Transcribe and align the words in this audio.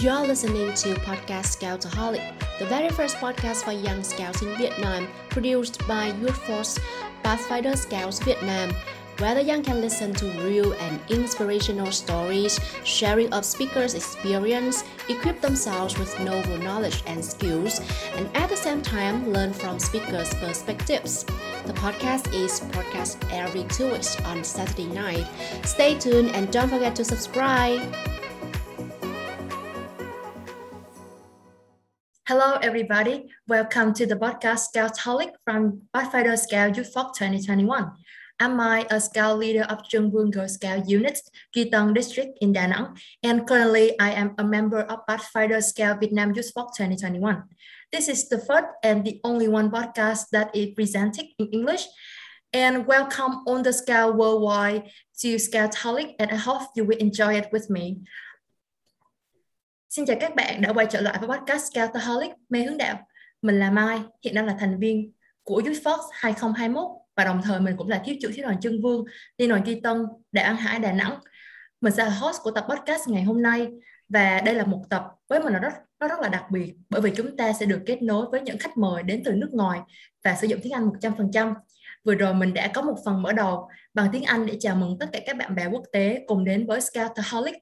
You're 0.00 0.26
listening 0.26 0.72
to 0.72 0.94
Podcast 1.00 1.58
Scoutaholic, 1.58 2.22
the 2.58 2.64
very 2.64 2.88
first 2.88 3.16
podcast 3.16 3.64
for 3.64 3.72
young 3.72 4.02
scouts 4.02 4.40
in 4.40 4.56
Vietnam, 4.56 5.06
produced 5.28 5.86
by 5.86 6.06
Youth 6.06 6.38
Force 6.46 6.78
Pathfinder 7.22 7.76
Scouts 7.76 8.18
Vietnam, 8.20 8.72
where 9.18 9.34
the 9.34 9.42
young 9.42 9.62
can 9.62 9.82
listen 9.82 10.14
to 10.14 10.24
real 10.42 10.72
and 10.72 10.98
inspirational 11.10 11.92
stories, 11.92 12.58
sharing 12.82 13.30
of 13.34 13.44
speakers' 13.44 13.92
experience, 13.92 14.84
equip 15.10 15.42
themselves 15.42 15.98
with 15.98 16.18
novel 16.20 16.56
knowledge 16.56 17.02
and 17.06 17.22
skills, 17.22 17.82
and 18.14 18.34
at 18.34 18.48
the 18.48 18.56
same 18.56 18.80
time 18.80 19.30
learn 19.30 19.52
from 19.52 19.78
speakers' 19.78 20.32
perspectives. 20.32 21.24
The 21.66 21.74
podcast 21.74 22.32
is 22.32 22.60
podcast 22.72 23.18
every 23.30 23.64
two 23.64 23.92
weeks 23.92 24.18
on 24.22 24.44
Saturday 24.44 24.86
night. 24.86 25.26
Stay 25.66 25.98
tuned 25.98 26.30
and 26.30 26.50
don't 26.50 26.70
forget 26.70 26.96
to 26.96 27.04
subscribe. 27.04 27.82
Hello, 32.30 32.58
everybody. 32.62 33.26
Welcome 33.48 33.92
to 33.94 34.06
the 34.06 34.14
podcast 34.14 34.66
Scoutaholic 34.70 35.32
from 35.44 35.82
Pathfinder 35.92 36.36
Scout 36.36 36.76
Youth 36.76 36.92
Force 36.92 37.18
2021. 37.18 37.90
I'm 38.38 38.56
Mai, 38.56 38.86
a 38.88 39.00
Scout 39.00 39.36
leader 39.36 39.64
of 39.64 39.82
Buôn 39.90 40.30
Girl 40.30 40.46
Scout 40.46 40.88
Unit, 40.88 41.18
Tân 41.52 41.92
District 41.92 42.38
in 42.40 42.52
Da 42.52 42.68
Nang, 42.68 42.96
and 43.24 43.48
currently 43.48 43.98
I 43.98 44.12
am 44.12 44.36
a 44.38 44.44
member 44.44 44.82
of 44.82 45.04
Pathfinder 45.08 45.60
Scout 45.60 45.98
Vietnam 45.98 46.32
Youth 46.32 46.52
Force 46.54 46.76
2021. 46.76 47.42
This 47.90 48.08
is 48.08 48.28
the 48.28 48.38
first 48.38 48.68
and 48.84 49.04
the 49.04 49.20
only 49.24 49.48
one 49.48 49.68
podcast 49.68 50.26
that 50.30 50.54
is 50.54 50.68
presented 50.76 51.26
in 51.36 51.48
English. 51.48 51.84
And 52.52 52.86
welcome 52.86 53.42
on 53.48 53.64
the 53.64 53.72
Scout 53.72 54.16
worldwide 54.16 54.88
to 55.18 55.34
Scoutaholic, 55.34 56.14
and 56.20 56.30
I 56.30 56.36
hope 56.36 56.62
you 56.76 56.84
will 56.84 56.98
enjoy 56.98 57.34
it 57.34 57.48
with 57.50 57.70
me. 57.70 58.02
Xin 59.90 60.06
chào 60.06 60.16
các 60.20 60.34
bạn 60.34 60.62
đã 60.62 60.72
quay 60.72 60.86
trở 60.90 61.00
lại 61.00 61.18
với 61.20 61.38
podcast 61.38 61.72
Scoutaholic 61.72 62.30
mê 62.48 62.62
hướng 62.62 62.78
đạo. 62.78 62.98
Mình 63.42 63.58
là 63.58 63.70
Mai, 63.70 64.00
hiện 64.24 64.34
đang 64.34 64.46
là 64.46 64.56
thành 64.60 64.78
viên 64.78 65.12
của 65.42 65.62
Youth 65.66 65.82
Fox 65.82 65.98
2021 66.12 66.84
và 67.16 67.24
đồng 67.24 67.42
thời 67.42 67.60
mình 67.60 67.76
cũng 67.76 67.88
là 67.88 68.02
thiếu 68.04 68.14
chủ 68.22 68.28
thiếu 68.34 68.44
đoàn 68.44 68.60
Trưng 68.60 68.82
Vương, 68.82 69.04
liên 69.38 69.48
đoàn 69.48 69.62
Kỳ 69.64 69.80
Tân, 69.80 70.06
Đại 70.32 70.44
An 70.44 70.56
Hải, 70.56 70.78
Đà 70.78 70.92
Nẵng. 70.92 71.18
Mình 71.80 71.92
sẽ 71.92 72.04
là 72.04 72.10
host 72.10 72.36
của 72.42 72.50
tập 72.50 72.66
podcast 72.68 73.08
ngày 73.08 73.22
hôm 73.22 73.42
nay 73.42 73.68
và 74.08 74.40
đây 74.40 74.54
là 74.54 74.64
một 74.64 74.82
tập 74.90 75.04
với 75.28 75.40
mình 75.40 75.52
là 75.52 75.58
rất 75.58 75.72
nó 76.00 76.08
rất 76.08 76.20
là 76.20 76.28
đặc 76.28 76.44
biệt 76.50 76.74
bởi 76.90 77.00
vì 77.00 77.12
chúng 77.16 77.36
ta 77.36 77.52
sẽ 77.52 77.66
được 77.66 77.80
kết 77.86 78.02
nối 78.02 78.26
với 78.30 78.40
những 78.40 78.58
khách 78.58 78.76
mời 78.76 79.02
đến 79.02 79.22
từ 79.24 79.32
nước 79.32 79.50
ngoài 79.52 79.80
và 80.24 80.36
sử 80.40 80.46
dụng 80.46 80.60
tiếng 80.62 80.72
Anh 80.72 80.88
100%. 80.88 81.54
Vừa 82.04 82.14
rồi 82.14 82.34
mình 82.34 82.54
đã 82.54 82.70
có 82.74 82.82
một 82.82 82.96
phần 83.04 83.22
mở 83.22 83.32
đầu 83.32 83.68
bằng 83.94 84.08
tiếng 84.12 84.24
Anh 84.24 84.46
để 84.46 84.56
chào 84.60 84.76
mừng 84.76 84.96
tất 85.00 85.06
cả 85.12 85.20
các 85.26 85.36
bạn 85.36 85.54
bè 85.54 85.66
quốc 85.66 85.84
tế 85.92 86.24
cùng 86.26 86.44
đến 86.44 86.66
với 86.66 86.80
Scoutaholic 86.80 87.54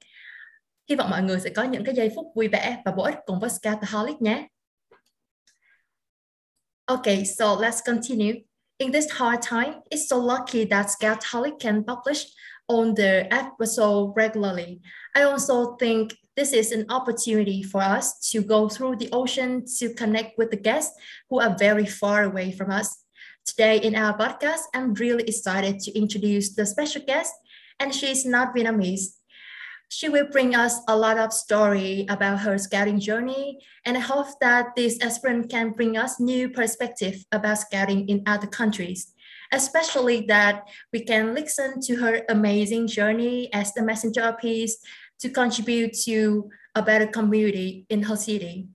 Hy 0.89 0.97
vọng 0.97 1.11
mọi 1.11 1.22
người 1.22 1.41
sẽ 1.41 1.50
có 1.50 1.62
những 1.62 1.84
cái 1.84 1.94
giây 1.94 2.11
phút 2.17 2.27
vui 2.34 2.48
vẻ 2.48 2.83
và 2.84 2.92
bổ 2.92 3.03
ích 3.03 3.19
cùng 3.27 3.41
với 3.41 3.50
Scoutaholic 3.50 4.22
nhé. 4.22 4.48
Okay, 6.86 7.25
so 7.25 7.45
let's 7.45 7.80
continue. 7.86 8.34
In 8.78 8.92
this 8.92 9.06
hard 9.11 9.41
time, 9.50 9.75
it's 9.91 10.08
so 10.08 10.17
lucky 10.17 10.64
that 10.64 10.86
Scoutaholic 10.86 11.58
can 11.61 11.84
publish 11.84 12.25
on 12.69 12.95
the 12.95 13.28
episode 13.30 14.14
regularly. 14.17 14.80
I 15.14 15.22
also 15.22 15.77
think 15.80 16.08
this 16.36 16.53
is 16.53 16.72
an 16.72 16.86
opportunity 16.89 17.62
for 17.62 17.83
us 17.83 18.30
to 18.33 18.41
go 18.41 18.69
through 18.69 18.97
the 18.97 19.08
ocean 19.12 19.64
to 19.78 19.95
connect 19.95 20.39
with 20.39 20.50
the 20.50 20.62
guests 20.62 20.95
who 21.28 21.41
are 21.41 21.56
very 21.58 21.86
far 21.86 22.23
away 22.23 22.52
from 22.52 22.70
us. 22.70 23.05
Today 23.45 23.78
in 23.78 23.95
our 23.95 24.17
podcast, 24.17 24.62
I'm 24.75 24.95
really 24.95 25.25
excited 25.25 25.80
to 25.80 25.98
introduce 25.98 26.55
the 26.55 26.64
special 26.64 27.02
guest, 27.06 27.34
and 27.78 27.95
she's 27.95 28.25
not 28.25 28.55
Vietnamese. 28.55 29.17
She 29.90 30.10
will 30.10 30.26
bring 30.30 30.54
us 30.54 30.80
a 30.86 30.94
lot 30.94 31.16
of 31.16 31.32
story 31.32 32.04
about 32.10 32.40
her 32.40 32.58
scouting 32.58 33.00
journey, 33.00 33.58
and 33.86 33.96
I 33.96 34.00
hope 34.00 34.26
that 34.42 34.76
this 34.76 34.98
aspirant 35.00 35.50
can 35.50 35.70
bring 35.70 35.96
us 35.96 36.20
new 36.20 36.50
perspective 36.50 37.24
about 37.32 37.58
scouting 37.58 38.06
in 38.06 38.22
other 38.26 38.46
countries, 38.46 39.14
especially 39.50 40.26
that 40.26 40.68
we 40.92 41.00
can 41.00 41.34
listen 41.34 41.80
to 41.80 41.96
her 41.96 42.22
amazing 42.28 42.86
journey 42.86 43.50
as 43.54 43.72
the 43.72 43.82
messenger 43.82 44.20
of 44.24 44.38
peace 44.38 44.76
to 45.20 45.30
contribute 45.30 45.94
to 46.05 46.50
a 46.74 46.82
better 46.82 47.06
community 47.06 47.86
in 47.88 48.02
her 48.02 48.16
city. 48.16 48.68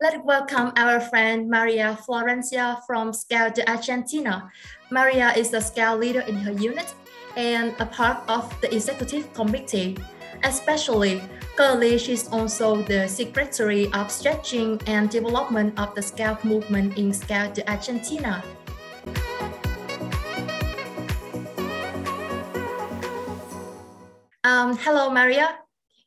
Let's 0.00 0.24
welcome 0.24 0.72
our 0.76 1.00
friend 1.00 1.50
Maria 1.50 1.98
Florencia 2.08 2.80
from 2.86 3.12
Scout 3.12 3.58
Argentina. 3.68 4.48
Maria 4.92 5.32
is 5.36 5.50
the 5.50 5.60
scout 5.60 5.98
leader 5.98 6.20
in 6.20 6.36
her 6.36 6.52
unit 6.52 6.94
and 7.36 7.74
a 7.80 7.86
part 7.86 8.22
of 8.28 8.48
the 8.60 8.72
executive 8.72 9.32
committee 9.34 9.96
Especially, 10.44 11.22
currently 11.56 11.98
she's 11.98 12.28
also 12.28 12.82
the 12.82 13.06
Secretary 13.08 13.92
of 13.92 14.10
Strengthening 14.10 14.80
and 14.86 15.10
Development 15.10 15.78
of 15.78 15.94
the 15.94 16.02
Scout 16.02 16.44
Movement 16.44 16.96
in 16.98 17.12
Scout 17.12 17.58
Argentina. 17.68 18.42
Um, 24.42 24.76
hello, 24.78 25.10
Maria. 25.10 25.58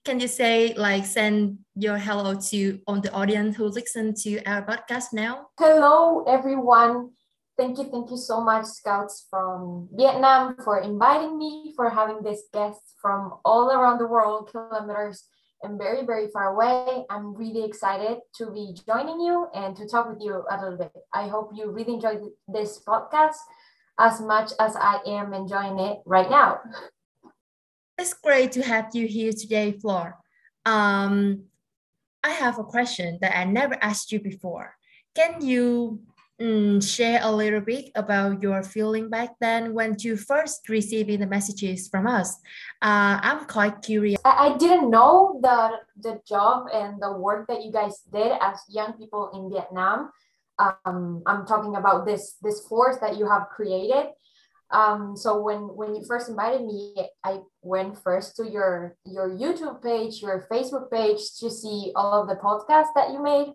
Can 0.03 0.19
you 0.19 0.27
say 0.27 0.73
like 0.75 1.05
send 1.05 1.59
your 1.75 1.97
hello 1.97 2.35
to 2.35 2.79
on 2.87 3.01
the 3.01 3.13
audience 3.13 3.55
who 3.55 3.65
listen 3.65 4.13
to 4.15 4.43
our 4.43 4.65
podcast 4.65 5.13
now? 5.13 5.47
Hello, 5.57 6.23
everyone. 6.27 7.11
Thank 7.55 7.77
you, 7.77 7.85
thank 7.85 8.09
you 8.09 8.17
so 8.17 8.41
much, 8.41 8.65
Scouts 8.65 9.27
from 9.29 9.87
Vietnam, 9.93 10.55
for 10.63 10.79
inviting 10.79 11.37
me, 11.37 11.73
for 11.75 11.89
having 11.89 12.23
this 12.23 12.43
guests 12.51 12.95
from 12.99 13.35
all 13.45 13.69
around 13.69 13.99
the 13.99 14.07
world, 14.07 14.49
kilometers 14.49 15.25
and 15.61 15.77
very, 15.77 16.05
very 16.05 16.27
far 16.27 16.53
away. 16.53 17.05
I'm 17.09 17.35
really 17.35 17.63
excited 17.63 18.17
to 18.37 18.51
be 18.51 18.75
joining 18.87 19.19
you 19.19 19.47
and 19.53 19.75
to 19.77 19.87
talk 19.87 20.09
with 20.09 20.21
you 20.21 20.43
a 20.49 20.61
little 20.61 20.77
bit. 20.77 20.91
I 21.13 21.27
hope 21.27 21.51
you 21.53 21.71
really 21.71 21.93
enjoyed 21.93 22.21
this 22.47 22.79
podcast 22.85 23.37
as 23.99 24.19
much 24.19 24.51
as 24.59 24.75
I 24.75 24.99
am 25.05 25.33
enjoying 25.33 25.79
it 25.79 25.99
right 26.05 26.29
now. 26.29 26.59
It's 27.97 28.13
great 28.13 28.51
to 28.53 28.63
have 28.63 28.89
you 28.93 29.07
here 29.07 29.31
today, 29.31 29.71
Flor. 29.73 30.17
Um, 30.65 31.43
I 32.23 32.31
have 32.31 32.57
a 32.57 32.63
question 32.63 33.19
that 33.21 33.37
I 33.37 33.43
never 33.45 33.77
asked 33.81 34.11
you 34.11 34.19
before. 34.19 34.75
Can 35.15 35.45
you 35.45 36.01
mm, 36.41 36.81
share 36.81 37.19
a 37.23 37.31
little 37.31 37.61
bit 37.61 37.91
about 37.95 38.41
your 38.41 38.63
feeling 38.63 39.09
back 39.09 39.31
then 39.39 39.73
when 39.73 39.95
you 39.99 40.17
first 40.17 40.67
receiving 40.69 41.19
the 41.19 41.27
messages 41.27 41.87
from 41.87 42.07
us. 42.07 42.35
Uh, 42.81 43.19
I'm 43.21 43.45
quite 43.45 43.81
curious. 43.81 44.19
I, 44.25 44.49
I 44.53 44.57
didn't 44.57 44.89
know 44.89 45.39
the 45.41 45.79
the 45.99 46.21
job 46.27 46.67
and 46.73 47.01
the 47.01 47.13
work 47.13 47.47
that 47.47 47.63
you 47.63 47.71
guys 47.71 47.99
did 48.11 48.31
as 48.41 48.59
young 48.69 48.93
people 48.93 49.31
in 49.33 49.49
Vietnam. 49.49 50.11
Um, 50.59 51.23
I'm 51.25 51.45
talking 51.45 51.75
about 51.75 52.05
this 52.05 52.35
this 52.41 52.65
force 52.67 52.97
that 53.01 53.17
you 53.17 53.29
have 53.29 53.49
created. 53.49 54.11
Um, 54.73 55.15
so 55.15 55.39
when 55.39 55.69
when 55.77 55.93
you 55.93 56.03
first 56.03 56.29
invited 56.29 56.65
me, 56.65 56.95
I 57.23 57.41
went 57.61 58.01
first 58.01 58.35
to 58.37 58.49
your 58.49 58.97
your 59.05 59.29
YouTube 59.29 59.83
page, 59.83 60.21
your 60.21 60.47
Facebook 60.51 60.89
page 60.89 61.21
to 61.39 61.49
see 61.49 61.91
all 61.95 62.21
of 62.21 62.27
the 62.27 62.35
podcasts 62.35 62.93
that 62.95 63.11
you 63.11 63.21
made. 63.21 63.53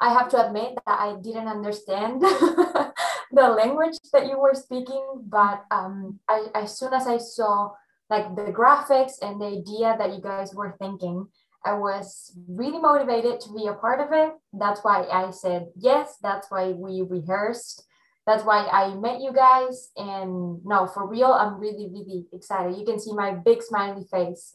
I 0.00 0.12
have 0.12 0.28
to 0.30 0.46
admit 0.46 0.74
that 0.86 1.00
I 1.00 1.16
didn't 1.22 1.48
understand 1.48 2.20
the 3.32 3.48
language 3.48 3.96
that 4.12 4.26
you 4.26 4.38
were 4.38 4.54
speaking, 4.54 5.24
but 5.26 5.64
um, 5.70 6.20
I, 6.28 6.46
as 6.54 6.78
soon 6.78 6.92
as 6.92 7.06
I 7.06 7.18
saw 7.18 7.72
like 8.10 8.36
the 8.36 8.52
graphics 8.52 9.14
and 9.22 9.40
the 9.40 9.46
idea 9.46 9.96
that 9.98 10.12
you 10.14 10.20
guys 10.20 10.54
were 10.54 10.76
thinking, 10.78 11.26
I 11.64 11.72
was 11.72 12.36
really 12.48 12.78
motivated 12.78 13.40
to 13.40 13.54
be 13.54 13.66
a 13.66 13.72
part 13.72 14.00
of 14.00 14.12
it. 14.12 14.34
That's 14.52 14.84
why 14.84 15.06
I 15.10 15.30
said 15.30 15.66
yes. 15.76 16.16
That's 16.22 16.50
why 16.50 16.70
we 16.70 17.02
rehearsed. 17.02 17.82
That's 18.26 18.44
why 18.44 18.66
I 18.66 18.94
met 18.94 19.20
you 19.20 19.32
guys. 19.32 19.90
And 19.96 20.64
no, 20.64 20.86
for 20.86 21.08
real, 21.08 21.32
I'm 21.32 21.58
really, 21.58 21.88
really 21.90 22.26
excited. 22.32 22.76
You 22.76 22.84
can 22.84 23.00
see 23.00 23.14
my 23.14 23.32
big 23.32 23.62
smiley 23.62 24.04
face 24.10 24.54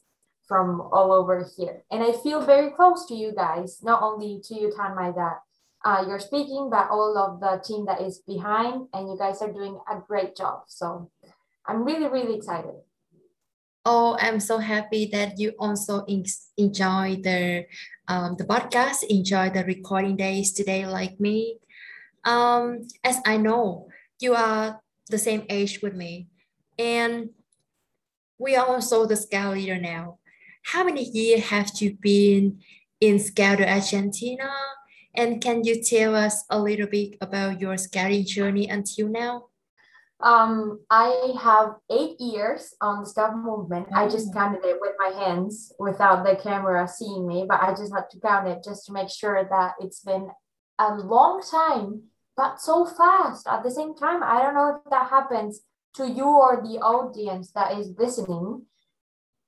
from 0.51 0.81
all 0.91 1.13
over 1.13 1.47
here. 1.55 1.83
And 1.89 2.03
I 2.03 2.11
feel 2.11 2.41
very 2.41 2.71
close 2.71 3.05
to 3.05 3.15
you 3.15 3.31
guys, 3.31 3.79
not 3.81 4.03
only 4.03 4.41
to 4.43 4.53
you, 4.53 4.67
Tanmai, 4.67 5.15
that 5.15 5.37
uh, 5.85 6.03
you're 6.05 6.19
speaking, 6.19 6.69
but 6.69 6.91
all 6.91 7.15
of 7.17 7.39
the 7.39 7.63
team 7.63 7.85
that 7.85 8.01
is 8.01 8.19
behind, 8.27 8.91
and 8.91 9.07
you 9.07 9.15
guys 9.17 9.41
are 9.41 9.49
doing 9.49 9.79
a 9.89 9.95
great 10.05 10.35
job. 10.35 10.63
So 10.67 11.09
I'm 11.65 11.85
really, 11.85 12.09
really 12.11 12.35
excited. 12.35 12.75
Oh, 13.85 14.17
I'm 14.19 14.41
so 14.41 14.57
happy 14.57 15.07
that 15.13 15.39
you 15.39 15.53
also 15.57 16.03
enjoy 16.57 17.23
the 17.23 17.65
um, 18.09 18.35
the 18.35 18.43
podcast, 18.43 19.07
enjoy 19.07 19.51
the 19.51 19.63
recording 19.63 20.17
days 20.17 20.51
today, 20.51 20.85
like 20.85 21.15
me. 21.17 21.63
Um, 22.25 22.91
as 23.05 23.23
I 23.25 23.37
know, 23.37 23.87
you 24.19 24.35
are 24.35 24.83
the 25.07 25.17
same 25.17 25.47
age 25.47 25.79
with 25.81 25.95
me, 25.95 26.27
and 26.77 27.29
we 28.37 28.57
are 28.59 28.67
also 28.67 29.07
the 29.07 29.15
scout 29.15 29.55
leader 29.55 29.79
now 29.79 30.19
how 30.63 30.83
many 30.83 31.03
years 31.03 31.45
have 31.45 31.71
you 31.79 31.97
been 31.99 32.59
in 32.99 33.19
Scout 33.19 33.61
Argentina? 33.61 34.51
And 35.13 35.41
can 35.41 35.63
you 35.63 35.83
tell 35.83 36.15
us 36.15 36.45
a 36.49 36.59
little 36.59 36.87
bit 36.87 37.17
about 37.19 37.59
your 37.59 37.77
scouting 37.77 38.25
journey 38.25 38.69
until 38.69 39.09
now? 39.09 39.47
Um, 40.21 40.81
I 40.89 41.33
have 41.41 41.75
eight 41.89 42.19
years 42.21 42.75
on 42.79 43.01
the 43.01 43.09
Scout 43.09 43.35
movement. 43.35 43.87
I 43.93 44.07
just 44.07 44.29
mm. 44.29 44.33
counted 44.33 44.63
it 44.63 44.77
with 44.79 44.93
my 44.99 45.09
hands 45.19 45.73
without 45.79 46.23
the 46.23 46.35
camera 46.35 46.87
seeing 46.87 47.27
me, 47.27 47.45
but 47.47 47.61
I 47.61 47.71
just 47.71 47.93
had 47.93 48.09
to 48.11 48.19
count 48.19 48.47
it 48.47 48.63
just 48.63 48.85
to 48.85 48.93
make 48.93 49.09
sure 49.09 49.43
that 49.49 49.73
it's 49.79 50.01
been 50.01 50.29
a 50.77 50.95
long 50.95 51.41
time, 51.41 52.03
but 52.37 52.61
so 52.61 52.85
fast. 52.85 53.47
At 53.47 53.63
the 53.63 53.71
same 53.71 53.95
time, 53.95 54.21
I 54.23 54.41
don't 54.41 54.53
know 54.53 54.79
if 54.83 54.89
that 54.91 55.09
happens 55.09 55.61
to 55.95 56.07
you 56.07 56.25
or 56.25 56.61
the 56.63 56.79
audience 56.79 57.51
that 57.51 57.77
is 57.77 57.93
listening. 57.97 58.65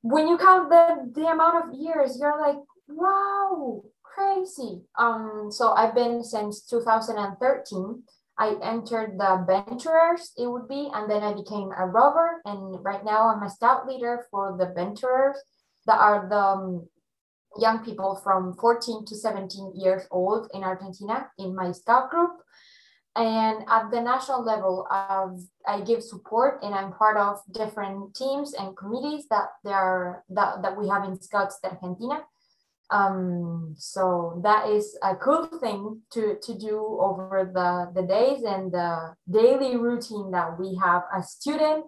When 0.03 0.27
you 0.27 0.38
count 0.38 0.69
the, 0.69 1.11
the 1.13 1.27
amount 1.27 1.65
of 1.65 1.79
years, 1.79 2.17
you're 2.19 2.39
like, 2.39 2.57
wow, 2.88 3.83
crazy. 4.03 4.81
Um, 4.97 5.47
so 5.50 5.71
I've 5.73 5.95
been 5.95 6.23
since 6.23 6.61
2013 6.67 8.03
I 8.38 8.55
entered 8.63 9.19
the 9.19 9.45
venturers, 9.45 10.33
it 10.38 10.47
would 10.47 10.67
be, 10.67 10.89
and 10.94 11.09
then 11.09 11.21
I 11.21 11.33
became 11.33 11.71
a 11.77 11.85
rover. 11.85 12.41
And 12.45 12.83
right 12.83 13.05
now 13.05 13.29
I'm 13.29 13.44
a 13.44 13.50
scout 13.50 13.88
leader 13.88 14.25
for 14.31 14.57
the 14.57 14.73
venturers 14.73 15.38
that 15.85 16.00
are 16.00 16.27
the 16.27 16.35
um, 16.35 16.88
young 17.59 17.85
people 17.85 18.19
from 18.23 18.55
14 18.55 19.05
to 19.05 19.15
17 19.15 19.73
years 19.75 20.07
old 20.09 20.50
in 20.53 20.63
Argentina 20.63 21.29
in 21.38 21.55
my 21.55 21.71
scout 21.71 22.09
group. 22.09 22.31
And 23.15 23.63
at 23.69 23.92
the 23.92 24.01
national 24.01 24.44
level, 24.44 24.88
I've, 24.89 25.39
I 25.68 25.81
give 25.81 26.01
support 26.01 26.63
and 26.63 26.74
I'm 26.74 26.94
part 26.94 27.18
of 27.18 27.42
different 27.51 28.15
teams 28.15 28.54
and 28.56 28.75
committees 28.75 29.27
that 29.30 29.50
there 29.63 29.75
are, 29.75 30.24
that, 30.30 30.63
that 30.63 30.77
we 30.77 30.88
have 30.88 31.04
in 31.04 31.21
Scouts 31.21 31.60
de 31.62 31.69
Argentina. 31.69 32.24
Um, 32.89 33.75
so 33.77 34.42
that 34.44 34.69
is 34.69 34.98
a 35.04 35.15
cool 35.15 35.48
thing 35.60 36.01
to, 36.12 36.38
to 36.42 36.57
do 36.57 36.77
over 37.01 37.50
the, 37.54 38.00
the 38.00 38.07
days 38.07 38.44
and 38.44 38.71
the 38.71 39.15
daily 39.30 39.77
routine 39.77 40.31
that 40.31 40.60
we 40.60 40.75
have 40.83 41.04
as 41.15 41.31
student. 41.31 41.86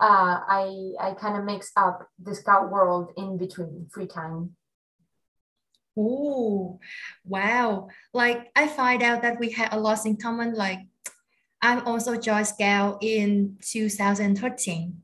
Uh, 0.00 0.40
I, 0.48 0.92
I 1.00 1.14
kind 1.14 1.36
of 1.38 1.44
mix 1.44 1.72
up 1.76 2.08
the 2.22 2.34
scout 2.34 2.70
world 2.70 3.12
in 3.16 3.38
between 3.38 3.86
free 3.92 4.06
time. 4.06 4.56
Oh, 5.96 6.80
wow. 7.24 7.88
Like 8.12 8.50
I 8.56 8.66
find 8.68 9.02
out 9.02 9.22
that 9.22 9.38
we 9.38 9.50
had 9.50 9.72
a 9.72 9.78
lot 9.78 10.04
in 10.06 10.16
common. 10.16 10.54
Like 10.54 10.80
I'm 11.62 11.86
also 11.86 12.16
Joy 12.16 12.42
Scout 12.42 12.98
in 13.02 13.56
2013. 13.62 15.00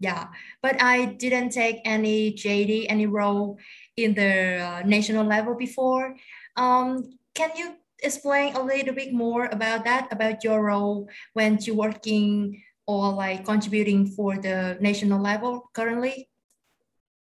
Yeah, 0.00 0.28
but 0.62 0.80
I 0.80 1.06
didn't 1.06 1.50
take 1.50 1.80
any 1.84 2.32
JD, 2.32 2.86
any 2.88 3.06
role 3.06 3.58
in 3.96 4.14
the 4.14 4.58
uh, 4.58 4.82
national 4.86 5.26
level 5.26 5.56
before. 5.56 6.14
Um, 6.56 7.18
can 7.34 7.50
you 7.56 7.74
explain 8.02 8.54
a 8.54 8.62
little 8.62 8.94
bit 8.94 9.12
more 9.12 9.46
about 9.46 9.84
that, 9.84 10.06
about 10.12 10.44
your 10.44 10.62
role 10.62 11.08
when 11.32 11.58
you're 11.60 11.74
working 11.74 12.62
or 12.86 13.12
like 13.12 13.44
contributing 13.44 14.06
for 14.06 14.38
the 14.38 14.78
national 14.80 15.20
level 15.20 15.68
currently? 15.74 16.28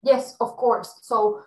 Yes, 0.03 0.37
of 0.41 0.57
course. 0.57 1.01
So 1.03 1.43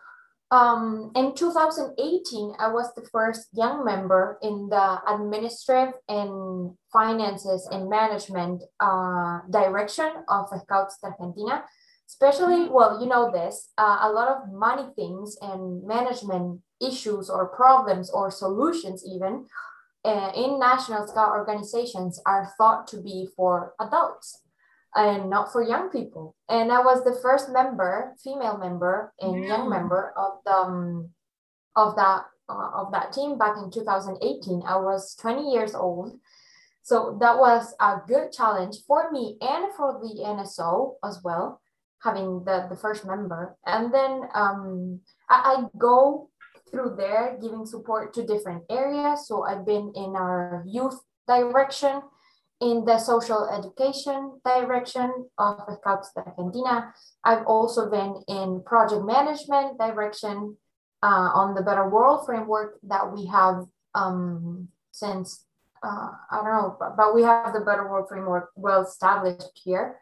um, 0.50 1.12
in 1.16 1.36
2018, 1.36 2.54
I 2.58 2.70
was 2.70 2.94
the 2.96 3.08
first 3.12 3.48
young 3.54 3.84
member 3.84 4.38
in 4.42 4.70
the 4.70 5.00
administrative 5.08 5.96
and 6.08 6.74
finances 6.92 7.68
and 7.72 7.90
management 7.90 8.64
uh, 8.80 9.40
direction 9.50 10.10
of 10.30 10.48
Scouts 10.64 10.98
Argentina. 11.04 11.64
Especially 12.10 12.70
well 12.70 13.02
you 13.02 13.08
know 13.10 13.30
this 13.30 13.74
uh, 13.78 13.98
a 14.04 14.10
lot 14.10 14.30
of 14.30 14.50
money 14.50 14.88
things 14.96 15.38
and 15.42 15.84
management 15.86 16.62
issues 16.80 17.30
or 17.30 17.50
problems 17.50 18.10
or 18.10 18.32
solutions 18.32 19.04
even 19.06 19.46
uh, 20.06 20.32
in 20.34 20.58
national 20.58 21.06
scout 21.06 21.32
organizations 21.32 22.22
are 22.26 22.54
thought 22.58 22.88
to 22.88 23.02
be 23.02 23.28
for 23.36 23.74
adults 23.82 24.40
and 24.98 25.30
not 25.30 25.52
for 25.52 25.64
young 25.64 25.90
people 25.90 26.36
and 26.50 26.72
i 26.72 26.80
was 26.80 27.04
the 27.04 27.18
first 27.22 27.50
member 27.50 28.14
female 28.22 28.58
member 28.58 29.14
and 29.22 29.44
yeah. 29.44 29.50
young 29.50 29.70
member 29.70 30.14
of 30.18 30.40
the 30.46 30.52
um, 30.52 31.10
of 31.76 31.96
that 31.96 32.26
uh, 32.50 32.70
of 32.74 32.92
that 32.92 33.14
team 33.14 33.38
back 33.38 33.56
in 33.58 33.72
2018 33.72 34.64
i 34.68 34.76
was 34.76 35.16
20 35.16 35.52
years 35.52 35.74
old 35.74 36.20
so 36.82 37.18
that 37.22 37.38
was 37.38 37.76
a 37.80 38.02
good 38.08 38.32
challenge 38.32 38.78
for 38.88 39.12
me 39.12 39.38
and 39.42 39.72
for 39.78 40.00
the 40.02 40.24
nso 40.24 40.96
as 41.04 41.22
well 41.24 41.62
having 42.04 42.44
the, 42.46 42.68
the 42.70 42.76
first 42.76 43.06
member. 43.06 43.58
And 43.66 43.94
then 43.94 44.22
um, 44.34 45.00
I, 45.30 45.58
I 45.58 45.64
go 45.78 46.30
through 46.70 46.96
there 46.98 47.38
giving 47.42 47.66
support 47.66 48.14
to 48.14 48.26
different 48.26 48.64
areas. 48.70 49.28
So 49.28 49.44
I've 49.44 49.66
been 49.66 49.92
in 49.96 50.16
our 50.16 50.64
youth 50.66 51.00
direction, 51.28 52.02
in 52.60 52.86
the 52.86 52.98
social 52.98 53.48
education 53.50 54.40
direction 54.44 55.30
of 55.38 55.60
Scouts 55.80 56.12
de 56.14 56.22
Argentina. 56.22 56.94
I've 57.24 57.46
also 57.46 57.90
been 57.90 58.24
in 58.28 58.64
project 58.66 59.06
management 59.06 59.78
direction 59.78 60.58
uh, 61.04 61.30
on 61.36 61.54
the 61.54 61.62
Better 61.62 61.88
World 61.88 62.26
framework 62.26 62.80
that 62.84 63.14
we 63.14 63.28
have 63.28 63.66
um, 63.94 64.70
since, 64.92 65.46
uh, 65.84 66.10
I 66.32 66.38
don't 66.38 66.46
know, 66.46 66.76
but, 66.80 66.98
but 66.98 67.14
we 67.14 67.22
have 67.22 67.54
the 67.54 67.60
Better 67.60 67.88
World 67.88 68.10
framework 68.10 68.50
well 68.56 68.82
established 68.82 69.62
here. 69.64 69.98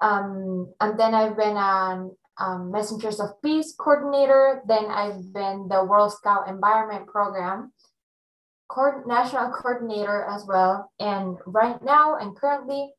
Um, 0.00 0.72
and 0.80 0.98
then 0.98 1.14
I've 1.14 1.36
been 1.36 1.56
an 1.56 2.12
um, 2.38 2.70
Messengers 2.70 3.18
of 3.18 3.42
Peace 3.42 3.74
coordinator. 3.76 4.62
Then 4.68 4.86
I've 4.86 5.32
been 5.32 5.66
the 5.68 5.84
World 5.84 6.12
Scout 6.12 6.48
Environment 6.48 7.08
Program 7.08 7.72
national 9.06 9.50
coordinator 9.50 10.24
as 10.24 10.44
well. 10.46 10.90
And 11.00 11.38
right 11.46 11.82
now 11.82 12.16
and 12.16 12.36
currently, 12.36 12.92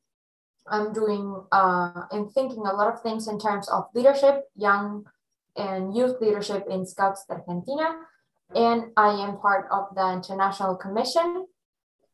I'm 0.67 0.93
doing 0.93 1.43
uh, 1.51 2.05
and 2.11 2.31
thinking 2.31 2.65
a 2.65 2.73
lot 2.73 2.93
of 2.93 3.01
things 3.01 3.27
in 3.27 3.39
terms 3.39 3.67
of 3.69 3.85
leadership, 3.95 4.45
young 4.55 5.05
and 5.55 5.95
youth 5.95 6.21
leadership 6.21 6.65
in 6.69 6.85
Scouts 6.85 7.25
Argentina. 7.29 7.95
And 8.55 8.91
I 8.97 9.09
am 9.09 9.37
part 9.37 9.67
of 9.71 9.93
the 9.95 10.11
International 10.13 10.75
Commission 10.75 11.47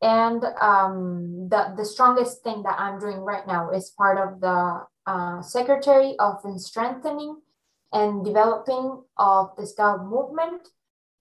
and 0.02 0.44
um, 0.62 1.48
the, 1.50 1.74
the 1.78 1.86
strongest 1.86 2.44
thing 2.44 2.64
that 2.64 2.80
I'm 2.80 3.00
doing 3.00 3.20
right 3.20 3.48
now 3.48 3.72
is 3.72 3.90
part 3.98 4.18
of 4.18 4.42
the 4.42 4.86
uh, 5.08 5.42
Secretary 5.42 6.16
of 6.20 6.42
Strengthening 6.58 7.42
and 7.94 8.26
Developing 8.26 9.02
of 9.18 9.56
the 9.58 9.66
Scout 9.66 10.06
Movement 10.06 10.68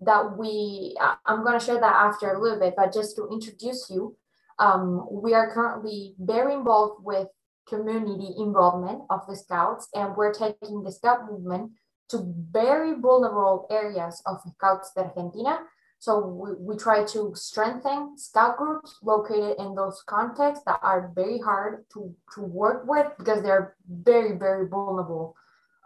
that 0.05 0.37
we, 0.39 0.97
I'm 1.27 1.45
going 1.45 1.59
to 1.59 1.65
share 1.65 1.81
that 1.81 1.85
after 1.85 2.33
a 2.33 2.41
little 2.41 2.59
bit, 2.59 2.75
but 2.77 2.93
just 2.93 3.17
to 3.17 3.29
introduce 3.31 3.89
you, 3.91 4.17
um, 4.59 5.07
we 5.11 5.35
are 5.35 5.53
currently 5.53 6.15
very 6.19 6.55
involved 6.55 7.05
with 7.05 7.29
community 7.69 8.35
involvement 8.39 9.03
of 9.11 9.21
the 9.27 9.37
Scouts, 9.37 9.89
and 9.95 10.15
we're 10.17 10.35
taking 10.35 10.83
the 10.83 10.93
Scout 10.93 11.31
movement 11.31 11.73
to 12.11 12.33
very 12.51 12.93
vulnerable 13.01 13.67
areas 13.71 14.23
of 14.27 14.39
Scouts 14.57 14.93
de 14.95 15.03
Argentina 15.03 15.61
so 16.05 16.19
we, 16.19 16.51
we 16.61 16.77
try 16.77 17.03
to 17.03 17.33
strengthen 17.35 18.19
scout 18.19 18.59
groups 18.59 18.99
located 19.03 19.57
in 19.59 19.75
those 19.75 20.03
contexts 20.07 20.63
that 20.67 20.79
are 20.83 21.11
very 21.15 21.39
hard 21.39 21.87
to, 21.95 22.15
to 22.35 22.43
work 22.43 22.85
with 22.87 23.07
because 23.17 23.43
they're 23.43 23.75
very, 23.89 24.37
very 24.37 24.69
vulnerable 24.69 25.35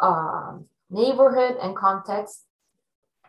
uh, 0.01 0.59
neighborhood 0.91 1.57
and 1.63 1.77
context. 1.77 2.47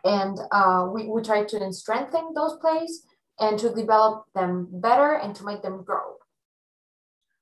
And 0.04 0.38
uh, 0.50 0.88
we, 0.92 1.06
we 1.08 1.22
try 1.22 1.44
to 1.44 1.72
strengthen 1.72 2.32
those 2.34 2.56
plays 2.60 3.04
and 3.38 3.58
to 3.58 3.74
develop 3.74 4.24
them 4.34 4.68
better 4.70 5.14
and 5.14 5.34
to 5.36 5.44
make 5.44 5.62
them 5.62 5.82
grow. 5.84 6.16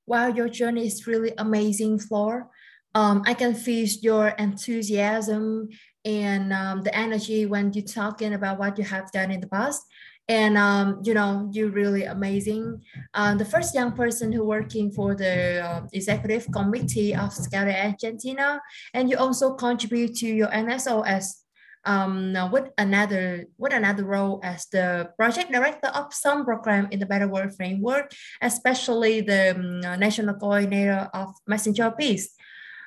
Wow, 0.07 0.29
your 0.29 0.49
journey 0.49 0.87
is 0.87 1.07
really 1.07 1.33
amazing, 1.37 1.99
Flor. 1.99 2.49
Um, 2.95 3.23
I 3.27 3.35
can 3.35 3.55
feel 3.55 3.87
your 4.01 4.29
enthusiasm 4.29 5.69
and 6.05 6.53
um, 6.53 6.83
the 6.83 6.97
energy 6.97 7.45
when 7.47 7.73
you're 7.73 7.85
talking 7.85 8.33
about 8.35 8.59
what 8.59 8.79
you 8.79 8.85
have 8.85 9.13
done 9.13 9.31
in 9.31 9.41
the 9.41 9.49
past 9.49 9.83
and 10.29 10.59
um, 10.59 11.01
you 11.03 11.15
know 11.15 11.49
you're 11.53 11.71
really 11.71 12.05
amazing 12.05 12.81
uh, 13.15 13.35
the 13.35 13.45
first 13.45 13.75
young 13.75 13.93
person 13.93 14.31
who 14.31 14.45
working 14.45 14.91
for 14.91 15.15
the 15.15 15.61
uh, 15.61 15.83
executive 15.93 16.47
committee 16.53 17.15
of 17.15 17.33
scout 17.33 17.69
argentina 17.69 18.61
and 18.95 19.11
you 19.11 19.17
also 19.17 19.55
contribute 19.55 20.15
to 20.15 20.27
your 20.27 20.49
nso 20.49 21.05
as 21.07 21.45
um, 21.89 22.37
with 22.53 22.69
another 22.77 23.47
with 23.57 23.73
another 23.73 24.05
role 24.05 24.41
as 24.45 24.67
the 24.67 25.09
project 25.17 25.51
director 25.51 25.89
of 25.89 26.13
some 26.13 26.45
program 26.45 26.87
in 26.91 27.01
the 27.01 27.07
Better 27.07 27.27
World 27.27 27.57
framework, 27.57 28.13
especially 28.43 29.23
the 29.23 29.57
um, 29.57 29.81
national 29.99 30.35
coordinator 30.37 31.09
of 31.15 31.33
Messenger 31.47 31.91
Peace. 31.99 32.37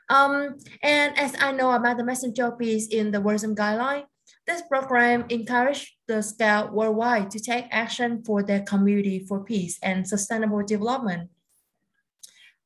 Um, 0.07 0.57
and 0.83 1.17
as 1.17 1.33
I 1.39 1.51
know 1.51 1.71
about 1.71 1.97
the 1.97 2.03
messenger 2.03 2.51
peace 2.51 2.87
in 2.87 3.11
the 3.11 3.21
World 3.21 3.41
Guideline, 3.41 4.03
this 4.45 4.61
program 4.69 5.25
encouraged 5.29 5.89
the 6.07 6.21
Scout 6.21 6.73
worldwide 6.73 7.31
to 7.31 7.39
take 7.39 7.65
action 7.71 8.21
for 8.23 8.43
their 8.43 8.61
community 8.61 9.25
for 9.25 9.43
peace 9.43 9.79
and 9.81 10.07
sustainable 10.07 10.61
development. 10.63 11.29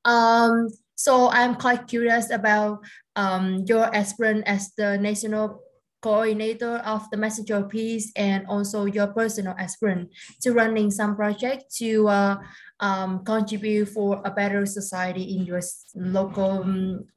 Um, 0.04 0.68
so 0.96 1.30
I'm 1.30 1.56
quite 1.56 1.88
curious 1.88 2.32
about 2.32 2.84
um, 3.16 3.64
your 3.68 3.90
experience 3.94 4.44
as 4.48 4.74
the 4.76 4.98
national 4.98 5.62
coordinator 6.06 6.78
of 6.86 7.10
the 7.10 7.18
Messenger 7.18 7.66
of 7.66 7.70
Peace 7.70 8.14
and 8.16 8.46
also 8.46 8.86
your 8.86 9.08
personal 9.08 9.58
experience 9.58 10.14
to 10.46 10.54
running 10.54 10.92
some 10.92 11.16
project 11.16 11.66
to 11.82 12.08
uh, 12.08 12.38
um, 12.80 13.26
contribute 13.26 13.90
for 13.90 14.22
a 14.24 14.30
better 14.30 14.68
society 14.70 15.34
in 15.34 15.50
your 15.50 15.62
local 15.96 16.62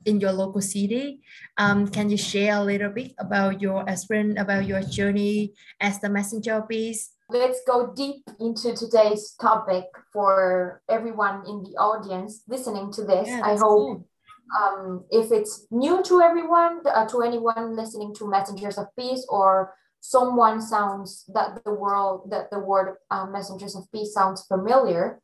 in 0.08 0.20
your 0.24 0.32
local 0.32 0.64
city. 0.64 1.20
Um, 1.60 1.84
can 1.92 2.08
you 2.08 2.16
share 2.16 2.56
a 2.56 2.64
little 2.64 2.88
bit 2.88 3.12
about 3.20 3.60
your 3.60 3.84
experience, 3.84 4.40
about 4.40 4.64
your 4.64 4.80
journey 4.80 5.52
as 5.84 6.00
the 6.00 6.08
Messenger 6.08 6.64
of 6.64 6.68
Peace? 6.72 7.12
Let's 7.28 7.60
go 7.68 7.92
deep 7.92 8.24
into 8.40 8.72
today's 8.72 9.36
topic 9.36 9.84
for 10.14 10.80
everyone 10.88 11.44
in 11.44 11.60
the 11.60 11.76
audience 11.76 12.40
listening 12.48 12.90
to 12.96 13.04
this. 13.04 13.28
Yeah, 13.28 13.44
I 13.44 13.60
hope 13.60 14.00
cool 14.00 14.08
um, 14.56 15.04
if 15.10 15.32
it's 15.32 15.66
new 15.70 16.02
to 16.04 16.20
everyone, 16.20 16.80
uh, 16.86 17.06
to 17.08 17.22
anyone 17.22 17.76
listening 17.76 18.14
to 18.14 18.28
Messengers 18.28 18.78
of 18.78 18.86
Peace, 18.98 19.26
or 19.28 19.74
someone 20.00 20.60
sounds 20.60 21.24
that 21.34 21.62
the 21.64 21.72
world 21.72 22.30
that 22.30 22.50
the 22.50 22.58
word 22.58 22.96
uh, 23.10 23.26
Messengers 23.26 23.76
of 23.76 23.90
Peace 23.92 24.14
sounds 24.14 24.44
familiar, 24.46 25.20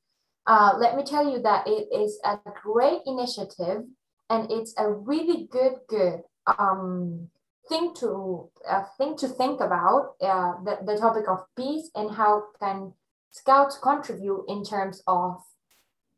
uh, 0.47 0.75
let 0.79 0.97
me 0.97 1.03
tell 1.03 1.31
you 1.31 1.41
that 1.43 1.67
it 1.67 1.89
is 1.95 2.19
a 2.25 2.39
great 2.63 3.01
initiative, 3.07 3.85
and 4.31 4.51
it's 4.51 4.75
a 4.79 4.91
really 4.91 5.49
good 5.51 5.75
good 5.89 6.23
um, 6.59 7.29
thing 7.69 7.95
to 7.95 8.51
thing 8.99 9.17
to 9.17 9.29
think 9.29 9.61
about 9.61 10.15
uh, 10.21 10.53
the, 10.65 10.79
the 10.85 10.99
topic 10.99 11.29
of 11.29 11.45
peace 11.57 11.91
and 11.95 12.11
how 12.11 12.45
can 12.61 12.93
scouts 13.31 13.79
contribute 13.79 14.45
in 14.49 14.63
terms 14.63 15.03
of 15.07 15.43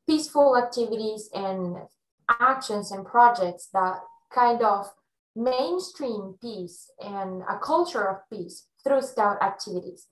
peaceful 0.07 0.57
activities 0.57 1.31
and 1.33 1.77
actions 2.29 2.93
and 2.93 3.07
projects 3.07 3.69
that 3.73 4.01
kind 4.33 4.63
of 4.63 4.87
mainstream 5.35 6.35
peace 6.41 6.91
and 7.01 7.43
a 7.43 7.59
culture 7.59 8.09
of 8.09 8.17
peace 8.31 8.67
through 8.83 9.03
scout 9.03 9.43
activities. 9.43 10.07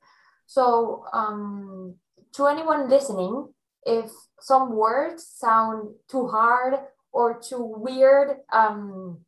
So 0.46 1.04
um, 1.12 1.94
to 2.34 2.46
anyone 2.46 2.88
listening, 2.88 3.48
if 3.86 4.10
some 4.40 4.74
words 4.74 5.26
sound 5.26 5.94
too 6.10 6.26
hard 6.26 6.74
or 7.12 7.40
too 7.40 7.64
weird, 7.76 8.36
um, 8.52 9.20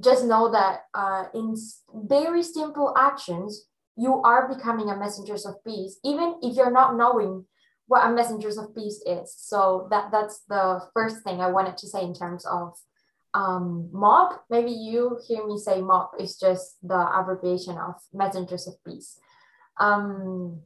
just 0.00 0.24
know 0.24 0.50
that 0.50 0.84
uh, 0.94 1.24
in 1.34 1.54
very 1.94 2.42
simple 2.42 2.94
actions, 2.96 3.66
you 3.96 4.22
are 4.22 4.48
becoming 4.48 4.88
a 4.88 4.96
messengers 4.96 5.44
of 5.44 5.62
peace, 5.64 5.98
even 6.02 6.36
if 6.42 6.56
you're 6.56 6.70
not 6.70 6.96
knowing 6.96 7.44
what 7.92 8.06
a 8.06 8.10
messengers 8.10 8.56
of 8.56 8.74
peace 8.74 9.02
is. 9.04 9.34
So 9.36 9.86
that 9.90 10.10
that's 10.10 10.40
the 10.48 10.80
first 10.94 11.22
thing 11.24 11.42
I 11.42 11.50
wanted 11.50 11.76
to 11.76 11.86
say 11.86 12.02
in 12.02 12.14
terms 12.14 12.46
of 12.46 12.72
um, 13.34 13.90
mob. 13.92 14.28
Maybe 14.48 14.70
you 14.70 15.18
hear 15.28 15.46
me 15.46 15.58
say 15.58 15.82
mob 15.82 16.12
is 16.18 16.38
just 16.38 16.78
the 16.82 17.00
abbreviation 17.18 17.76
of 17.76 17.96
messengers 18.14 18.66
of 18.66 18.82
peace. 18.82 19.18
Um, 19.78 20.62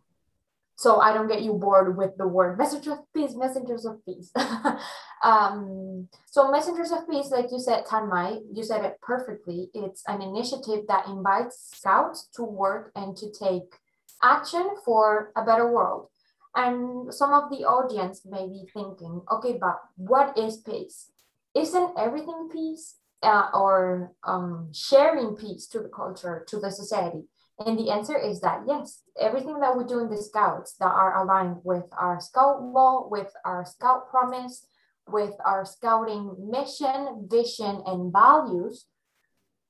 so 0.76 1.00
I 1.00 1.14
don't 1.14 1.26
get 1.26 1.42
you 1.42 1.54
bored 1.54 1.96
with 1.96 2.16
the 2.16 2.28
word 2.28 2.58
messengers 2.58 2.92
of 2.92 3.12
peace, 3.12 3.34
messengers 3.34 3.84
of 3.84 4.04
peace. 4.06 4.30
um, 5.24 6.08
so 6.26 6.48
messengers 6.52 6.92
of 6.92 7.08
peace, 7.10 7.30
like 7.32 7.50
you 7.50 7.58
said, 7.58 7.86
Tan 7.90 8.08
Mai, 8.08 8.38
you 8.52 8.62
said 8.62 8.84
it 8.84 9.00
perfectly. 9.02 9.68
It's 9.74 10.04
an 10.06 10.22
initiative 10.22 10.84
that 10.86 11.08
invites 11.08 11.72
scouts 11.74 12.28
to 12.36 12.44
work 12.44 12.92
and 12.94 13.16
to 13.16 13.32
take 13.32 13.74
action 14.22 14.76
for 14.84 15.32
a 15.34 15.44
better 15.44 15.72
world. 15.72 16.08
And 16.56 17.12
some 17.12 17.34
of 17.34 17.50
the 17.50 17.64
audience 17.66 18.22
may 18.24 18.48
be 18.48 18.64
thinking, 18.72 19.20
okay, 19.30 19.58
but 19.60 19.76
what 19.96 20.36
is 20.38 20.56
peace? 20.56 21.10
Isn't 21.54 21.98
everything 21.98 22.48
peace 22.50 22.96
uh, 23.22 23.48
or 23.52 24.12
um, 24.24 24.70
sharing 24.72 25.36
peace 25.36 25.66
to 25.68 25.80
the 25.80 25.90
culture, 25.90 26.44
to 26.48 26.58
the 26.58 26.70
society? 26.70 27.24
And 27.58 27.78
the 27.78 27.90
answer 27.90 28.18
is 28.18 28.40
that 28.40 28.62
yes, 28.66 29.02
everything 29.20 29.60
that 29.60 29.76
we 29.76 29.84
do 29.84 30.00
in 30.00 30.08
the 30.08 30.16
scouts 30.16 30.74
that 30.80 30.88
are 30.88 31.22
aligned 31.22 31.58
with 31.62 31.84
our 31.98 32.20
scout 32.20 32.62
law, 32.62 33.06
with 33.10 33.32
our 33.44 33.66
scout 33.66 34.08
promise, 34.10 34.66
with 35.08 35.34
our 35.44 35.64
scouting 35.66 36.34
mission, 36.38 37.28
vision, 37.30 37.82
and 37.86 38.12
values 38.12 38.86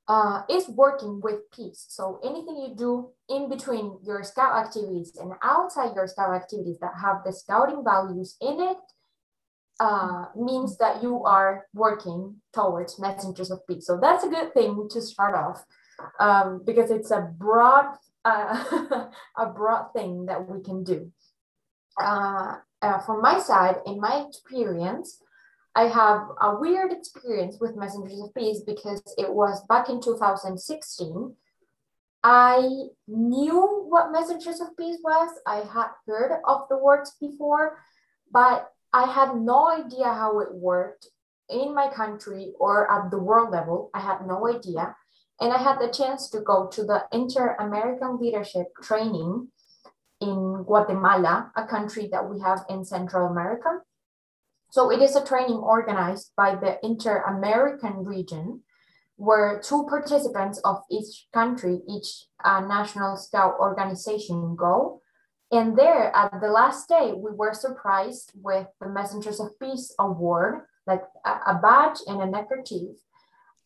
uh, 0.08 0.42
is 0.48 0.68
working 0.68 1.20
with 1.20 1.50
peace. 1.52 1.84
So 1.88 2.20
anything 2.22 2.56
you 2.56 2.74
do 2.76 3.10
in 3.28 3.48
between 3.48 3.98
your 4.04 4.22
scout 4.22 4.56
activities 4.56 5.16
and 5.20 5.32
outside 5.42 5.94
your 5.94 6.06
scout 6.06 6.34
activities 6.34 6.78
that 6.80 6.92
have 7.02 7.24
the 7.24 7.32
scouting 7.32 7.82
values 7.84 8.36
in 8.40 8.60
it 8.60 8.76
uh, 9.80 10.26
means 10.36 10.78
that 10.78 11.02
you 11.02 11.24
are 11.24 11.66
working 11.74 12.36
towards 12.54 12.98
messengers 12.98 13.50
of 13.50 13.66
peace. 13.66 13.86
So 13.86 13.98
that's 14.00 14.24
a 14.24 14.28
good 14.28 14.54
thing 14.54 14.88
to 14.90 15.02
start 15.02 15.34
off 15.34 15.64
um, 16.20 16.62
because 16.64 16.90
it's 16.90 17.10
a 17.10 17.32
broad 17.36 17.96
uh, 18.24 19.06
a 19.36 19.46
broad 19.46 19.92
thing 19.92 20.26
that 20.26 20.48
we 20.48 20.60
can 20.60 20.82
do. 20.82 21.12
Uh, 22.00 22.56
uh 22.82 22.98
from 23.00 23.22
my 23.22 23.38
side, 23.38 23.76
in 23.86 24.00
my 24.00 24.24
experience, 24.28 25.20
I 25.76 25.88
have 25.88 26.28
a 26.40 26.56
weird 26.56 26.90
experience 26.90 27.58
with 27.60 27.76
Messengers 27.76 28.18
of 28.22 28.34
Peace 28.34 28.60
because 28.66 29.02
it 29.18 29.30
was 29.30 29.62
back 29.66 29.90
in 29.90 30.00
2016. 30.00 31.34
I 32.24 32.86
knew 33.06 33.84
what 33.86 34.10
Messengers 34.10 34.62
of 34.62 34.74
Peace 34.78 34.98
was. 35.04 35.28
I 35.46 35.56
had 35.56 35.90
heard 36.06 36.40
of 36.48 36.62
the 36.70 36.78
words 36.78 37.14
before, 37.20 37.78
but 38.32 38.72
I 38.94 39.04
had 39.04 39.36
no 39.36 39.68
idea 39.68 40.06
how 40.06 40.40
it 40.40 40.54
worked 40.54 41.08
in 41.50 41.74
my 41.74 41.90
country 41.92 42.54
or 42.58 42.90
at 42.90 43.10
the 43.10 43.18
world 43.18 43.50
level. 43.50 43.90
I 43.92 44.00
had 44.00 44.26
no 44.26 44.48
idea. 44.48 44.96
And 45.42 45.52
I 45.52 45.58
had 45.58 45.78
the 45.78 45.92
chance 45.92 46.30
to 46.30 46.40
go 46.40 46.68
to 46.68 46.84
the 46.84 47.04
Inter 47.12 47.54
American 47.60 48.18
Leadership 48.18 48.68
Training 48.82 49.48
in 50.22 50.64
Guatemala, 50.64 51.52
a 51.54 51.66
country 51.66 52.08
that 52.12 52.26
we 52.30 52.40
have 52.40 52.64
in 52.70 52.82
Central 52.82 53.30
America. 53.30 53.82
So 54.70 54.90
it 54.90 55.00
is 55.00 55.16
a 55.16 55.24
training 55.24 55.56
organized 55.56 56.32
by 56.36 56.54
the 56.54 56.78
Inter-American 56.84 58.04
region 58.04 58.62
where 59.16 59.60
two 59.60 59.86
participants 59.88 60.58
of 60.64 60.82
each 60.90 61.26
country, 61.32 61.80
each 61.88 62.26
uh, 62.44 62.60
national 62.60 63.16
scout 63.16 63.54
organization 63.58 64.54
go. 64.56 65.00
And 65.50 65.78
there 65.78 66.14
at 66.14 66.40
the 66.40 66.48
last 66.48 66.88
day, 66.88 67.12
we 67.16 67.30
were 67.32 67.54
surprised 67.54 68.32
with 68.34 68.66
the 68.80 68.88
Messengers 68.88 69.40
of 69.40 69.58
Peace 69.58 69.94
Award, 69.98 70.66
like 70.86 71.02
a, 71.24 71.30
a 71.30 71.60
badge 71.62 71.98
and 72.06 72.20
a 72.20 72.26
neckerchief. 72.26 72.96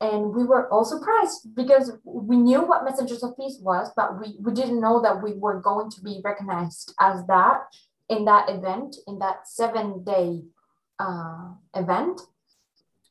And 0.01 0.33
we 0.33 0.45
were 0.45 0.71
all 0.71 0.85
surprised 0.85 1.55
because 1.55 1.93
we 2.05 2.37
knew 2.37 2.63
what 2.63 2.85
Messengers 2.85 3.23
of 3.23 3.37
Peace 3.37 3.59
was, 3.61 3.91
but 3.97 4.21
we, 4.21 4.37
we 4.41 4.53
didn't 4.53 4.81
know 4.81 5.03
that 5.03 5.23
we 5.23 5.33
were 5.35 5.61
going 5.61 5.91
to 5.91 6.01
be 6.01 6.21
recognized 6.23 6.95
as 7.01 7.27
that 7.27 7.63
in 8.09 8.25
that 8.25 8.49
event, 8.49 8.97
in 9.07 9.19
that 9.19 9.49
seven 9.49 10.05
day 10.05 10.43
uh, 11.01 11.55
event? 11.75 12.21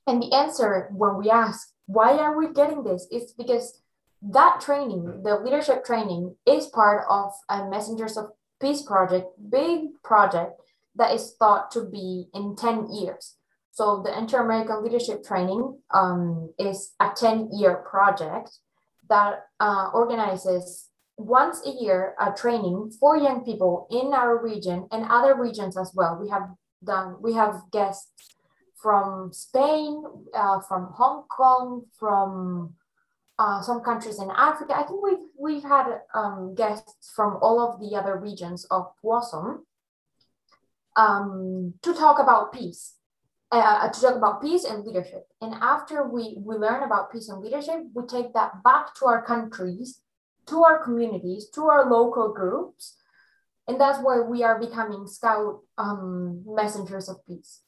And 0.05 0.21
the 0.21 0.33
answer 0.33 0.89
when 0.91 1.17
we 1.17 1.29
ask, 1.29 1.69
why 1.85 2.17
are 2.17 2.37
we 2.37 2.53
getting 2.53 2.83
this? 2.83 3.07
It's 3.11 3.33
because 3.33 3.81
that 4.21 4.61
training, 4.61 5.23
the 5.23 5.39
leadership 5.39 5.83
training, 5.83 6.35
is 6.45 6.67
part 6.67 7.05
of 7.09 7.31
a 7.49 7.69
Messengers 7.69 8.17
of 8.17 8.31
Peace 8.61 8.81
project, 8.81 9.27
big 9.49 10.01
project 10.03 10.59
that 10.95 11.13
is 11.13 11.35
thought 11.39 11.71
to 11.71 11.85
be 11.85 12.27
in 12.33 12.55
10 12.55 12.91
years. 12.91 13.35
So 13.71 14.01
the 14.03 14.15
Inter-American 14.17 14.83
Leadership 14.83 15.23
Training 15.23 15.79
um, 15.93 16.53
is 16.59 16.91
a 16.99 17.09
10-year 17.09 17.85
project 17.89 18.51
that 19.09 19.45
uh, 19.59 19.89
organizes 19.93 20.89
once 21.17 21.65
a 21.65 21.71
year 21.71 22.15
a 22.19 22.31
training 22.33 22.91
for 22.99 23.17
young 23.17 23.45
people 23.45 23.87
in 23.89 24.13
our 24.13 24.41
region 24.41 24.87
and 24.91 25.05
other 25.09 25.35
regions 25.35 25.77
as 25.77 25.91
well. 25.95 26.19
We 26.21 26.29
have 26.29 26.49
done. 26.83 27.17
We 27.21 27.33
have 27.33 27.63
guests 27.71 28.35
from 28.81 29.33
Spain, 29.33 30.03
uh, 30.33 30.61
from 30.61 30.93
Hong 30.93 31.23
Kong, 31.27 31.83
from 31.97 32.75
uh, 33.37 33.61
some 33.61 33.81
countries 33.81 34.19
in 34.19 34.29
Africa. 34.35 34.75
I 34.75 34.83
think 34.83 35.01
we've 35.03 35.27
we've 35.37 35.63
had 35.63 36.01
um, 36.13 36.55
guests 36.55 37.11
from 37.15 37.37
all 37.41 37.59
of 37.59 37.79
the 37.79 37.95
other 37.95 38.17
regions 38.17 38.65
of 38.69 38.91
WOSM 39.03 39.59
um, 40.95 41.73
to 41.81 41.93
talk 41.93 42.19
about 42.19 42.53
peace, 42.53 42.95
uh, 43.51 43.89
to 43.89 44.01
talk 44.01 44.15
about 44.15 44.41
peace 44.41 44.65
and 44.65 44.85
leadership. 44.85 45.27
And 45.41 45.53
after 45.55 46.07
we 46.07 46.37
we 46.37 46.55
learn 46.55 46.83
about 46.83 47.11
peace 47.11 47.29
and 47.29 47.41
leadership, 47.41 47.79
we 47.93 48.05
take 48.05 48.33
that 48.33 48.63
back 48.63 48.93
to 48.95 49.05
our 49.05 49.23
countries, 49.23 50.01
to 50.47 50.63
our 50.63 50.83
communities, 50.83 51.49
to 51.55 51.65
our 51.65 51.89
local 51.89 52.33
groups, 52.33 52.97
and 53.69 53.79
that's 53.79 53.99
why 53.99 54.19
we 54.19 54.43
are 54.43 54.59
becoming 54.59 55.05
scout 55.05 55.59
um, 55.77 56.43
messengers 56.43 57.07
of 57.07 57.23
peace. 57.27 57.61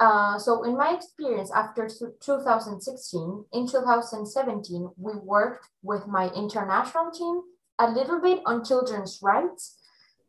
Uh, 0.00 0.38
so 0.38 0.64
in 0.64 0.76
my 0.76 0.92
experience 0.92 1.52
after 1.54 1.88
2016, 1.88 3.44
in 3.52 3.66
2017, 3.68 4.90
we 4.98 5.12
worked 5.22 5.68
with 5.82 6.06
my 6.08 6.28
international 6.30 7.12
team 7.12 7.42
a 7.78 7.88
little 7.88 8.20
bit 8.20 8.40
on 8.44 8.64
children's 8.64 9.20
rights. 9.22 9.78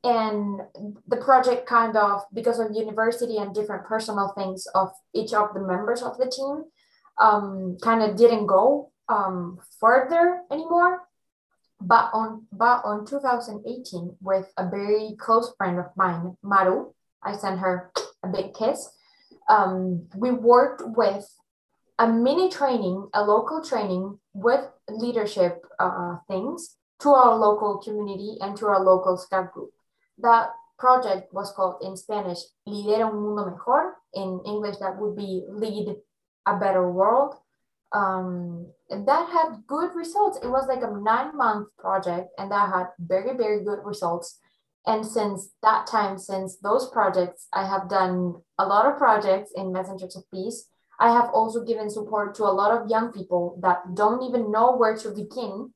And 0.03 0.61
the 1.07 1.17
project 1.17 1.67
kind 1.67 1.97
of, 1.97 2.21
because 2.31 2.59
of 2.59 2.75
university 2.75 3.37
and 3.37 3.55
different 3.55 3.85
personal 3.85 4.33
things 4.37 4.67
of 4.75 4.89
each 5.15 5.33
of 5.33 5.55
the 5.55 5.61
members 5.61 6.03
of 6.03 6.17
the 6.19 6.29
team, 6.29 6.63
um, 7.19 7.77
kind 7.81 8.03
of 8.03 8.15
didn't 8.15 8.45
go 8.45 8.91
um, 9.09 9.57
further 9.79 10.43
anymore. 10.51 11.06
But 11.79 12.09
on 12.13 12.45
but 12.51 12.81
on 12.83 13.05
2018 13.05 14.15
with 14.21 14.51
a 14.57 14.69
very 14.69 15.15
close 15.19 15.53
friend 15.57 15.79
of 15.79 15.85
mine 15.95 16.35
maru 16.41 16.91
i 17.23 17.35
sent 17.35 17.59
her 17.59 17.91
a 18.23 18.27
big 18.27 18.53
kiss. 18.53 18.89
Um, 19.49 20.07
we 20.15 20.31
worked 20.31 20.83
with 20.85 21.25
a 21.99 22.07
mini 22.07 22.49
training 22.49 23.07
a 23.13 23.23
local 23.23 23.63
training 23.63 24.19
with 24.33 24.65
leadership 24.89 25.65
uh, 25.79 26.17
things 26.27 26.75
to 27.01 27.09
our 27.09 27.35
local 27.35 27.77
community 27.77 28.37
and 28.41 28.57
to 28.57 28.67
our 28.67 28.83
local 28.83 29.17
scout 29.17 29.53
group. 29.53 29.71
That 30.19 30.49
project 30.77 31.33
was 31.33 31.51
called 31.51 31.81
in 31.81 31.97
spanish 31.97 32.37
lidera 32.67 33.09
un 33.09 33.19
mundo 33.19 33.49
mejor 33.49 33.95
in 34.13 34.39
english 34.45 34.77
that 34.77 34.95
would 34.99 35.15
be 35.15 35.43
lead 35.49 35.95
a 36.45 36.55
better 36.57 36.87
world. 36.91 37.33
Um, 37.93 38.67
that 38.89 39.29
had 39.29 39.63
good 39.67 39.95
results. 39.95 40.39
It 40.41 40.47
was 40.47 40.67
like 40.67 40.81
a 40.81 40.99
nine 40.99 41.35
month 41.35 41.67
project, 41.77 42.29
and 42.37 42.51
that 42.51 42.69
had 42.73 42.87
very, 42.99 43.35
very 43.35 43.63
good 43.63 43.79
results. 43.83 44.39
And 44.85 45.05
since 45.05 45.49
that 45.63 45.85
time, 45.87 46.17
since 46.17 46.57
those 46.57 46.89
projects, 46.89 47.47
I 47.53 47.67
have 47.67 47.89
done 47.89 48.35
a 48.57 48.65
lot 48.65 48.85
of 48.85 48.97
projects 48.97 49.51
in 49.55 49.73
Messengers 49.73 50.15
of 50.15 50.23
Peace. 50.31 50.69
I 50.99 51.11
have 51.11 51.29
also 51.33 51.63
given 51.63 51.89
support 51.89 52.33
to 52.35 52.43
a 52.43 52.55
lot 52.55 52.71
of 52.71 52.89
young 52.89 53.11
people 53.11 53.59
that 53.61 53.95
don't 53.95 54.23
even 54.23 54.51
know 54.51 54.75
where 54.75 54.95
to 54.97 55.11
begin 55.11 55.73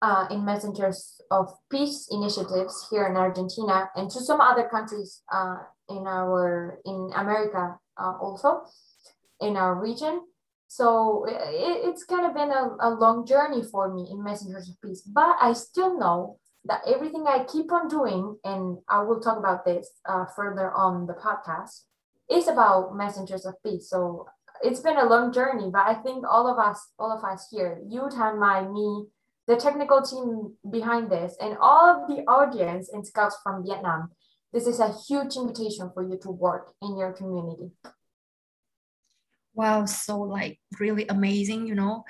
uh, 0.00 0.26
in 0.30 0.44
Messengers 0.44 1.20
of 1.30 1.52
Peace 1.70 2.08
initiatives 2.10 2.86
here 2.90 3.06
in 3.06 3.16
Argentina 3.16 3.90
and 3.94 4.10
to 4.10 4.20
some 4.20 4.40
other 4.40 4.68
countries 4.68 5.22
uh, 5.32 5.58
in 5.88 6.06
our 6.06 6.80
in 6.84 7.10
America 7.14 7.78
uh, 7.96 8.12
also 8.20 8.64
in 9.40 9.56
our 9.56 9.74
region. 9.74 10.20
So 10.74 11.24
it, 11.28 11.86
it's 11.86 12.02
kind 12.02 12.26
of 12.26 12.34
been 12.34 12.50
a, 12.50 12.74
a 12.80 12.90
long 12.90 13.24
journey 13.24 13.62
for 13.62 13.94
me 13.94 14.08
in 14.10 14.24
Messengers 14.24 14.68
of 14.68 14.74
Peace, 14.82 15.02
but 15.02 15.36
I 15.40 15.52
still 15.52 15.96
know 15.96 16.40
that 16.64 16.80
everything 16.84 17.26
I 17.28 17.44
keep 17.44 17.70
on 17.70 17.86
doing, 17.86 18.38
and 18.42 18.78
I 18.88 19.04
will 19.04 19.20
talk 19.20 19.38
about 19.38 19.64
this 19.64 19.88
uh, 20.04 20.24
further 20.34 20.72
on 20.72 21.06
the 21.06 21.12
podcast, 21.14 21.82
is 22.28 22.48
about 22.48 22.96
Messengers 22.96 23.46
of 23.46 23.54
Peace. 23.62 23.88
So 23.88 24.26
it's 24.64 24.80
been 24.80 24.96
a 24.96 25.06
long 25.06 25.32
journey, 25.32 25.70
but 25.72 25.86
I 25.86 25.94
think 25.94 26.24
all 26.28 26.50
of 26.50 26.58
us, 26.58 26.90
all 26.98 27.16
of 27.16 27.22
us 27.22 27.46
here, 27.52 27.78
you, 27.86 28.08
Tanmai, 28.10 28.66
me, 28.72 29.06
the 29.46 29.54
technical 29.54 30.02
team 30.02 30.54
behind 30.72 31.08
this, 31.08 31.36
and 31.40 31.56
all 31.60 31.86
of 31.86 32.08
the 32.08 32.24
audience 32.26 32.90
and 32.92 33.06
scouts 33.06 33.36
from 33.44 33.64
Vietnam, 33.64 34.10
this 34.52 34.66
is 34.66 34.80
a 34.80 34.92
huge 35.06 35.36
invitation 35.36 35.92
for 35.94 36.02
you 36.02 36.18
to 36.22 36.32
work 36.32 36.72
in 36.82 36.98
your 36.98 37.12
community 37.12 37.70
wow 39.54 39.84
so 39.84 40.20
like 40.20 40.58
really 40.78 41.06
amazing 41.08 41.66
you 41.66 41.74
know? 41.74 42.04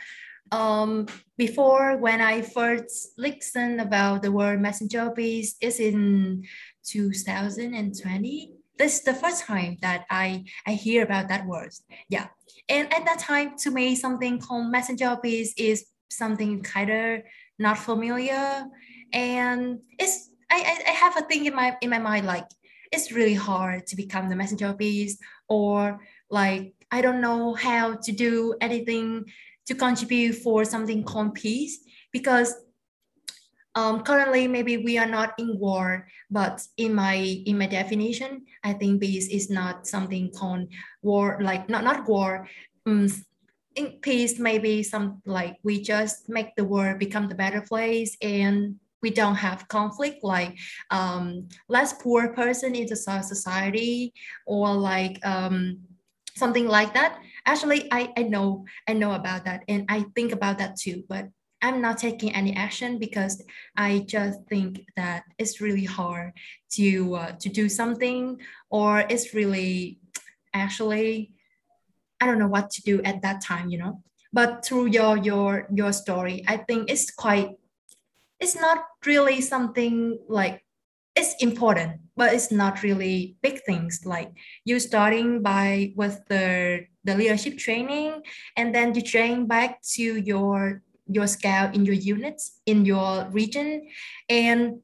Um 0.52 1.06
before 1.36 1.96
when 1.96 2.20
i 2.20 2.42
first 2.42 3.14
listened 3.18 3.80
about 3.80 4.22
the 4.22 4.30
word 4.30 4.60
messenger 4.60 5.10
peace 5.10 5.56
is 5.60 5.80
in 5.80 6.44
2020 6.86 8.52
this 8.78 8.98
is 8.98 9.02
the 9.02 9.14
first 9.14 9.44
time 9.44 9.78
that 9.80 10.04
i 10.10 10.44
i 10.66 10.72
hear 10.72 11.02
about 11.02 11.28
that 11.28 11.46
word. 11.46 11.72
Yeah. 12.08 12.28
And 12.68 12.92
at 12.92 13.04
that 13.04 13.18
time 13.18 13.56
to 13.58 13.70
me 13.70 13.94
something 13.94 14.38
called 14.38 14.70
messenger 14.70 15.16
peace 15.20 15.54
is 15.56 15.86
something 16.10 16.62
kind 16.62 16.90
of 16.90 17.22
not 17.58 17.78
familiar. 17.78 18.64
And 19.12 19.80
it's 19.98 20.30
I, 20.50 20.78
I 20.86 20.90
have 20.90 21.16
a 21.16 21.22
thing 21.22 21.46
in 21.46 21.54
my 21.54 21.76
in 21.80 21.90
my 21.90 21.98
mind 21.98 22.26
like 22.26 22.46
it's 22.92 23.10
really 23.12 23.34
hard 23.34 23.86
to 23.88 23.96
become 23.96 24.28
the 24.28 24.36
messenger 24.36 24.72
peace 24.72 25.18
or 25.48 26.00
like 26.30 26.74
I 26.94 27.00
don't 27.00 27.20
know 27.20 27.54
how 27.54 27.96
to 27.96 28.12
do 28.12 28.54
anything 28.60 29.26
to 29.66 29.74
contribute 29.74 30.34
for 30.34 30.64
something 30.64 31.02
called 31.02 31.34
peace 31.34 31.80
because 32.12 32.54
um, 33.74 34.04
currently 34.04 34.46
maybe 34.46 34.76
we 34.76 34.96
are 34.96 35.10
not 35.18 35.34
in 35.36 35.58
war, 35.58 36.06
but 36.30 36.62
in 36.76 36.94
my 36.94 37.16
in 37.16 37.58
my 37.58 37.66
definition, 37.66 38.46
I 38.62 38.74
think 38.74 39.00
peace 39.02 39.26
is 39.26 39.50
not 39.50 39.88
something 39.88 40.30
called 40.30 40.68
war, 41.02 41.38
like 41.42 41.68
not 41.68 41.82
not 41.82 42.06
war. 42.06 42.46
Um, 42.86 43.10
in 43.74 43.98
peace, 43.98 44.38
maybe 44.38 44.84
some 44.84 45.20
like 45.26 45.58
we 45.64 45.82
just 45.82 46.28
make 46.28 46.54
the 46.54 46.62
world 46.62 47.00
become 47.00 47.26
the 47.26 47.34
better 47.34 47.60
place 47.60 48.16
and 48.22 48.78
we 49.02 49.10
don't 49.10 49.34
have 49.34 49.66
conflict 49.66 50.22
like 50.22 50.56
um, 50.92 51.48
less 51.68 51.92
poor 51.94 52.32
person 52.32 52.76
in 52.76 52.86
the 52.86 52.94
society 52.94 54.14
or 54.46 54.72
like 54.72 55.18
um, 55.26 55.82
something 56.36 56.66
like 56.66 56.94
that. 56.94 57.18
Actually 57.46 57.88
I, 57.92 58.12
I 58.16 58.22
know 58.22 58.64
i 58.88 58.92
know 58.92 59.12
about 59.12 59.44
that 59.44 59.64
and 59.68 59.84
i 59.88 60.04
think 60.14 60.32
about 60.32 60.58
that 60.58 60.76
too 60.76 61.04
but 61.08 61.28
i'm 61.60 61.80
not 61.80 61.98
taking 61.98 62.34
any 62.34 62.56
action 62.56 62.98
because 62.98 63.42
i 63.76 64.04
just 64.06 64.40
think 64.48 64.86
that 64.96 65.24
it's 65.38 65.60
really 65.60 65.84
hard 65.84 66.32
to 66.72 67.14
uh, 67.14 67.32
to 67.32 67.48
do 67.48 67.68
something 67.68 68.40
or 68.70 69.00
it's 69.00 69.34
really 69.34 69.98
actually 70.54 71.32
i 72.20 72.26
don't 72.26 72.38
know 72.38 72.48
what 72.48 72.70
to 72.70 72.82
do 72.82 73.02
at 73.02 73.22
that 73.22 73.42
time 73.42 73.68
you 73.68 73.78
know? 73.78 74.02
But 74.32 74.64
through 74.64 74.86
your 74.86 75.16
your 75.18 75.68
your 75.72 75.92
story 75.92 76.42
i 76.48 76.56
think 76.56 76.90
it's 76.90 77.10
quite 77.12 77.50
it's 78.40 78.56
not 78.56 78.84
really 79.06 79.40
something 79.40 80.18
like 80.28 80.63
it's 81.16 81.34
important, 81.40 82.00
but 82.16 82.32
it's 82.32 82.50
not 82.50 82.82
really 82.82 83.36
big 83.42 83.62
things. 83.62 84.02
Like 84.04 84.32
you 84.64 84.80
starting 84.80 85.42
by 85.42 85.92
with 85.96 86.20
the 86.28 86.86
the 87.04 87.14
leadership 87.14 87.58
training 87.58 88.22
and 88.56 88.74
then 88.74 88.94
you 88.94 89.02
train 89.02 89.46
back 89.46 89.80
to 89.94 90.02
your 90.02 90.82
your 91.06 91.26
scout 91.26 91.74
in 91.74 91.84
your 91.84 91.94
units 91.94 92.60
in 92.66 92.84
your 92.84 93.28
region. 93.30 93.86
And 94.28 94.80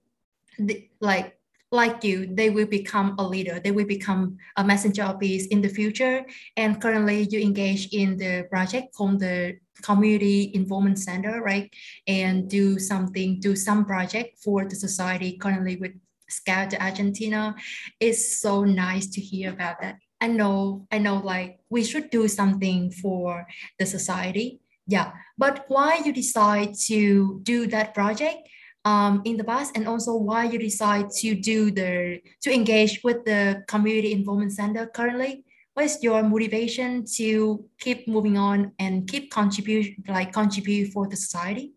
the, 0.58 0.88
like 1.00 1.36
like 1.72 2.04
you 2.04 2.26
they 2.26 2.50
will 2.50 2.66
become 2.66 3.16
a 3.18 3.26
leader. 3.26 3.58
They 3.58 3.72
will 3.72 3.86
become 3.86 4.36
a 4.56 4.62
messenger 4.62 5.02
of 5.02 5.18
peace 5.18 5.46
in 5.48 5.62
the 5.62 5.68
future. 5.68 6.24
And 6.56 6.80
currently 6.80 7.26
you 7.30 7.40
engage 7.40 7.88
in 7.92 8.16
the 8.16 8.46
project 8.50 8.94
called 8.94 9.18
the 9.18 9.58
community 9.82 10.52
involvement 10.54 10.98
center 10.98 11.42
right? 11.42 11.72
And 12.06 12.48
do 12.48 12.78
something 12.78 13.40
do 13.40 13.56
some 13.56 13.84
project 13.84 14.38
for 14.38 14.68
the 14.68 14.76
society 14.76 15.38
currently 15.38 15.74
with 15.76 15.92
Scouts 16.30 16.74
de 16.74 16.82
Argentina. 16.82 17.54
It's 17.98 18.40
so 18.40 18.64
nice 18.64 19.06
to 19.08 19.20
hear 19.20 19.52
about 19.52 19.80
that. 19.80 19.96
I 20.20 20.28
know, 20.28 20.86
I 20.90 20.98
know, 20.98 21.16
like 21.16 21.60
we 21.70 21.82
should 21.82 22.10
do 22.10 22.28
something 22.28 22.90
for 22.90 23.46
the 23.78 23.86
society. 23.86 24.60
Yeah, 24.86 25.12
but 25.38 25.64
why 25.68 26.00
you 26.04 26.12
decide 26.12 26.74
to 26.86 27.40
do 27.42 27.66
that 27.68 27.94
project 27.94 28.48
um, 28.84 29.22
in 29.24 29.36
the 29.36 29.44
past, 29.44 29.76
and 29.76 29.86
also 29.86 30.14
why 30.16 30.44
you 30.44 30.58
decide 30.58 31.10
to 31.20 31.34
do 31.34 31.70
the 31.70 32.20
to 32.42 32.52
engage 32.52 33.00
with 33.04 33.24
the 33.24 33.62
community 33.68 34.12
involvement 34.12 34.52
center 34.52 34.86
currently? 34.86 35.44
What 35.74 35.84
is 35.86 36.02
your 36.02 36.22
motivation 36.22 37.04
to 37.16 37.64
keep 37.78 38.08
moving 38.08 38.36
on 38.36 38.72
and 38.78 39.08
keep 39.08 39.30
contribute 39.30 39.94
like 40.08 40.32
contribute 40.32 40.92
for 40.92 41.08
the 41.08 41.16
society? 41.16 41.72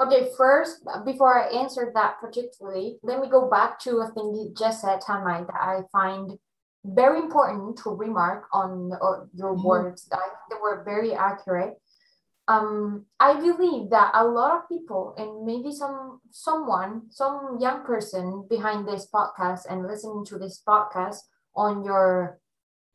Okay, 0.00 0.28
first, 0.36 0.86
before 1.04 1.42
I 1.42 1.48
answer 1.48 1.90
that 1.94 2.20
particularly, 2.20 2.98
let 3.02 3.20
me 3.20 3.28
go 3.28 3.50
back 3.50 3.80
to 3.80 3.98
a 3.98 4.10
thing 4.12 4.32
you 4.32 4.54
just 4.56 4.80
said, 4.80 5.00
Tanmai, 5.00 5.44
that 5.46 5.60
I 5.60 5.80
find 5.90 6.38
very 6.84 7.18
important 7.18 7.78
to 7.78 7.90
remark 7.90 8.44
on 8.52 8.90
your 9.34 9.54
mm-hmm. 9.54 9.66
words. 9.66 10.08
I 10.12 10.16
think 10.16 10.38
they 10.50 10.56
were 10.62 10.84
very 10.84 11.14
accurate. 11.14 11.74
Um, 12.46 13.06
I 13.18 13.34
believe 13.34 13.90
that 13.90 14.12
a 14.14 14.24
lot 14.24 14.56
of 14.56 14.68
people 14.68 15.14
and 15.18 15.44
maybe 15.44 15.72
some 15.74 16.20
someone, 16.30 17.02
some 17.10 17.58
young 17.60 17.84
person 17.84 18.46
behind 18.48 18.88
this 18.88 19.06
podcast 19.12 19.66
and 19.68 19.86
listening 19.86 20.24
to 20.26 20.38
this 20.38 20.62
podcast 20.66 21.18
on 21.54 21.84
your 21.84 22.38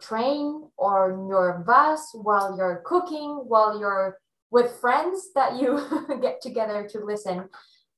train 0.01 0.69
or 0.77 1.27
your 1.29 1.63
bus 1.67 2.09
while 2.13 2.57
you're 2.57 2.81
cooking, 2.85 3.43
while 3.45 3.79
you're 3.79 4.17
with 4.53 4.79
friends 4.79 5.33
that 5.33 5.59
you 5.59 5.81
get 6.21 6.39
together 6.39 6.87
to 6.87 7.03
listen 7.03 7.49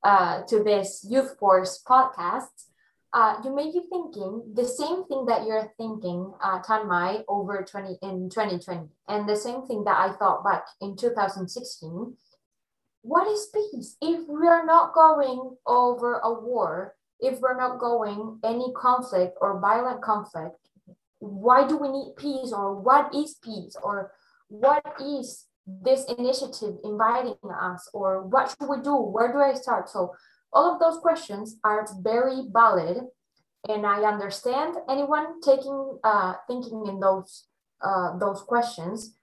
uh, 0.03 0.41
to 0.47 0.63
this 0.63 1.05
Youth 1.07 1.35
Force 1.37 1.83
podcast, 1.85 2.71
uh, 3.11 3.35
you 3.43 3.53
may 3.53 3.65
be 3.71 3.81
thinking 3.89 4.41
the 4.53 4.63
same 4.63 5.03
thing 5.05 5.25
that 5.25 5.45
you're 5.45 5.73
thinking, 5.77 6.33
uh, 6.41 6.61
Tanmai, 6.61 7.23
over 7.27 7.65
20 7.69 7.97
in 8.01 8.29
2020, 8.29 8.87
and 9.09 9.27
the 9.27 9.35
same 9.35 9.67
thing 9.67 9.83
that 9.83 9.97
I 9.97 10.13
thought 10.13 10.45
back 10.45 10.63
in 10.79 10.95
2016. 10.95 12.15
What 13.01 13.27
is 13.27 13.49
peace? 13.53 13.97
If 14.01 14.27
we 14.29 14.47
are 14.47 14.65
not 14.65 14.93
going 14.93 15.57
over 15.67 16.19
a 16.23 16.33
war, 16.33 16.95
if 17.19 17.41
we're 17.41 17.57
not 17.57 17.79
going 17.79 18.39
any 18.45 18.71
conflict 18.77 19.37
or 19.41 19.59
violent 19.59 20.01
conflict, 20.01 20.55
why 21.19 21.67
do 21.67 21.75
we 21.77 21.89
need 21.89 22.15
peace? 22.15 22.53
Or 22.53 22.79
what 22.79 23.13
is 23.13 23.35
peace? 23.43 23.75
Or 23.83 24.11
what 24.47 24.85
is 25.01 25.45
this 25.67 26.05
initiative 26.05 26.75
inviting 26.83 27.37
us 27.49 27.89
or 27.93 28.23
what 28.23 28.49
should 28.49 28.69
we 28.69 28.81
do? 28.81 28.95
Where 28.95 29.31
do 29.31 29.39
i 29.39 29.53
start? 29.53 29.89
So 29.89 30.13
all 30.53 30.73
of 30.73 30.79
those 30.79 30.99
questions 30.99 31.57
are 31.63 31.87
very 32.01 32.43
valid 32.51 32.97
and 33.67 33.85
i 33.85 34.03
understand 34.03 34.75
anyone 34.87 35.41
taking 35.41 35.97
uh, 36.03 36.33
thinking 36.47 36.85
in 36.87 36.99
those 36.99 37.45
uh, 37.83 38.17
those 38.17 38.41
questions. 38.41 39.15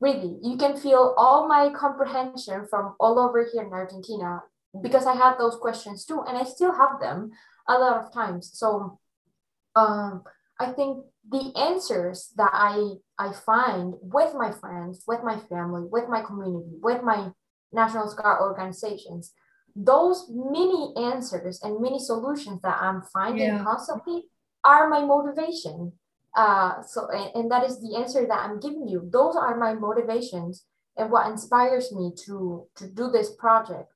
Really 0.00 0.36
you 0.42 0.56
can 0.56 0.76
feel 0.76 1.14
all 1.16 1.48
my 1.48 1.70
comprehension 1.70 2.66
from 2.68 2.94
all 3.00 3.18
over 3.18 3.48
here 3.50 3.62
in 3.62 3.72
argentina 3.72 4.42
because 4.82 5.06
I 5.06 5.14
had 5.14 5.38
those 5.38 5.56
questions 5.56 6.04
too, 6.04 6.22
and 6.26 6.36
I 6.36 6.44
still 6.44 6.72
have 6.72 7.00
them 7.00 7.30
a 7.68 7.78
lot 7.78 8.04
of 8.04 8.12
times. 8.12 8.50
So 8.52 8.98
um, 9.74 10.24
I 10.58 10.72
think 10.72 11.04
the 11.28 11.52
answers 11.56 12.32
that 12.36 12.50
I 12.52 12.94
I 13.18 13.32
find 13.32 13.94
with 14.00 14.34
my 14.34 14.52
friends, 14.52 15.04
with 15.06 15.22
my 15.24 15.38
family, 15.48 15.86
with 15.90 16.08
my 16.08 16.22
community, 16.22 16.76
with 16.82 17.02
my 17.02 17.30
National 17.72 18.08
Scout 18.08 18.40
organizations, 18.40 19.32
those 19.74 20.26
many 20.30 20.92
answers 20.96 21.60
and 21.62 21.80
many 21.80 21.98
solutions 21.98 22.60
that 22.62 22.78
I'm 22.80 23.02
finding 23.12 23.46
yeah. 23.46 23.64
constantly 23.64 24.24
are 24.64 24.88
my 24.88 25.04
motivation. 25.04 25.92
Uh, 26.36 26.82
so 26.82 27.08
and, 27.10 27.30
and 27.34 27.50
that 27.50 27.64
is 27.64 27.80
the 27.80 27.96
answer 27.96 28.26
that 28.26 28.40
I'm 28.40 28.60
giving 28.60 28.88
you. 28.88 29.08
Those 29.10 29.36
are 29.36 29.56
my 29.56 29.74
motivations 29.74 30.64
and 30.96 31.10
what 31.10 31.30
inspires 31.30 31.92
me 31.92 32.12
to 32.26 32.66
to 32.76 32.86
do 32.88 33.10
this 33.10 33.34
project. 33.34 33.92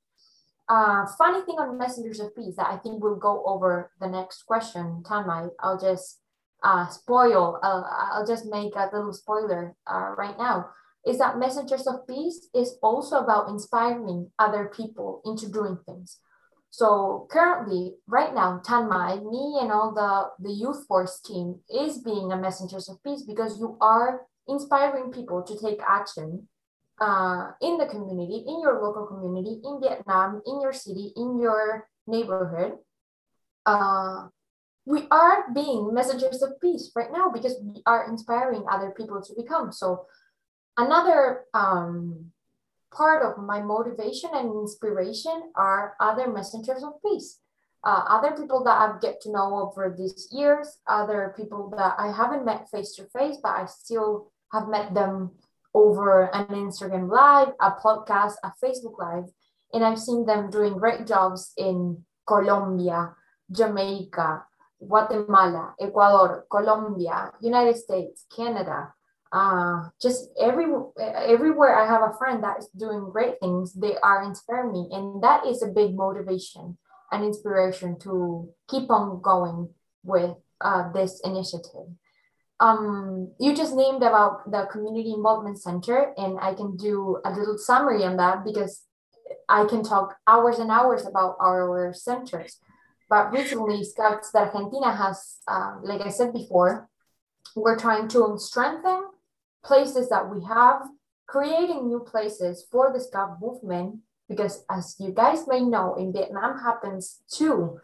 Uh, 0.69 1.05
funny 1.19 1.43
thing 1.45 1.57
on 1.59 1.77
messengers 1.77 2.21
of 2.21 2.35
peace 2.37 2.55
that 2.57 2.71
I 2.71 2.77
think 2.77 3.03
we'll 3.03 3.17
go 3.17 3.43
over 3.45 3.91
the 4.01 4.07
next 4.07 4.45
question, 4.45 5.03
Tanmay. 5.05 5.51
I'll 5.61 5.81
just 5.81 6.20
uh, 6.63 6.89
spoil. 6.89 7.59
Uh, 7.63 7.83
I'll 8.13 8.27
just 8.27 8.47
make 8.47 8.75
a 8.77 8.91
little 8.93 9.13
spoiler 9.13 9.75
uh, 9.87 10.15
right 10.17 10.37
now. 10.39 10.71
Is 11.07 11.19
that 11.19 11.39
messengers 11.39 11.87
of 11.87 12.07
peace 12.07 12.49
is 12.55 12.77
also 12.83 13.21
about 13.21 13.49
inspiring 13.49 14.31
other 14.39 14.71
people 14.75 15.23
into 15.25 15.49
doing 15.49 15.79
things. 15.87 16.19
So 16.71 17.27
currently, 17.31 17.95
right 18.07 18.35
now, 18.35 18.61
Tanmay, 18.65 19.25
me 19.29 19.59
and 19.61 19.73
all 19.73 19.93
the, 19.93 20.47
the 20.47 20.55
youth 20.55 20.87
force 20.87 21.21
team 21.21 21.61
is 21.69 21.99
being 21.99 22.31
a 22.31 22.37
messengers 22.37 22.89
of 22.89 23.03
peace 23.03 23.23
because 23.23 23.59
you 23.59 23.77
are 23.81 24.23
inspiring 24.47 25.11
people 25.11 25.43
to 25.43 25.59
take 25.59 25.81
action 25.89 26.49
uh, 27.01 27.53
in 27.61 27.79
the 27.79 27.87
community, 27.87 28.45
in 28.47 28.61
your 28.61 28.81
local 28.83 29.07
community, 29.07 29.61
in 29.65 29.81
Vietnam, 29.81 30.43
in 30.47 30.61
your 30.61 30.73
city, 30.73 31.13
in 31.17 31.41
your 31.41 31.89
neighborhood. 32.07 32.75
Uh, 33.67 34.29
we 34.87 35.07
are 35.11 35.47
being 35.55 35.93
messengers 35.93 36.43
of 36.43 36.61
peace 36.61 36.91
right 36.97 37.13
now 37.13 37.31
because 37.31 37.57
we 37.63 37.83
are 37.87 38.09
inspiring 38.09 38.65
other 38.71 38.91
people 38.91 39.21
to 39.23 39.35
become. 39.37 39.73
So 39.73 40.07
another 40.77 41.45
um, 41.55 42.33
part 42.93 43.23
of 43.23 43.43
my 43.43 43.61
motivation 43.61 44.31
and 44.35 44.51
inspiration 44.51 45.53
are 45.55 45.95
other 46.01 46.29
messengers 46.29 46.83
of 46.83 46.95
peace. 47.05 47.39
Uh, 47.83 48.05
other 48.09 48.33
people 48.33 48.63
that 48.65 48.79
I've 48.79 49.01
get 49.01 49.23
to 49.23 49.33
know 49.33 49.59
over 49.61 49.95
these 49.97 50.29
years, 50.31 50.79
other 50.87 51.35
people 51.37 51.73
that 51.77 51.95
I 51.99 52.13
haven't 52.13 52.45
met 52.45 52.69
face 52.71 52.95
to 52.97 53.05
face, 53.07 53.39
but 53.43 53.57
I 53.57 53.67
still 53.67 54.33
have 54.53 54.69
met 54.69 54.93
them 54.93 55.31
over 55.73 56.25
an 56.35 56.47
Instagram 56.47 57.11
live, 57.11 57.55
a 57.61 57.71
podcast, 57.71 58.35
a 58.45 58.53
Facebook 58.63 58.99
live, 58.99 59.25
and 59.73 59.85
I've 59.85 59.99
seen 59.99 60.27
them 60.27 60.51
doing 60.51 60.77
great 60.77 61.07
jobs 61.07 61.53
in 61.57 62.05
Colombia, 62.27 63.15
Jamaica, 63.51 64.45
Guatemala, 64.87 65.75
Ecuador, 65.81 66.47
Colombia, 66.51 67.33
United 67.41 67.77
States, 67.77 68.27
Canada, 68.35 68.93
uh, 69.33 69.89
just 70.03 70.31
every 70.41 70.67
everywhere 70.99 71.79
I 71.79 71.87
have 71.87 72.03
a 72.03 72.17
friend 72.19 72.43
that 72.43 72.59
is 72.59 72.69
doing 72.77 73.11
great 73.11 73.39
things, 73.41 73.73
they 73.75 73.97
are 74.03 74.25
inspiring 74.25 74.73
me, 74.73 74.89
and 74.91 75.23
that 75.23 75.47
is 75.47 75.63
a 75.63 75.69
big 75.69 75.95
motivation 75.95 76.77
and 77.13 77.25
inspiration 77.25 77.99
to 78.01 78.49
keep 78.69 78.91
on 78.91 79.21
going 79.23 79.69
with 80.03 80.35
uh, 80.61 80.91
this 80.93 81.21
initiative. 81.25 81.87
Um, 82.59 83.33
you 83.39 83.55
just 83.55 83.75
named 83.75 84.03
about 84.03 84.51
the 84.51 84.67
community 84.71 85.13
involvement 85.13 85.63
center, 85.63 86.13
and 86.17 86.39
I 86.41 86.55
can 86.55 86.77
do 86.77 87.19
a 87.25 87.31
little 87.31 87.57
summary 87.57 88.05
on 88.05 88.17
that 88.17 88.45
because 88.45 88.83
I 89.49 89.65
can 89.65 89.83
talk 89.83 90.17
hours 90.27 90.59
and 90.59 90.71
hours 90.71 91.07
about 91.07 91.37
our 91.41 91.95
centers. 91.95 92.59
But 93.11 93.33
recently, 93.33 93.83
Scouts 93.83 94.31
de 94.31 94.39
Argentina 94.39 94.95
has, 94.95 95.39
uh, 95.49 95.79
like 95.83 96.01
I 96.01 96.11
said 96.11 96.33
before, 96.33 96.89
we're 97.57 97.77
trying 97.77 98.07
to 98.09 98.39
strengthen 98.39 99.03
places 99.65 100.09
that 100.11 100.31
we 100.31 100.45
have, 100.45 100.83
creating 101.27 101.89
new 101.89 102.01
places 102.01 102.65
for 102.71 102.93
the 102.93 103.01
Scout 103.01 103.39
movement, 103.41 103.99
because 104.29 104.65
as 104.71 104.95
you 105.01 105.11
guys 105.11 105.49
may 105.49 105.61
know, 105.61 105.97
in 105.97 106.13
Vietnam 106.13 106.61
happens 106.61 107.21
too. 107.29 107.81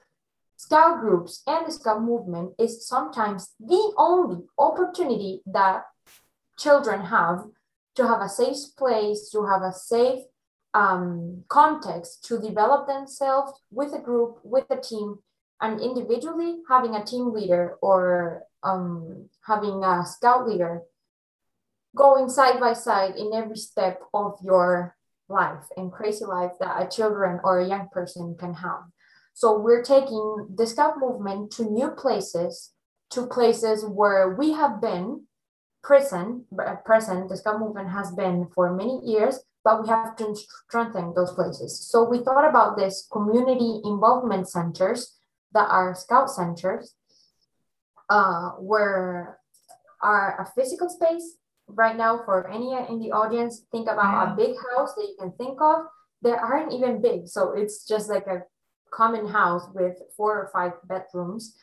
Scout 0.57 1.01
groups 1.01 1.43
and 1.47 1.67
the 1.67 1.73
Scout 1.73 2.03
movement 2.03 2.55
is 2.57 2.87
sometimes 2.87 3.53
the 3.59 3.93
only 3.99 4.45
opportunity 4.57 5.43
that 5.45 5.83
children 6.57 7.07
have 7.07 7.47
to 7.97 8.07
have 8.07 8.21
a 8.21 8.29
safe 8.29 8.77
place, 8.79 9.29
to 9.31 9.45
have 9.47 9.63
a 9.63 9.73
safe 9.73 10.23
um, 10.77 11.43
context 11.49 12.23
to 12.27 12.39
develop 12.39 12.87
themselves 12.87 13.53
with 13.71 13.95
a 13.95 13.99
group, 13.99 14.39
with 14.45 14.67
a 14.69 14.77
team, 14.77 15.19
and 15.63 15.81
individually 15.81 16.59
having 16.69 16.95
a 16.95 17.05
team 17.05 17.33
leader 17.33 17.77
or 17.81 18.43
um, 18.63 19.31
having 19.47 19.83
a 19.83 20.05
scout 20.05 20.47
leader 20.47 20.83
going 21.97 22.29
side 22.29 22.61
by 22.61 22.75
side 22.75 23.17
in 23.17 23.33
every 23.33 23.57
step 23.57 24.03
of 24.13 24.39
your 24.45 24.95
life 25.31 25.65
and 25.79 25.91
crazy 25.91 26.27
life 26.27 26.53
that 26.61 26.83
a 26.83 26.87
children 26.95 27.41
or 27.43 27.59
a 27.59 27.67
young 27.67 27.89
person 27.89 28.37
can 28.39 28.53
have. 28.53 28.83
So 29.33 29.59
we're 29.59 29.83
taking 29.83 30.49
the 30.55 30.67
scout 30.67 30.99
movement 30.99 31.53
to 31.53 31.65
new 31.65 31.89
places, 31.89 32.73
to 33.13 33.27
places 33.27 33.83
where 33.83 34.35
we 34.35 34.53
have 34.53 34.83
been 34.83 35.25
present, 35.83 36.45
present, 36.85 37.31
the 37.31 37.37
scout 37.39 37.61
movement 37.61 37.89
has 37.89 38.11
been 38.11 38.49
for 38.55 38.75
many 38.75 39.01
years, 39.05 39.41
but 39.67 39.83
we 39.83 39.89
have 39.89 40.15
to 40.15 40.33
strengthen 40.69 41.13
those 41.17 41.33
places. 41.33 41.77
So 41.91 42.09
we 42.09 42.23
thought 42.23 42.49
about 42.49 42.77
this 42.77 43.09
community 43.11 43.81
involvement 43.83 44.49
centers 44.49 45.19
that 45.55 45.69
are 45.69 45.93
scout 45.93 46.31
centers, 46.31 46.95
uh, 48.09 48.51
where 48.63 49.41
are 50.01 50.41
a 50.41 50.47
physical 50.55 50.89
space 50.89 51.35
right 51.67 51.97
now 51.97 52.23
for 52.25 52.49
any 52.49 52.75
in 52.89 53.01
the 53.01 53.11
audience. 53.11 53.67
Think 53.73 53.89
about 53.89 54.29
a 54.29 54.37
big 54.37 54.55
house 54.71 54.95
that 54.95 55.03
you 55.03 55.17
can 55.19 55.33
think 55.33 55.61
of. 55.61 55.87
They 56.23 56.31
aren't 56.31 56.73
even 56.73 57.03
big 57.03 57.27
so 57.27 57.53
it's 57.53 57.85
just 57.89 58.09
like 58.09 58.29
a 58.29 58.45
common 58.93 59.27
house 59.27 59.65
with 59.75 59.97
four 60.17 60.33
or 60.43 60.51
five 60.53 60.75
bedrooms. 60.85 61.57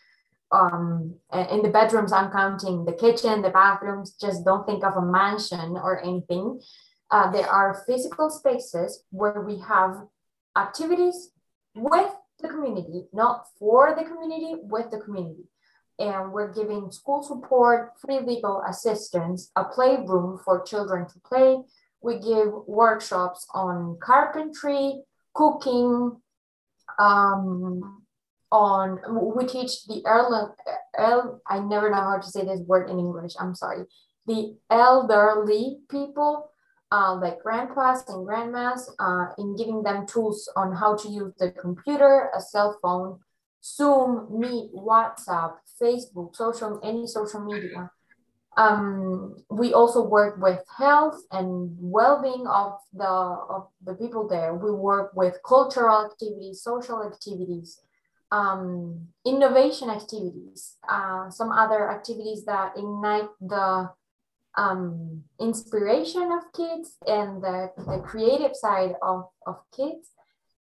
Um 0.51 1.15
in 1.53 1.61
the 1.63 1.69
bedrooms 1.69 2.11
i'm 2.11 2.31
counting 2.31 2.83
the 2.83 2.99
kitchen 3.03 3.41
the 3.41 3.49
bathrooms. 3.49 4.15
Just 4.19 4.43
don't 4.43 4.65
think 4.67 4.83
of 4.83 4.97
a 4.97 5.01
mansion 5.01 5.77
or 5.85 6.03
anything 6.03 6.59
uh, 7.13 7.31
there 7.31 7.47
are 7.47 7.83
physical 7.87 8.29
spaces 8.29 9.03
where 9.11 9.41
we 9.41 9.59
have 9.59 10.07
activities 10.57 11.31
with 11.75 12.11
the 12.41 12.49
community 12.49 13.05
not 13.13 13.45
for 13.57 13.95
the 13.95 14.03
community 14.03 14.55
with 14.63 14.91
the 14.91 14.99
community 14.99 15.47
and 15.99 16.31
we're 16.33 16.51
giving 16.51 16.91
school 16.91 17.21
support, 17.21 17.91
free 17.99 18.19
legal 18.19 18.63
assistance, 18.67 19.51
a 19.55 19.63
playroom 19.63 20.39
for 20.43 20.63
children 20.63 21.07
to 21.07 21.19
play. 21.19 21.57
We 22.01 22.19
give 22.19 22.51
workshops 22.67 23.45
on 23.53 23.97
carpentry, 24.01 25.03
cooking, 25.33 26.17
um, 26.99 28.03
on 28.51 28.99
we 29.35 29.45
teach 29.45 29.85
the 29.85 30.01
early, 30.05 30.51
el, 30.97 31.41
I 31.47 31.59
never 31.59 31.89
know 31.89 32.01
how 32.01 32.17
to 32.17 32.27
say 32.27 32.43
this 32.43 32.59
word 32.61 32.89
in 32.89 32.99
English. 32.99 33.33
I'm 33.39 33.55
sorry. 33.55 33.85
The 34.27 34.55
elderly 34.69 35.79
people, 35.89 36.51
uh, 36.93 37.15
like 37.15 37.41
grandpas 37.41 38.07
and 38.07 38.23
grandmas, 38.23 38.87
uh, 38.99 39.25
in 39.39 39.55
giving 39.57 39.81
them 39.81 40.05
tools 40.05 40.47
on 40.55 40.75
how 40.75 40.95
to 40.95 41.09
use 41.09 41.33
the 41.39 41.49
computer, 41.49 42.29
a 42.37 42.39
cell 42.39 42.77
phone, 42.81 43.19
Zoom, 43.63 44.27
Meet, 44.29 44.71
WhatsApp, 44.75 45.53
Facebook, 45.81 46.35
social, 46.35 46.79
any 46.83 47.07
social 47.07 47.43
media. 47.43 47.89
Um, 48.55 49.37
we 49.49 49.73
also 49.73 50.03
work 50.03 50.39
with 50.39 50.59
health 50.77 51.19
and 51.31 51.75
well-being 51.79 52.45
of 52.45 52.77
the 52.93 53.13
of 53.55 53.69
the 53.83 53.95
people 53.95 54.27
there. 54.27 54.53
We 54.53 54.69
work 54.69 55.15
with 55.15 55.39
cultural 55.43 56.05
activities, 56.05 56.61
social 56.61 57.01
activities, 57.01 57.81
um, 58.31 59.07
innovation 59.25 59.89
activities, 59.89 60.77
uh, 60.87 61.31
some 61.31 61.51
other 61.51 61.89
activities 61.89 62.45
that 62.45 62.77
ignite 62.77 63.29
the 63.41 63.89
um, 64.57 65.23
inspiration 65.39 66.31
of 66.31 66.51
kids 66.53 66.97
and 67.07 67.41
the, 67.43 67.71
the 67.77 68.01
creative 68.05 68.55
side 68.55 68.95
of, 69.01 69.25
of 69.47 69.57
kids. 69.75 70.09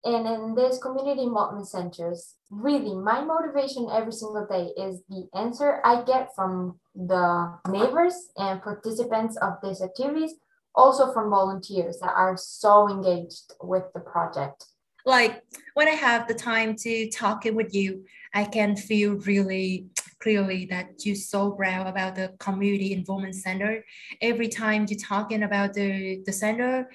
And 0.05 0.27
in 0.27 0.55
this 0.55 0.79
community 0.79 1.29
centers, 1.65 2.35
really 2.51 2.95
my 2.95 3.23
motivation 3.25 3.89
every 3.93 4.13
single 4.13 4.47
day 4.47 4.71
is 4.81 5.03
the 5.09 5.29
answer 5.35 5.81
I 5.85 6.03
get 6.03 6.35
from 6.35 6.79
the 6.95 7.59
neighbors 7.69 8.15
and 8.37 8.63
participants 8.63 9.37
of 9.39 9.55
these 9.63 9.83
activities, 9.83 10.35
also 10.75 11.13
from 11.13 11.31
volunteers 11.31 11.99
that 12.01 12.13
are 12.15 12.37
so 12.37 12.89
engaged 12.89 13.53
with 13.61 13.85
the 13.93 14.01
project. 14.01 14.67
Like 15.05 15.43
when 15.75 15.89
I 15.89 15.93
have 15.93 16.29
the 16.29 16.35
time 16.35 16.77
to 16.77 17.11
talk 17.11 17.47
it 17.47 17.55
with 17.55 17.75
you, 17.75 18.05
I 18.35 18.45
can 18.45 18.77
feel 18.77 19.15
really 19.15 19.87
clearly 20.21 20.67
that 20.67 21.05
you're 21.05 21.15
so 21.15 21.53
proud 21.53 21.87
about 21.87 22.17
the 22.17 22.35
community 22.39 22.93
involvement 22.93 23.35
center. 23.35 23.85
Every 24.21 24.49
time 24.49 24.87
you're 24.89 24.99
talking 24.99 25.43
about 25.43 25.75
the, 25.75 26.23
the 26.27 26.33
center, 26.33 26.89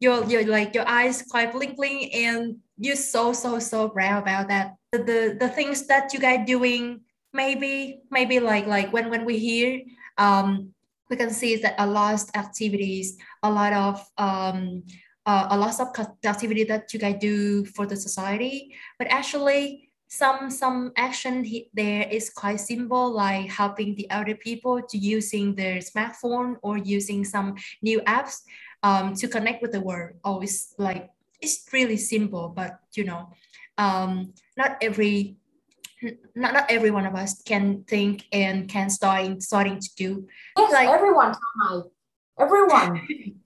your 0.00 0.24
your 0.24 0.44
like 0.46 0.74
your 0.74 0.88
eyes 0.88 1.22
quite 1.22 1.52
blinking 1.52 2.10
and 2.12 2.56
you're 2.78 2.96
so 2.96 3.32
so 3.32 3.58
so 3.58 3.88
proud 3.88 4.22
about 4.22 4.48
that 4.48 4.74
the, 4.92 4.98
the 4.98 5.36
the 5.38 5.48
things 5.48 5.86
that 5.86 6.12
you 6.12 6.18
guys 6.18 6.46
doing 6.46 7.00
maybe 7.32 8.00
maybe 8.10 8.40
like 8.40 8.66
like 8.66 8.90
when 8.92 9.10
when 9.10 9.24
we 9.24 9.38
hear 9.38 9.82
um 10.16 10.72
we 11.10 11.16
can 11.16 11.30
see 11.30 11.56
that 11.56 11.74
a 11.78 11.86
lot 11.86 12.14
of 12.14 12.24
activities 12.34 13.18
a 13.42 13.50
lot 13.50 13.72
of 13.72 14.00
um 14.16 14.82
uh, 15.26 15.48
a 15.50 15.58
lot 15.58 15.78
of 15.78 15.88
activity 16.24 16.64
that 16.64 16.92
you 16.94 16.98
guys 16.98 17.16
do 17.20 17.64
for 17.66 17.84
the 17.84 17.96
society 17.96 18.74
but 18.98 19.06
actually 19.08 19.89
some 20.10 20.50
some 20.50 20.90
action 20.96 21.46
there 21.72 22.02
is 22.10 22.30
quite 22.30 22.58
simple 22.58 23.12
like 23.12 23.48
helping 23.48 23.94
the 23.94 24.10
elder 24.10 24.34
people 24.34 24.82
to 24.82 24.98
using 24.98 25.54
their 25.54 25.78
smartphone 25.78 26.56
or 26.62 26.76
using 26.76 27.24
some 27.24 27.54
new 27.80 28.00
apps 28.00 28.42
um, 28.82 29.14
to 29.14 29.28
connect 29.28 29.62
with 29.62 29.70
the 29.70 29.80
world. 29.80 30.18
Oh 30.24 30.42
like 30.78 31.10
it's 31.40 31.64
really 31.72 31.96
simple 31.96 32.48
but 32.48 32.80
you 32.94 33.04
know 33.04 33.30
um, 33.78 34.34
not 34.56 34.76
every 34.82 35.36
not, 36.34 36.54
not 36.54 36.66
every 36.68 36.90
one 36.90 37.06
of 37.06 37.14
us 37.14 37.40
can 37.42 37.84
think 37.84 38.24
and 38.32 38.68
can 38.68 38.90
starting 38.90 39.40
starting 39.40 39.78
to 39.78 39.90
do. 39.96 40.26
Yes 40.58 40.72
like 40.72 40.88
everyone 40.88 41.34
everyone. 42.38 43.06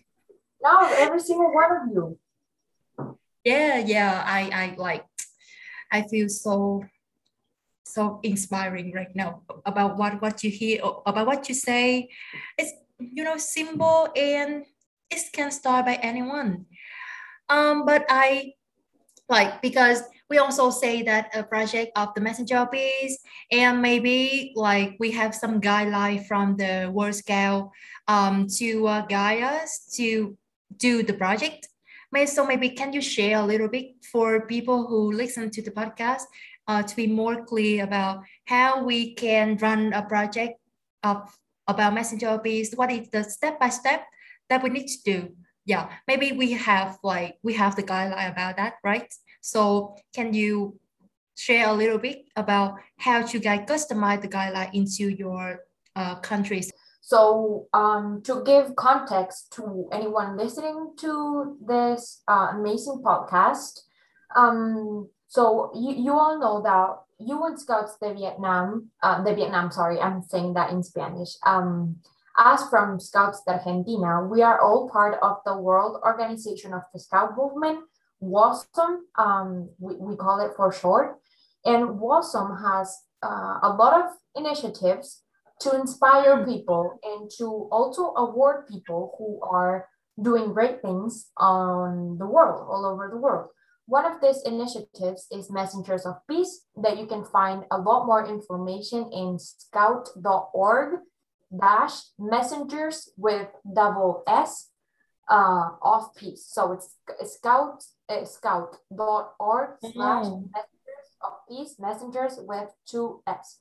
Now 0.65 0.89
every 0.97 1.21
single 1.21 1.53
one 1.53 1.71
of 1.77 1.83
you. 1.93 2.19
Yeah 3.45 3.85
yeah 3.85 4.25
i 4.25 4.49
i 4.49 4.75
like 4.79 5.05
I 5.95 6.03
feel 6.03 6.29
so 6.29 6.83
so 7.87 8.19
inspiring 8.25 8.91
right 8.91 9.15
now 9.15 9.43
about 9.65 9.97
what 9.97 10.21
what 10.21 10.43
you 10.43 10.51
hear 10.51 10.83
about 11.07 11.27
what 11.27 11.49
you 11.49 11.55
say. 11.55 12.11
It's 12.59 12.75
you 12.99 13.23
know 13.23 13.39
simple 13.39 14.11
and 14.17 14.67
it 15.11 15.23
can 15.33 15.53
start 15.55 15.87
by 15.87 15.95
anyone. 16.03 16.67
Um, 17.49 17.87
but 17.87 18.05
I 18.09 18.55
like 19.29 19.63
because 19.63 20.03
we 20.29 20.39
also 20.39 20.71
say 20.71 21.03
that 21.03 21.31
a 21.31 21.45
project 21.45 21.93
of 21.95 22.11
the 22.15 22.21
messenger 22.21 22.67
peace 22.67 23.19
and 23.53 23.81
maybe 23.81 24.53
like 24.57 24.97
we 24.99 25.13
have 25.13 25.35
some 25.35 25.61
guideline 25.61 26.27
from 26.27 26.57
the 26.57 26.91
World 26.93 27.15
scale 27.15 27.71
um, 28.09 28.49
to 28.59 28.89
uh, 28.89 29.07
guide 29.07 29.45
us 29.45 29.87
to 29.95 30.37
do 30.77 31.05
the 31.05 31.15
project 31.15 31.69
so 32.23 32.47
maybe 32.47 32.71
can 32.71 32.93
you 32.93 33.03
share 33.03 33.39
a 33.39 33.45
little 33.45 33.69
bit 33.69 33.99
for 34.13 34.47
people 34.47 34.87
who 34.87 35.11
listen 35.13 35.51
to 35.51 35.63
the 35.63 35.71
podcast 35.71 36.23
uh, 36.69 36.83
to 36.83 36.97
be 36.97 37.07
more 37.07 37.45
clear 37.45 37.83
about 37.83 38.23
how 38.47 38.85
we 38.85 39.15
can 39.15 39.57
run 39.59 39.93
a 39.93 40.03
project 40.03 40.55
of 41.03 41.37
about 41.67 41.95
messenger 41.95 42.39
peace? 42.39 42.73
What 42.75 42.93
is 42.93 43.11
the 43.11 43.25
step 43.25 43.59
by 43.59 43.69
step 43.71 44.07
that 44.49 44.63
we 44.63 44.71
need 44.71 44.87
to 44.87 45.03
do? 45.03 45.37
Yeah, 45.67 45.91
maybe 46.07 46.33
we 46.33 46.53
have 46.53 46.99
like 47.03 47.37
we 47.43 47.55
have 47.55 47.75
the 47.75 47.83
guideline 47.83 48.31
about 48.31 48.57
that, 48.57 48.75
right? 48.85 49.13
So 49.41 49.97
can 50.15 50.33
you 50.33 50.79
share 51.37 51.69
a 51.69 51.73
little 51.73 51.99
bit 51.99 52.27
about 52.37 52.79
how 52.99 53.23
to 53.23 53.39
guys 53.39 53.67
customize 53.67 54.23
the 54.23 54.29
guideline 54.29 54.73
into 54.73 55.09
your 55.09 55.61
uh, 55.97 56.17
countries? 56.21 56.71
So 57.07 57.69
um, 57.75 58.23
to 58.25 58.43
give 58.47 58.77
context 58.77 59.53
to 59.57 59.91
anyone 59.93 60.39
listening 60.39 60.95
to 61.01 61.59
this 61.61 62.23
uh, 62.27 62.53
amazing 62.57 63.03
podcast, 63.05 63.81
um, 64.35 65.11
so 65.29 65.71
you, 65.75 65.95
you 65.97 66.13
all 66.15 66.41
know 66.41 66.63
that 66.63 66.97
UN 67.19 67.59
Scouts 67.59 67.99
de 68.01 68.15
Vietnam, 68.15 68.89
uh, 69.03 69.23
de 69.23 69.35
Vietnam, 69.35 69.71
sorry, 69.71 70.01
I'm 70.01 70.23
saying 70.23 70.55
that 70.55 70.71
in 70.71 70.83
Spanish. 70.83 71.37
Um, 71.45 71.97
as 72.39 72.67
from 72.71 72.99
Scouts 72.99 73.43
de 73.47 73.53
Argentina, 73.53 74.25
we 74.25 74.41
are 74.41 74.63
all 74.63 74.89
part 74.89 75.19
of 75.23 75.37
the 75.45 75.59
World 75.59 76.01
Organization 76.03 76.73
of 76.73 76.85
the 76.95 77.01
Scout 77.01 77.37
Movement, 77.37 77.81
WOSM, 78.23 79.01
um, 79.19 79.69
we, 79.79 79.95
we 79.97 80.17
call 80.17 80.41
it 80.41 80.57
for 80.57 80.73
short. 80.73 81.19
And 81.67 82.01
WOSM 82.01 82.63
has 82.65 82.97
uh, 83.23 83.59
a 83.63 83.77
lot 83.79 83.93
of 83.93 84.13
initiatives 84.35 85.21
to 85.61 85.75
inspire 85.75 86.45
people 86.45 86.99
and 87.03 87.31
to 87.39 87.69
also 87.71 88.13
award 88.17 88.67
people 88.69 89.15
who 89.19 89.41
are 89.43 89.89
doing 90.21 90.53
great 90.53 90.81
things 90.83 91.31
on 91.37 92.19
the 92.19 92.27
world, 92.27 92.67
all 92.69 92.87
over 92.87 93.09
the 93.11 93.17
world. 93.17 93.49
One 93.87 94.07
of 94.07 94.21
these 94.21 94.43
initiatives 94.45 95.27
is 95.31 95.51
Messengers 95.51 96.07
of 96.07 96.17
Peace 96.29 96.65
that 96.77 96.99
you 96.99 97.07
can 97.07 97.25
find 97.25 97.65
a 97.71 97.79
lot 97.79 98.07
more 98.07 98.27
information 98.27 99.11
in 99.13 99.39
scout.org 99.39 101.01
dash 101.61 101.93
messengers 102.19 103.11
with 103.17 103.49
double 103.75 104.23
S 104.27 104.71
uh, 105.29 105.71
of 105.83 106.15
peace. 106.17 106.47
So 106.49 106.73
it's 106.73 106.97
scout 107.35 107.85
uh, 108.09 108.25
scout.org 108.25 109.71
slash 109.81 110.25
messengers 110.25 111.09
of 111.23 111.33
peace, 111.49 111.77
messengers 111.79 112.39
with 112.39 112.71
two 112.87 113.23
S 113.27 113.61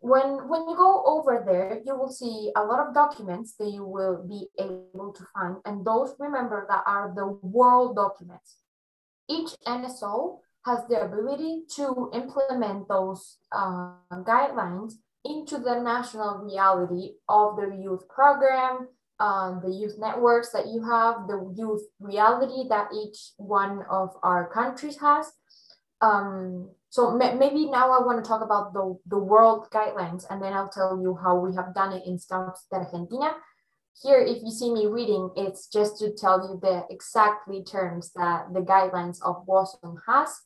when 0.00 0.48
when 0.48 0.68
you 0.68 0.76
go 0.76 1.02
over 1.06 1.42
there 1.44 1.80
you 1.84 1.96
will 1.96 2.10
see 2.10 2.52
a 2.56 2.62
lot 2.62 2.86
of 2.86 2.94
documents 2.94 3.54
that 3.58 3.70
you 3.70 3.84
will 3.84 4.24
be 4.28 4.46
able 4.58 5.12
to 5.12 5.24
find 5.34 5.56
and 5.64 5.84
those 5.84 6.14
remember 6.18 6.66
that 6.68 6.82
are 6.86 7.12
the 7.14 7.26
world 7.42 7.96
documents. 7.96 8.56
Each 9.28 9.50
nso 9.66 10.38
has 10.64 10.80
the 10.88 11.02
ability 11.02 11.64
to 11.76 12.10
implement 12.14 12.88
those 12.88 13.38
uh, 13.52 13.94
guidelines 14.12 14.94
into 15.24 15.58
the 15.58 15.80
national 15.80 16.38
reality 16.38 17.14
of 17.28 17.56
the 17.56 17.76
youth 17.82 18.08
program 18.08 18.88
um, 19.20 19.60
the 19.64 19.70
youth 19.70 19.96
networks 19.98 20.50
that 20.50 20.68
you 20.68 20.82
have 20.82 21.26
the 21.26 21.52
youth 21.56 21.82
reality 22.00 22.68
that 22.68 22.88
each 22.94 23.32
one 23.36 23.82
of 23.90 24.10
our 24.22 24.48
countries 24.50 24.98
has. 25.00 25.32
Um, 26.00 26.70
so 26.90 27.16
maybe 27.16 27.66
now 27.66 27.92
I 27.92 28.04
want 28.04 28.22
to 28.24 28.28
talk 28.28 28.42
about 28.42 28.72
the, 28.72 28.98
the 29.06 29.18
world 29.18 29.68
guidelines 29.70 30.24
and 30.30 30.42
then 30.42 30.52
I'll 30.54 30.70
tell 30.70 30.98
you 31.00 31.18
how 31.22 31.38
we 31.38 31.54
have 31.54 31.74
done 31.74 31.92
it 31.92 32.06
in 32.06 32.18
Scouts 32.18 32.66
de 32.70 32.78
Argentina. 32.78 33.32
Here, 34.02 34.20
if 34.20 34.42
you 34.42 34.50
see 34.50 34.72
me 34.72 34.86
reading, 34.86 35.30
it's 35.36 35.66
just 35.66 35.98
to 35.98 36.14
tell 36.14 36.40
you 36.40 36.58
the 36.62 36.84
exactly 36.88 37.62
terms 37.62 38.12
that 38.14 38.54
the 38.54 38.60
guidelines 38.60 39.18
of 39.22 39.44
WOSM 39.46 39.96
has. 40.06 40.40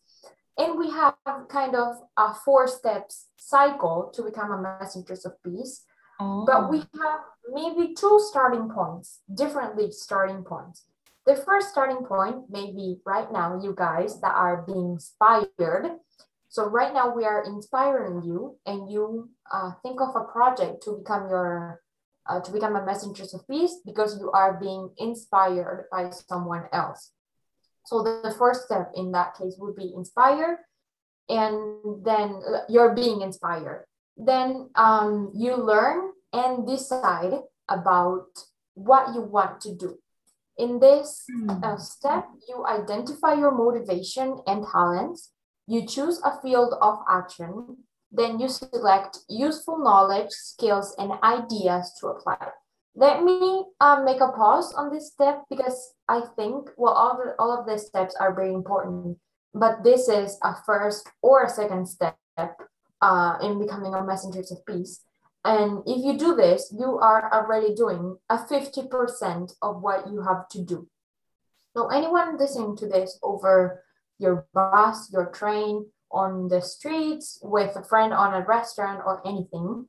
And 0.58 0.78
we 0.78 0.90
have 0.90 1.14
kind 1.48 1.76
of 1.76 1.96
a 2.16 2.34
four 2.34 2.66
steps 2.66 3.28
cycle 3.36 4.10
to 4.14 4.22
become 4.22 4.50
a 4.50 4.60
messengers 4.80 5.24
of 5.24 5.40
peace. 5.42 5.84
Oh. 6.18 6.44
But 6.46 6.70
we 6.70 6.78
have 6.78 7.20
maybe 7.52 7.94
two 7.94 8.20
starting 8.30 8.68
points, 8.68 9.20
differently 9.32 9.92
starting 9.92 10.44
points. 10.44 10.84
The 11.24 11.36
first 11.36 11.70
starting 11.70 12.04
point 12.04 12.50
may 12.50 12.72
be 12.72 12.98
right 13.06 13.30
now, 13.30 13.60
you 13.62 13.74
guys 13.76 14.20
that 14.22 14.34
are 14.34 14.62
being 14.62 14.92
inspired 14.92 15.98
so 16.52 16.66
right 16.66 16.92
now 16.92 17.08
we 17.16 17.24
are 17.24 17.42
inspiring 17.44 18.20
you 18.22 18.58
and 18.66 18.90
you 18.90 19.30
uh, 19.50 19.72
think 19.82 20.02
of 20.02 20.14
a 20.14 20.30
project 20.30 20.82
to 20.82 20.98
become 20.98 21.30
your, 21.30 21.80
uh, 22.28 22.40
to 22.40 22.52
become 22.52 22.76
a 22.76 22.84
messenger 22.84 23.24
of 23.32 23.48
peace 23.48 23.76
because 23.86 24.20
you 24.20 24.30
are 24.32 24.60
being 24.60 24.90
inspired 24.98 25.86
by 25.90 26.10
someone 26.10 26.64
else. 26.70 27.12
So 27.86 28.02
the, 28.02 28.20
the 28.22 28.34
first 28.34 28.66
step 28.66 28.92
in 28.94 29.12
that 29.12 29.34
case 29.34 29.56
would 29.56 29.76
be 29.76 29.94
inspire 29.96 30.60
and 31.30 32.04
then 32.04 32.42
you're 32.68 32.94
being 32.94 33.22
inspired. 33.22 33.86
Then 34.18 34.68
um, 34.74 35.32
you 35.34 35.56
learn 35.56 36.10
and 36.34 36.66
decide 36.66 37.32
about 37.70 38.26
what 38.74 39.14
you 39.14 39.22
want 39.22 39.62
to 39.62 39.74
do. 39.74 39.96
In 40.58 40.80
this 40.80 41.24
uh, 41.48 41.78
step, 41.78 42.28
you 42.46 42.66
identify 42.66 43.32
your 43.32 43.52
motivation 43.52 44.36
and 44.46 44.66
talents 44.70 45.31
you 45.66 45.86
choose 45.86 46.20
a 46.24 46.40
field 46.40 46.74
of 46.80 46.98
action, 47.08 47.78
then 48.10 48.38
you 48.38 48.48
select 48.48 49.18
useful 49.28 49.78
knowledge, 49.78 50.30
skills, 50.30 50.94
and 50.98 51.12
ideas 51.22 51.96
to 52.00 52.08
apply. 52.08 52.36
Let 52.94 53.24
me 53.24 53.64
um, 53.80 54.04
make 54.04 54.20
a 54.20 54.28
pause 54.32 54.74
on 54.74 54.92
this 54.92 55.12
step 55.12 55.44
because 55.48 55.94
I 56.08 56.22
think, 56.36 56.68
well, 56.76 56.92
all, 56.92 57.16
the, 57.16 57.34
all 57.38 57.58
of 57.58 57.66
these 57.66 57.86
steps 57.86 58.14
are 58.20 58.34
very 58.34 58.52
important, 58.52 59.16
but 59.54 59.82
this 59.82 60.08
is 60.08 60.38
a 60.42 60.54
first 60.66 61.08
or 61.22 61.44
a 61.44 61.48
second 61.48 61.86
step 61.88 62.18
uh, 63.00 63.38
in 63.40 63.58
becoming 63.58 63.94
a 63.94 64.04
messenger 64.04 64.40
of 64.40 64.66
peace. 64.66 65.00
And 65.44 65.82
if 65.86 66.04
you 66.04 66.18
do 66.18 66.36
this, 66.36 66.72
you 66.78 66.98
are 66.98 67.32
already 67.32 67.74
doing 67.74 68.18
a 68.28 68.36
50% 68.36 69.54
of 69.62 69.82
what 69.82 70.06
you 70.08 70.22
have 70.22 70.48
to 70.50 70.62
do. 70.62 70.86
So 71.74 71.88
anyone 71.88 72.38
listening 72.38 72.76
to 72.76 72.86
this 72.86 73.18
over 73.22 73.82
your 74.22 74.46
bus, 74.54 75.12
your 75.12 75.26
train, 75.26 75.86
on 76.10 76.48
the 76.48 76.60
streets, 76.60 77.38
with 77.42 77.74
a 77.74 77.82
friend 77.82 78.12
on 78.12 78.34
a 78.34 78.44
restaurant 78.44 79.02
or 79.04 79.26
anything, 79.26 79.86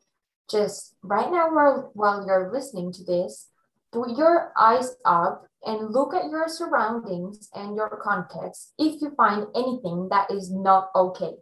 just 0.49 0.95
right 1.03 1.29
now 1.31 1.53
while, 1.53 1.91
while 1.93 2.25
you're 2.25 2.51
listening 2.51 2.91
to 2.93 3.03
this, 3.03 3.49
put 3.91 4.17
your 4.17 4.51
eyes 4.57 4.95
up 5.05 5.47
and 5.65 5.93
look 5.93 6.13
at 6.13 6.29
your 6.29 6.47
surroundings 6.47 7.49
and 7.53 7.75
your 7.75 7.99
context 8.03 8.73
if 8.77 9.01
you 9.01 9.13
find 9.15 9.47
anything 9.55 10.07
that 10.09 10.29
is 10.31 10.51
not 10.51 10.89
okay 10.95 11.33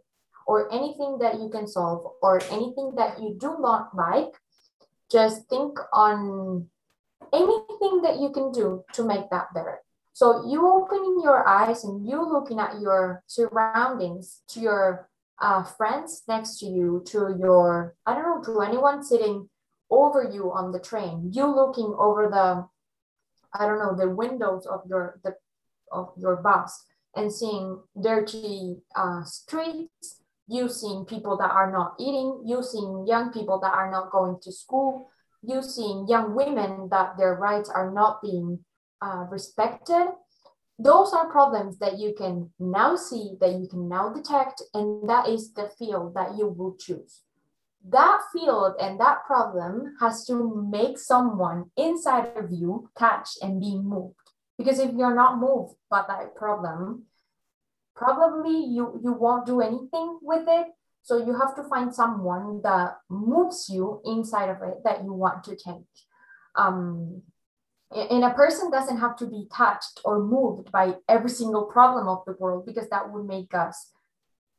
or 0.46 0.72
anything 0.72 1.18
that 1.20 1.40
you 1.40 1.48
can 1.48 1.66
solve 1.66 2.12
or 2.20 2.40
anything 2.50 2.92
that 2.96 3.20
you 3.20 3.36
do 3.38 3.56
not 3.58 3.94
like. 3.96 4.32
Just 5.10 5.48
think 5.48 5.78
on 5.92 6.68
anything 7.32 8.02
that 8.02 8.18
you 8.20 8.30
can 8.30 8.50
do 8.52 8.84
to 8.94 9.04
make 9.04 9.30
that 9.30 9.52
better 9.54 9.80
So 10.12 10.46
you 10.46 10.68
opening 10.68 11.20
your 11.22 11.46
eyes 11.48 11.84
and 11.84 12.06
you 12.06 12.22
looking 12.22 12.58
at 12.58 12.80
your 12.80 13.22
surroundings, 13.26 14.42
to 14.48 14.60
your 14.60 15.08
uh, 15.40 15.64
friends 15.64 16.22
next 16.28 16.58
to 16.58 16.66
you, 16.66 17.02
to 17.06 17.34
your, 17.38 17.94
I 18.06 18.14
don't 18.14 18.24
know, 18.24 18.54
to 18.54 18.60
anyone 18.60 19.02
sitting 19.02 19.48
over 19.90 20.22
you 20.22 20.52
on 20.52 20.72
the 20.72 20.80
train, 20.80 21.30
you 21.32 21.46
looking 21.46 21.94
over 21.98 22.28
the, 22.28 22.66
I 23.58 23.66
don't 23.66 23.78
know, 23.78 23.96
the 23.96 24.14
windows 24.14 24.66
of 24.66 24.82
your, 24.88 25.20
the, 25.24 25.34
of 25.90 26.12
your 26.16 26.36
bus 26.36 26.84
and 27.16 27.32
seeing 27.32 27.80
dirty 28.00 28.76
uh, 28.96 29.24
streets, 29.24 30.20
you 30.46 30.68
seeing 30.68 31.04
people 31.04 31.36
that 31.38 31.50
are 31.50 31.70
not 31.70 31.94
eating, 31.98 32.42
you 32.44 32.62
seeing 32.62 33.06
young 33.06 33.32
people 33.32 33.58
that 33.60 33.72
are 33.72 33.90
not 33.90 34.10
going 34.10 34.38
to 34.42 34.52
school, 34.52 35.10
you 35.42 35.62
seeing 35.62 36.06
young 36.08 36.34
women 36.34 36.88
that 36.90 37.16
their 37.16 37.34
rights 37.34 37.68
are 37.68 37.90
not 37.90 38.22
being 38.22 38.58
uh, 39.02 39.26
respected 39.30 40.08
those 40.78 41.12
are 41.12 41.30
problems 41.30 41.78
that 41.78 41.98
you 41.98 42.14
can 42.16 42.50
now 42.58 42.96
see 42.96 43.36
that 43.40 43.52
you 43.52 43.68
can 43.68 43.88
now 43.88 44.08
detect 44.08 44.62
and 44.74 45.08
that 45.08 45.28
is 45.28 45.52
the 45.52 45.70
field 45.78 46.14
that 46.14 46.36
you 46.36 46.48
will 46.48 46.76
choose. 46.76 47.20
That 47.88 48.20
field 48.32 48.74
and 48.80 48.98
that 48.98 49.24
problem 49.26 49.96
has 50.00 50.24
to 50.26 50.66
make 50.70 50.98
someone 50.98 51.70
inside 51.76 52.36
of 52.36 52.50
you 52.50 52.90
touch 52.98 53.28
and 53.42 53.60
be 53.60 53.76
moved. 53.76 54.16
Because 54.58 54.78
if 54.78 54.92
you're 54.94 55.14
not 55.14 55.38
moved 55.38 55.74
by 55.90 56.04
that 56.08 56.34
problem 56.34 57.04
probably 57.94 58.64
you 58.64 58.98
you 59.04 59.12
won't 59.12 59.46
do 59.46 59.60
anything 59.60 60.18
with 60.22 60.46
it. 60.48 60.68
So 61.02 61.18
you 61.18 61.38
have 61.38 61.54
to 61.56 61.64
find 61.64 61.94
someone 61.94 62.62
that 62.62 62.98
moves 63.08 63.68
you 63.68 64.00
inside 64.04 64.48
of 64.48 64.62
it 64.62 64.78
that 64.84 65.04
you 65.04 65.12
want 65.12 65.44
to 65.44 65.56
change. 65.56 65.86
Um, 66.56 67.22
and 67.94 68.24
a 68.24 68.34
person 68.34 68.70
doesn't 68.70 68.98
have 68.98 69.16
to 69.16 69.26
be 69.26 69.46
touched 69.54 70.00
or 70.04 70.22
moved 70.22 70.72
by 70.72 70.94
every 71.08 71.30
single 71.30 71.64
problem 71.64 72.08
of 72.08 72.24
the 72.26 72.36
world 72.38 72.64
because 72.66 72.88
that 72.90 73.12
would 73.12 73.26
make 73.26 73.54
us 73.54 73.90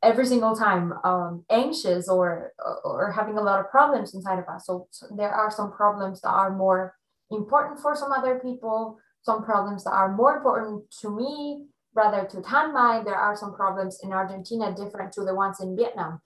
every 0.02 0.26
single 0.26 0.54
time 0.54 0.92
um, 1.04 1.44
anxious 1.50 2.08
or 2.08 2.52
or 2.84 3.12
having 3.12 3.38
a 3.38 3.42
lot 3.42 3.60
of 3.60 3.70
problems 3.70 4.14
inside 4.14 4.38
of 4.38 4.48
us. 4.48 4.66
So, 4.66 4.86
so, 4.90 5.06
there 5.16 5.32
are 5.32 5.50
some 5.50 5.72
problems 5.72 6.20
that 6.20 6.30
are 6.30 6.54
more 6.54 6.94
important 7.30 7.80
for 7.80 7.96
some 7.96 8.12
other 8.12 8.38
people 8.38 8.98
some 9.24 9.42
problems 9.42 9.84
that 9.84 9.92
are 9.92 10.14
more 10.14 10.36
important 10.36 10.90
to 11.00 11.10
me 11.10 11.66
rather 11.94 12.26
to 12.26 12.38
Thanh 12.38 12.72
Mai. 12.72 13.02
There 13.02 13.16
are 13.16 13.36
some 13.36 13.54
problems 13.54 13.98
in 14.02 14.12
argentina 14.12 14.74
different 14.74 15.12
to 15.14 15.24
the 15.24 15.34
ones 15.34 15.60
in 15.60 15.76
vietnam. 15.76 16.20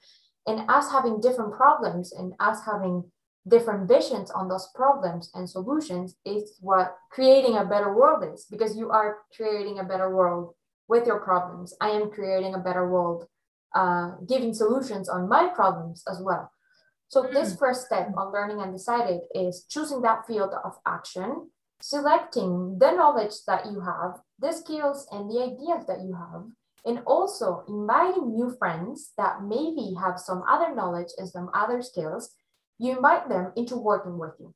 And 0.46 0.68
us 0.68 0.90
having 0.90 1.20
different 1.20 1.52
problems 1.52 2.12
and 2.12 2.32
us 2.40 2.58
having 2.64 3.04
different 3.48 3.88
visions 3.88 4.30
on 4.30 4.48
those 4.48 4.68
problems 4.74 5.30
and 5.34 5.48
solutions 5.48 6.16
is 6.24 6.56
what 6.60 6.96
creating 7.10 7.56
a 7.56 7.64
better 7.64 7.94
world 7.94 8.24
is 8.32 8.46
because 8.50 8.76
you 8.76 8.90
are 8.90 9.18
creating 9.34 9.78
a 9.78 9.84
better 9.84 10.14
world 10.14 10.54
with 10.88 11.06
your 11.06 11.20
problems. 11.20 11.74
I 11.80 11.90
am 11.90 12.10
creating 12.10 12.54
a 12.54 12.58
better 12.58 12.88
world, 12.88 13.26
uh, 13.74 14.12
giving 14.28 14.54
solutions 14.54 15.08
on 15.08 15.28
my 15.28 15.48
problems 15.54 16.02
as 16.10 16.20
well. 16.20 16.50
So, 17.08 17.24
mm. 17.24 17.32
this 17.32 17.56
first 17.56 17.86
step 17.86 18.10
on 18.16 18.32
learning 18.32 18.58
undecided 18.58 19.20
is 19.34 19.66
choosing 19.68 20.02
that 20.02 20.26
field 20.26 20.52
of 20.64 20.78
action, 20.86 21.50
selecting 21.80 22.78
the 22.78 22.92
knowledge 22.92 23.34
that 23.46 23.66
you 23.66 23.80
have, 23.80 24.20
the 24.38 24.52
skills 24.52 25.06
and 25.10 25.30
the 25.30 25.42
ideas 25.42 25.86
that 25.86 26.00
you 26.00 26.14
have, 26.14 26.44
and 26.84 27.00
also 27.06 27.64
inviting 27.68 28.34
new 28.34 28.54
friends 28.58 29.12
that 29.16 29.42
maybe 29.42 29.94
have 30.00 30.18
some 30.18 30.42
other 30.48 30.74
knowledge 30.74 31.08
and 31.18 31.28
some 31.28 31.50
other 31.54 31.82
skills 31.82 32.34
you 32.78 32.96
invite 32.96 33.28
them 33.28 33.52
into 33.56 33.76
working 33.76 34.18
with 34.18 34.32
you. 34.38 34.54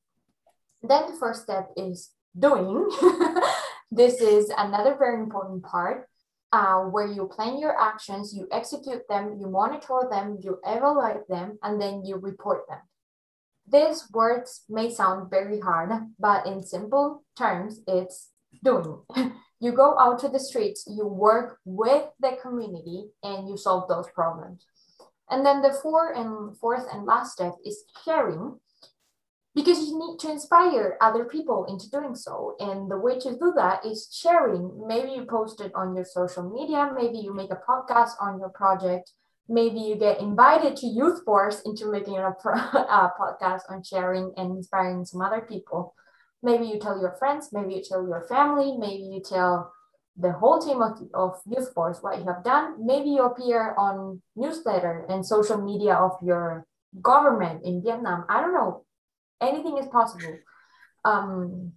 Then 0.83 1.11
the 1.11 1.17
first 1.19 1.43
step 1.43 1.71
is 1.77 2.11
doing. 2.39 2.89
this 3.91 4.21
is 4.21 4.51
another 4.57 4.97
very 4.99 5.21
important 5.21 5.63
part 5.63 6.09
uh, 6.53 6.81
where 6.81 7.07
you 7.07 7.27
plan 7.27 7.59
your 7.59 7.79
actions, 7.81 8.35
you 8.35 8.47
execute 8.53 9.09
them, 9.09 9.39
you 9.41 9.49
monitor 9.49 10.07
them, 10.11 10.39
you 10.43 10.59
evaluate 10.65 11.29
them, 11.29 11.59
and 11.63 11.81
then 11.81 12.05
you 12.05 12.17
report 12.17 12.69
them. 12.69 12.81
These 13.67 14.11
words 14.13 14.65
may 14.69 14.91
sound 14.91 15.31
very 15.31 15.61
hard, 15.61 15.91
but 16.19 16.47
in 16.47 16.63
simple 16.63 17.25
terms, 17.39 17.81
it's 17.87 18.31
doing. 18.63 18.99
you 19.61 19.73
go 19.73 19.97
out 19.99 20.19
to 20.21 20.29
the 20.29 20.41
streets, 20.41 20.85
you 20.87 21.07
work 21.07 21.59
with 21.65 22.05
the 22.21 22.37
community, 22.43 23.07
and 23.23 23.49
you 23.49 23.57
solve 23.57 23.89
those 23.89 24.09
problems. 24.15 24.67
And 25.33 25.47
then 25.47 25.63
the 25.63 25.73
fourth 25.73 26.15
and 26.15 26.55
fourth 26.59 26.85
and 26.93 27.07
last 27.07 27.33
step 27.33 27.55
is 27.65 27.85
sharing 28.05 28.61
because 29.55 29.81
you 29.81 29.99
need 29.99 30.19
to 30.21 30.31
inspire 30.31 30.99
other 31.01 31.25
people 31.25 31.65
into 31.65 31.89
doing 31.89 32.15
so. 32.15 32.55
And 32.61 32.91
the 32.91 32.99
way 32.99 33.19
to 33.19 33.31
do 33.33 33.55
that 33.57 33.85
is 33.87 34.09
sharing. 34.13 34.87
Maybe 34.87 35.13
you 35.13 35.25
post 35.25 35.63
it 35.63 35.73
on 35.75 35.97
your 35.97 36.05
social 36.05 36.51
media, 36.51 36.93
maybe 36.95 37.17
you 37.17 37.33
make 37.33 37.51
a 37.51 37.61
podcast 37.67 38.13
on 38.21 38.41
your 38.41 38.51
project, 38.51 39.11
maybe 39.49 39.81
you 39.81 39.97
get 39.97 40.21
invited 40.21 40.77
to 40.77 40.87
Youth 40.87 41.25
Force 41.25 41.63
into 41.65 41.91
making 41.91 42.19
a, 42.19 42.33
pro- 42.39 42.53
a 42.55 43.13
podcast 43.19 43.63
on 43.71 43.83
sharing 43.83 44.35
and 44.37 44.59
inspiring 44.59 45.07
some 45.07 45.23
other 45.23 45.41
people. 45.41 45.95
Maybe 46.43 46.67
you 46.67 46.79
tell 46.79 47.01
your 47.01 47.17
friends, 47.19 47.49
maybe 47.55 47.75
you 47.77 47.83
tell 47.83 48.07
your 48.07 48.27
family, 48.29 48.77
maybe 48.77 49.05
you 49.05 49.23
tell 49.23 49.73
the 50.17 50.33
whole 50.33 50.61
team 50.61 50.83
of, 50.83 50.99
of 51.15 51.41
Youth 51.47 51.73
Force, 51.73 52.03
what 52.03 52.19
you 52.19 52.25
have 52.25 52.45
done. 52.45 52.85
Maybe 52.85 53.11
you 53.11 53.25
appear 53.25 53.75
on 53.79 54.21
newsletter 54.37 55.07
and 55.09 55.25
social 55.25 55.61
media 55.61 55.95
of 55.95 56.13
your 56.23 56.67
government 57.01 57.65
in 57.65 57.83
Vietnam. 57.83 58.25
I 58.29 58.41
don't 58.41 58.53
know. 58.53 58.85
Anything 59.41 59.79
is 59.79 59.87
possible. 59.87 60.39
Um, 61.05 61.73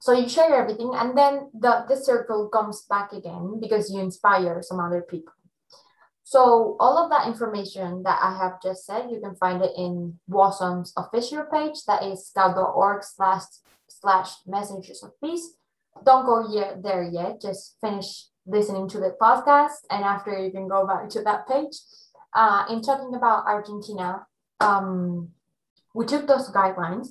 so 0.00 0.12
you 0.12 0.28
share 0.28 0.54
everything, 0.54 0.92
and 0.94 1.16
then 1.16 1.50
the, 1.52 1.84
the 1.88 1.96
circle 1.96 2.48
comes 2.48 2.82
back 2.88 3.12
again 3.12 3.60
because 3.60 3.92
you 3.92 4.00
inspire 4.00 4.62
some 4.62 4.80
other 4.80 5.02
people. 5.02 5.32
So 6.24 6.76
all 6.80 6.96
of 6.96 7.10
that 7.10 7.26
information 7.26 8.02
that 8.04 8.18
I 8.22 8.36
have 8.38 8.62
just 8.62 8.86
said, 8.86 9.10
you 9.10 9.20
can 9.20 9.34
find 9.36 9.62
it 9.62 9.72
in 9.76 10.18
WOSM's 10.30 10.92
official 10.96 11.44
page, 11.52 11.84
that 11.86 12.02
is 12.02 12.28
scout.org 12.28 13.02
slash 13.04 13.42
slash 13.88 14.30
messengers 14.46 15.02
of 15.02 15.10
peace 15.22 15.54
don't 16.04 16.26
go 16.26 16.52
yet 16.52 16.82
there 16.82 17.02
yet. 17.02 17.40
Just 17.40 17.76
finish 17.80 18.26
listening 18.46 18.88
to 18.88 18.98
the 18.98 19.14
podcast, 19.20 19.86
and 19.90 20.02
after 20.04 20.38
you 20.38 20.50
can 20.50 20.68
go 20.68 20.86
back 20.86 21.08
to 21.10 21.22
that 21.22 21.46
page. 21.46 21.76
Uh, 22.34 22.64
in 22.70 22.80
talking 22.80 23.14
about 23.14 23.44
Argentina, 23.46 24.26
um, 24.60 25.30
we 25.94 26.06
took 26.06 26.26
those 26.26 26.50
guidelines, 26.50 27.08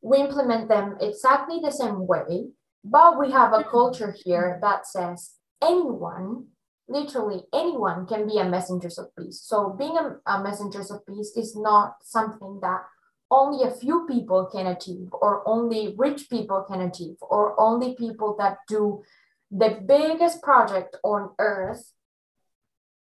we 0.00 0.18
implement 0.18 0.68
them 0.68 0.96
exactly 1.00 1.58
the 1.60 1.72
same 1.72 2.06
way, 2.06 2.48
but 2.84 3.18
we 3.18 3.32
have 3.32 3.52
a 3.52 3.64
culture 3.64 4.14
here 4.24 4.58
that 4.62 4.86
says 4.86 5.34
anyone, 5.62 6.46
literally 6.88 7.42
anyone, 7.52 8.06
can 8.06 8.26
be 8.28 8.38
a 8.38 8.48
messenger 8.48 8.88
of 8.98 9.14
peace. 9.16 9.40
So 9.42 9.74
being 9.76 9.96
a, 9.96 10.16
a 10.30 10.42
messenger 10.42 10.80
of 10.80 11.04
peace 11.06 11.32
is 11.36 11.56
not 11.56 11.96
something 12.02 12.60
that 12.62 12.84
only 13.30 13.64
a 13.64 13.70
few 13.70 14.06
people 14.06 14.46
can 14.46 14.66
achieve, 14.66 15.08
or 15.12 15.46
only 15.48 15.94
rich 15.96 16.30
people 16.30 16.64
can 16.68 16.80
achieve, 16.80 17.16
or 17.20 17.58
only 17.60 17.94
people 17.94 18.36
that 18.38 18.58
do 18.68 19.02
the 19.50 19.82
biggest 19.86 20.42
project 20.42 20.96
on 21.02 21.30
earth. 21.38 21.92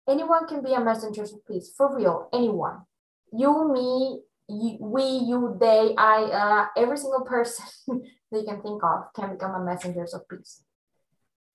Anyone 0.08 0.46
can 0.46 0.62
be 0.62 0.74
a 0.74 0.80
messenger 0.80 1.22
of 1.22 1.46
peace, 1.46 1.72
for 1.76 1.96
real, 1.96 2.28
anyone. 2.32 2.82
You, 3.32 3.72
me, 3.72 4.20
you, 4.48 4.78
we, 4.80 5.02
you, 5.02 5.56
they, 5.60 5.94
I, 5.98 6.22
uh, 6.22 6.80
every 6.80 6.96
single 6.96 7.22
person 7.22 7.64
that 8.30 8.40
you 8.40 8.44
can 8.46 8.62
think 8.62 8.82
of 8.84 9.12
can 9.14 9.32
become 9.32 9.54
a 9.54 9.64
messenger 9.64 10.04
of 10.04 10.28
peace. 10.28 10.62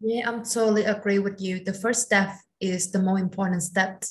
Yeah, 0.02 0.28
I'm 0.28 0.44
totally 0.44 0.84
agree 0.84 1.20
with 1.20 1.40
you. 1.40 1.64
The 1.64 1.74
first 1.74 2.02
step 2.02 2.32
is 2.60 2.92
the 2.92 3.00
more 3.00 3.20
important 3.20 3.64
step. 3.64 4.04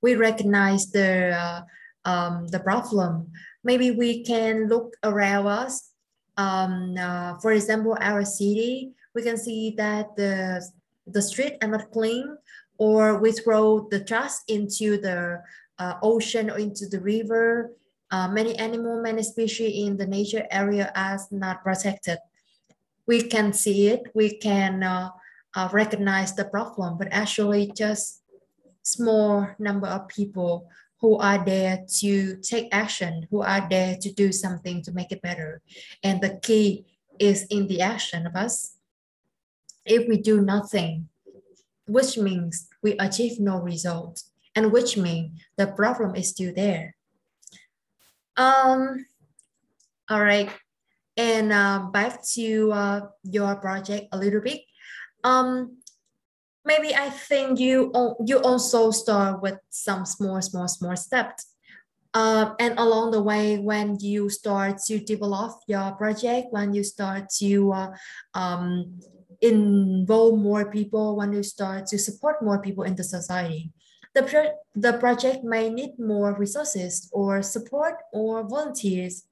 We 0.00 0.14
recognize 0.14 0.90
the 0.90 1.36
uh, 1.36 1.60
um, 2.04 2.48
the 2.48 2.60
problem 2.60 3.30
maybe 3.64 3.90
we 3.90 4.22
can 4.24 4.68
look 4.68 4.94
around 5.04 5.46
us. 5.46 5.90
Um, 6.36 6.96
uh, 6.98 7.38
for 7.38 7.52
example, 7.52 7.96
our 8.00 8.24
city, 8.24 8.92
we 9.14 9.22
can 9.22 9.36
see 9.36 9.74
that 9.76 10.16
the, 10.16 10.64
the 11.06 11.22
street 11.22 11.58
are 11.62 11.68
not 11.68 11.90
clean 11.90 12.36
or 12.78 13.18
we 13.20 13.32
throw 13.32 13.88
the 13.90 14.00
trash 14.00 14.40
into 14.48 14.96
the 14.96 15.42
uh, 15.78 15.94
ocean 16.02 16.50
or 16.50 16.58
into 16.58 16.86
the 16.86 17.00
river. 17.00 17.72
Uh, 18.10 18.28
many 18.28 18.56
animal, 18.56 19.02
many 19.02 19.22
species 19.22 19.86
in 19.86 19.96
the 19.96 20.06
nature 20.06 20.46
area 20.50 20.90
are 20.96 21.18
not 21.30 21.62
protected. 21.62 22.18
We 23.06 23.22
can 23.22 23.52
see 23.52 23.88
it, 23.88 24.04
we 24.14 24.38
can 24.38 24.82
uh, 24.82 25.10
uh, 25.54 25.68
recognize 25.72 26.34
the 26.34 26.44
problem, 26.44 26.96
but 26.96 27.08
actually 27.10 27.72
just 27.76 28.22
small 28.82 29.48
number 29.58 29.88
of 29.88 30.08
people 30.08 30.68
who 31.00 31.16
are 31.16 31.42
there 31.44 31.84
to 32.00 32.36
take 32.36 32.68
action, 32.72 33.26
who 33.30 33.42
are 33.42 33.66
there 33.68 33.96
to 34.00 34.12
do 34.12 34.32
something 34.32 34.82
to 34.82 34.92
make 34.92 35.12
it 35.12 35.22
better. 35.22 35.62
And 36.02 36.20
the 36.20 36.38
key 36.42 36.84
is 37.18 37.44
in 37.50 37.66
the 37.66 37.80
action 37.80 38.26
of 38.26 38.36
us. 38.36 38.76
If 39.86 40.06
we 40.08 40.18
do 40.18 40.40
nothing, 40.42 41.08
which 41.86 42.18
means 42.18 42.68
we 42.82 42.92
achieve 42.98 43.40
no 43.40 43.58
result, 43.58 44.22
and 44.54 44.72
which 44.72 44.96
means 44.96 45.40
the 45.56 45.68
problem 45.68 46.14
is 46.14 46.30
still 46.30 46.52
there. 46.54 46.96
Um, 48.36 49.06
all 50.08 50.22
right, 50.22 50.50
and 51.16 51.52
uh, 51.52 51.86
back 51.92 52.22
to 52.34 52.72
uh, 52.72 53.00
your 53.22 53.56
project 53.56 54.08
a 54.12 54.18
little 54.18 54.40
bit. 54.40 54.62
Um, 55.24 55.78
maybe 56.64 56.94
I 56.94 57.10
think 57.10 57.58
you 57.58 57.92
you 58.24 58.38
also 58.40 58.90
start 58.90 59.42
with 59.42 59.58
some 59.70 60.04
small, 60.04 60.40
small, 60.42 60.68
small 60.68 60.96
steps. 60.96 61.46
Uh, 62.12 62.54
and 62.58 62.76
along 62.78 63.12
the 63.12 63.22
way, 63.22 63.58
when 63.58 63.96
you 64.00 64.28
start 64.28 64.78
to 64.78 64.98
develop 64.98 65.60
your 65.68 65.92
project, 65.92 66.48
when 66.50 66.74
you 66.74 66.82
start 66.82 67.28
to 67.38 67.72
uh, 67.72 67.90
um, 68.34 68.98
involve 69.40 70.36
more 70.38 70.68
people, 70.70 71.16
when 71.16 71.32
you 71.32 71.42
start 71.42 71.86
to 71.86 71.98
support 71.98 72.42
more 72.42 72.60
people 72.60 72.82
in 72.82 72.96
the 72.96 73.04
society, 73.04 73.70
the, 74.12 74.24
pro- 74.24 74.58
the 74.74 74.94
project 74.94 75.44
may 75.44 75.70
need 75.70 76.00
more 76.00 76.34
resources 76.34 77.08
or 77.12 77.42
support 77.42 77.94
or 78.12 78.42
volunteers. 78.42 79.22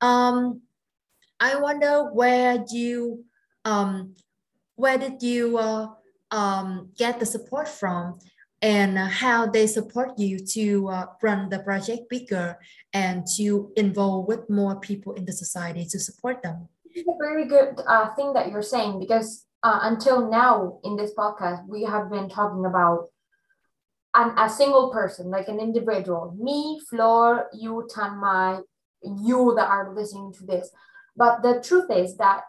Um, 0.00 0.62
I 1.38 1.60
wonder 1.60 2.04
where 2.04 2.64
you 2.70 3.24
um, 3.66 4.14
where 4.76 4.96
did 4.96 5.22
you 5.22 5.58
uh, 5.58 5.88
um, 6.30 6.90
get 6.96 7.20
the 7.20 7.26
support 7.26 7.68
from 7.68 8.18
and 8.60 8.98
how 8.98 9.46
they 9.46 9.66
support 9.66 10.18
you 10.18 10.38
to 10.38 10.88
uh, 10.88 11.06
run 11.22 11.48
the 11.48 11.60
project 11.60 12.08
bigger 12.08 12.58
and 12.92 13.24
to 13.36 13.72
involve 13.76 14.26
with 14.26 14.50
more 14.50 14.80
people 14.80 15.14
in 15.14 15.24
the 15.24 15.32
society 15.32 15.84
to 15.84 15.98
support 15.98 16.42
them. 16.42 16.68
It's 16.84 17.08
a 17.08 17.16
very 17.20 17.46
good 17.46 17.80
uh, 17.86 18.14
thing 18.14 18.32
that 18.32 18.50
you're 18.50 18.62
saying 18.62 18.98
because 18.98 19.46
uh, 19.62 19.80
until 19.82 20.28
now 20.30 20.80
in 20.82 20.96
this 20.96 21.12
podcast, 21.16 21.66
we 21.68 21.84
have 21.84 22.10
been 22.10 22.28
talking 22.28 22.64
about 22.64 23.08
an, 24.14 24.36
a 24.36 24.48
single 24.48 24.90
person, 24.90 25.30
like 25.30 25.48
an 25.48 25.60
individual, 25.60 26.34
me, 26.38 26.80
Flor, 26.88 27.48
you, 27.52 27.88
Tanmay, 27.94 28.62
you 29.02 29.54
that 29.56 29.68
are 29.68 29.94
listening 29.94 30.32
to 30.34 30.46
this. 30.46 30.70
But 31.16 31.42
the 31.42 31.60
truth 31.60 31.90
is 31.90 32.16
that 32.16 32.42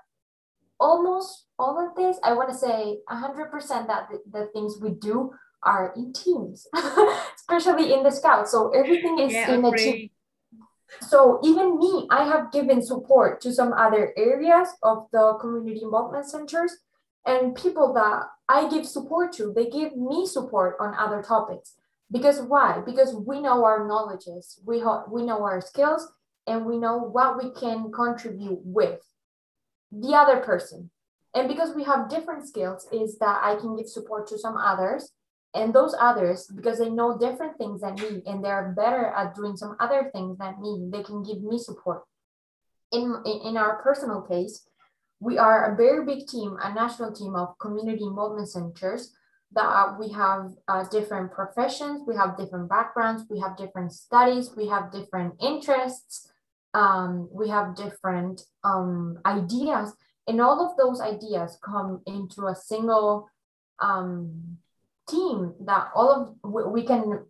almost 0.79 1.45
all 1.57 1.79
of 1.79 1.95
this, 1.95 2.17
I 2.23 2.33
want 2.33 2.49
to 2.49 2.55
say 2.55 2.97
100% 3.09 3.87
that 3.87 4.07
the, 4.09 4.21
the 4.31 4.47
things 4.53 4.77
we 4.81 4.91
do 4.91 5.31
are 5.63 5.93
in 5.95 6.13
teams, 6.13 6.67
especially 7.35 7.93
in 7.93 8.03
the 8.03 8.11
scouts. 8.11 8.51
So 8.51 8.69
everything 8.71 9.19
is 9.19 9.33
yeah, 9.33 9.53
in 9.53 9.65
a 9.65 9.75
team. 9.75 10.09
So 11.01 11.39
even 11.43 11.77
me, 11.77 12.07
I 12.09 12.23
have 12.23 12.51
given 12.51 12.81
support 12.81 13.41
to 13.41 13.53
some 13.53 13.73
other 13.73 14.13
areas 14.17 14.69
of 14.83 15.07
the 15.11 15.37
community 15.39 15.81
involvement 15.83 16.25
centers 16.25 16.71
and 17.25 17.55
people 17.55 17.93
that 17.93 18.23
I 18.47 18.69
give 18.69 18.87
support 18.87 19.33
to, 19.33 19.53
they 19.53 19.69
give 19.69 19.95
me 19.95 20.25
support 20.25 20.77
on 20.79 20.95
other 20.95 21.21
topics. 21.21 21.75
Because 22.11 22.41
why? 22.41 22.81
Because 22.83 23.13
we 23.13 23.39
know 23.39 23.63
our 23.63 23.87
knowledges, 23.87 24.59
we, 24.65 24.79
ha- 24.79 25.03
we 25.11 25.23
know 25.23 25.43
our 25.43 25.61
skills, 25.61 26.11
and 26.47 26.65
we 26.65 26.79
know 26.79 26.97
what 26.97 27.37
we 27.37 27.51
can 27.51 27.91
contribute 27.91 28.61
with 28.63 28.99
the 29.91 30.15
other 30.15 30.37
person. 30.37 30.89
And 31.33 31.47
because 31.47 31.75
we 31.75 31.83
have 31.83 32.09
different 32.09 32.47
skills, 32.47 32.87
is 32.91 33.17
that 33.19 33.39
I 33.43 33.55
can 33.55 33.75
give 33.75 33.87
support 33.87 34.27
to 34.27 34.37
some 34.37 34.57
others 34.57 35.11
and 35.53 35.73
those 35.73 35.95
others 35.99 36.47
because 36.55 36.79
they 36.79 36.89
know 36.89 37.17
different 37.17 37.57
things 37.57 37.81
than 37.81 37.95
me 37.95 38.21
and 38.25 38.43
they're 38.43 38.73
better 38.75 39.07
at 39.07 39.35
doing 39.35 39.57
some 39.57 39.75
other 39.79 40.09
things 40.13 40.37
than 40.37 40.61
me 40.61 40.89
they 40.91 41.03
can 41.03 41.23
give 41.23 41.41
me 41.41 41.57
support 41.57 42.03
in, 42.91 43.15
in, 43.25 43.57
our 43.57 43.81
personal 43.81 44.21
case 44.21 44.67
we 45.19 45.37
are 45.37 45.73
a 45.73 45.75
very 45.75 46.05
big 46.05 46.27
team 46.27 46.55
a 46.61 46.73
national 46.73 47.11
team 47.11 47.35
of 47.35 47.57
community 47.59 48.03
involvement 48.03 48.47
centers 48.47 49.13
that 49.51 49.97
we 49.99 50.09
have 50.11 50.51
uh, 50.67 50.83
different 50.89 51.31
professions 51.31 52.01
we 52.07 52.15
have 52.15 52.37
different 52.37 52.69
backgrounds 52.69 53.23
we 53.29 53.39
have 53.39 53.57
different 53.57 53.91
studies 53.91 54.51
we 54.55 54.67
have 54.67 54.91
different 54.91 55.33
interests 55.41 56.31
um, 56.73 57.29
we 57.31 57.49
have 57.49 57.75
different 57.75 58.41
um, 58.63 59.19
ideas 59.25 59.93
and 60.27 60.39
all 60.39 60.63
of 60.63 60.77
those 60.77 61.01
ideas 61.01 61.57
come 61.63 62.01
into 62.05 62.45
a 62.45 62.55
single 62.55 63.29
um, 63.81 64.57
team 65.09 65.53
that 65.61 65.89
all 65.95 66.37
of 66.43 66.71
we 66.71 66.83
can 66.83 67.25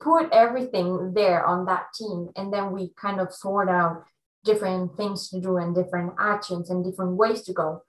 put 0.00 0.32
everything 0.32 1.12
there 1.14 1.44
on 1.44 1.66
that 1.66 1.86
team 1.94 2.28
and 2.36 2.52
then 2.52 2.72
we 2.72 2.92
kind 2.96 3.20
of 3.20 3.32
sort 3.32 3.68
out 3.68 4.04
different 4.44 4.96
things 4.96 5.28
to 5.28 5.40
do 5.40 5.58
and 5.58 5.74
different 5.74 6.12
actions 6.18 6.70
and 6.70 6.84
different 6.84 7.16
ways 7.16 7.42
to 7.42 7.52
go 7.52 7.82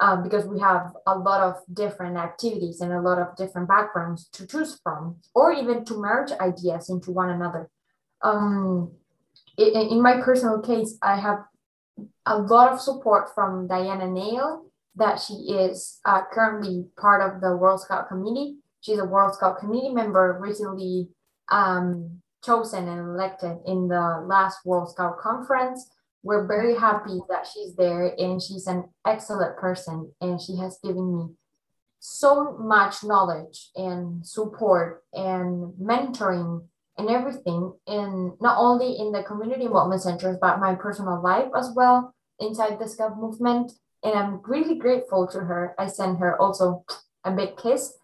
um, 0.00 0.22
because 0.22 0.44
we 0.46 0.60
have 0.60 0.92
a 1.06 1.18
lot 1.18 1.40
of 1.40 1.56
different 1.72 2.16
activities 2.16 2.80
and 2.80 2.92
a 2.92 3.00
lot 3.00 3.18
of 3.18 3.36
different 3.36 3.68
backgrounds 3.68 4.28
to 4.32 4.46
choose 4.46 4.78
from 4.82 5.16
or 5.34 5.52
even 5.52 5.84
to 5.84 5.94
merge 5.94 6.30
ideas 6.40 6.88
into 6.88 7.10
one 7.10 7.30
another. 7.30 7.68
Um, 8.22 8.92
in, 9.58 10.02
my 10.02 10.20
personal 10.22 10.60
case 10.60 10.96
i 11.02 11.18
have 11.18 11.38
a 12.26 12.38
lot 12.38 12.72
of 12.72 12.80
support 12.80 13.34
from 13.34 13.66
diana 13.66 14.06
nail 14.06 14.64
that 14.94 15.20
she 15.20 15.34
is 15.34 16.00
uh, 16.04 16.22
currently 16.32 16.86
part 17.00 17.20
of 17.20 17.40
the 17.40 17.56
world 17.56 17.80
scout 17.80 18.08
committee 18.08 18.56
She's 18.80 18.98
a 18.98 19.04
World 19.04 19.34
Scout 19.34 19.58
committee 19.58 19.90
member, 19.90 20.38
recently 20.40 21.08
um, 21.50 22.20
chosen 22.44 22.88
and 22.88 23.00
elected 23.00 23.58
in 23.66 23.88
the 23.88 24.24
last 24.26 24.64
World 24.64 24.90
Scout 24.90 25.18
conference. 25.18 25.90
We're 26.22 26.46
very 26.46 26.74
happy 26.76 27.20
that 27.28 27.46
she's 27.46 27.74
there 27.76 28.14
and 28.18 28.42
she's 28.42 28.66
an 28.66 28.88
excellent 29.06 29.56
person 29.56 30.12
and 30.20 30.40
she 30.40 30.56
has 30.56 30.78
given 30.82 31.16
me 31.16 31.26
so 32.00 32.56
much 32.58 33.02
knowledge 33.02 33.70
and 33.74 34.24
support 34.24 35.04
and 35.12 35.72
mentoring 35.80 36.66
and 36.98 37.08
everything 37.08 37.72
in 37.86 38.36
not 38.40 38.58
only 38.58 38.98
in 38.98 39.12
the 39.12 39.22
community 39.22 39.64
involvement 39.64 40.02
centers 40.02 40.36
but 40.40 40.60
my 40.60 40.74
personal 40.74 41.22
life 41.22 41.48
as 41.56 41.70
well 41.74 42.14
inside 42.40 42.78
the 42.78 42.88
scout 42.88 43.16
movement 43.18 43.72
and 44.02 44.14
i'm 44.14 44.40
really 44.44 44.76
grateful 44.76 45.26
to 45.26 45.38
her 45.40 45.74
i 45.78 45.86
send 45.86 46.18
her 46.18 46.40
also 46.40 46.84
a 47.24 47.30
big 47.30 47.56
kiss 47.56 47.94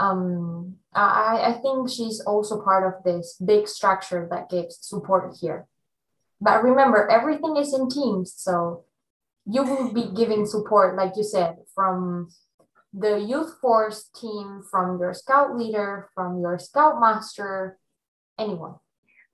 um, 0.00 0.76
I, 0.94 1.42
I 1.48 1.52
think 1.60 1.90
she's 1.90 2.20
also 2.20 2.62
part 2.62 2.86
of 2.86 3.04
this 3.04 3.36
big 3.44 3.68
structure 3.68 4.26
that 4.30 4.48
gives 4.48 4.78
support 4.80 5.36
here. 5.40 5.66
But 6.40 6.64
remember, 6.64 7.08
everything 7.08 7.56
is 7.56 7.74
in 7.74 7.90
teams. 7.90 8.32
So 8.34 8.84
you 9.46 9.62
will 9.62 9.92
be 9.92 10.10
giving 10.16 10.46
support, 10.46 10.96
like 10.96 11.16
you 11.16 11.22
said, 11.22 11.56
from 11.74 12.30
the 12.92 13.18
youth 13.18 13.58
force 13.60 14.08
team, 14.18 14.62
from 14.68 14.98
your 14.98 15.12
scout 15.12 15.56
leader, 15.56 16.08
from 16.14 16.40
your 16.40 16.58
scout 16.58 16.98
master, 16.98 17.78
anyone. 18.40 18.74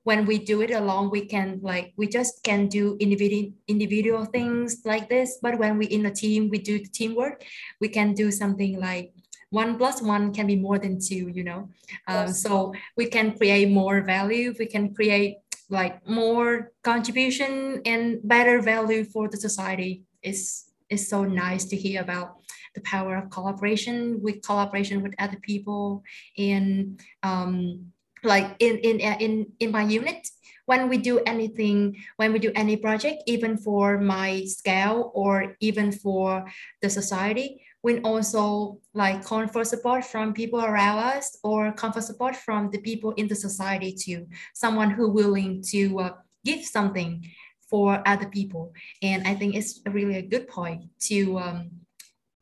When 0.03 0.25
we 0.25 0.39
do 0.39 0.63
it 0.63 0.71
alone, 0.71 1.11
we 1.11 1.27
can 1.27 1.59
like 1.63 1.93
we 1.97 2.07
just 2.07 2.43
can 2.45 2.69
do 2.69 2.97
individual 3.01 3.53
individual 3.67 4.25
things 4.25 4.83
like 4.85 5.09
this. 5.09 5.39
But 5.43 5.59
when 5.59 5.79
we 5.79 5.87
in 5.87 6.07
a 6.07 6.15
team, 6.15 6.49
we 6.49 6.59
do 6.59 6.79
the 6.79 6.89
teamwork. 6.89 7.45
We 7.81 7.89
can 7.89 8.15
do 8.15 8.31
something 8.31 8.79
like 8.79 9.13
one 9.51 9.79
plus 9.79 10.03
one 10.03 10.33
can 10.33 10.47
be 10.47 10.57
more 10.57 10.79
than 10.79 10.99
two 10.99 11.29
you 11.29 11.45
know 11.45 11.69
um, 12.09 12.27
yes. 12.27 12.43
so 12.43 12.75
we 12.97 13.07
can 13.07 13.37
create 13.37 13.71
more 13.71 14.03
value 14.03 14.53
we 14.59 14.67
can 14.67 14.93
create 14.93 15.37
like 15.71 16.07
more 16.07 16.73
contribution 16.83 17.81
and 17.85 18.19
better 18.25 18.61
value 18.61 19.05
for 19.05 19.29
the 19.29 19.37
society 19.37 20.03
is 20.23 20.65
is 20.91 21.09
so 21.09 21.25
nice 21.25 21.65
to 21.65 21.77
hear 21.77 22.01
about 22.01 22.37
the 22.75 22.81
power 22.83 23.17
of 23.17 23.31
collaboration 23.31 24.21
with 24.23 24.43
collaboration 24.43 25.03
with 25.03 25.15
other 25.19 25.39
people 25.43 26.03
and 26.39 27.01
um, 27.23 27.93
like 28.27 28.57
in 28.59 28.79
in 28.79 29.01
in 29.01 29.47
in 29.61 29.71
my 29.71 29.83
unit 29.83 30.29
when 30.67 30.89
we 30.89 30.99
do 30.99 31.21
anything 31.27 31.97
when 32.17 32.33
we 32.33 32.39
do 32.39 32.51
any 32.55 32.77
project 32.77 33.23
even 33.27 33.57
for 33.57 33.99
my 33.99 34.45
scale 34.45 35.13
or 35.15 35.57
even 35.61 35.93
for 35.93 36.45
the 36.83 36.91
society 36.91 37.63
we 37.87 38.01
also 38.01 38.81
like 38.95 39.23
for 39.23 39.65
support 39.65 40.05
from 40.05 40.35
people 40.35 40.61
around 40.61 40.99
us 40.99 41.39
or 41.45 41.71
come 41.71 41.93
for 41.93 42.01
support 42.01 42.35
from 42.35 42.69
the 42.73 42.81
people 42.81 43.13
in 43.13 43.29
the 43.29 43.35
society 43.37 43.93
too. 43.95 44.27
Someone 44.55 44.91
who 44.91 45.09
willing 45.09 45.63
to 45.71 46.01
uh, 46.01 46.11
give 46.45 46.65
something 46.65 47.25
for 47.71 48.03
other 48.05 48.27
people. 48.27 48.73
And 49.03 49.25
I 49.25 49.35
think 49.35 49.55
it's 49.55 49.83
really 49.87 50.17
a 50.17 50.23
good 50.23 50.49
point 50.49 50.91
to 51.03 51.39
um, 51.39 51.71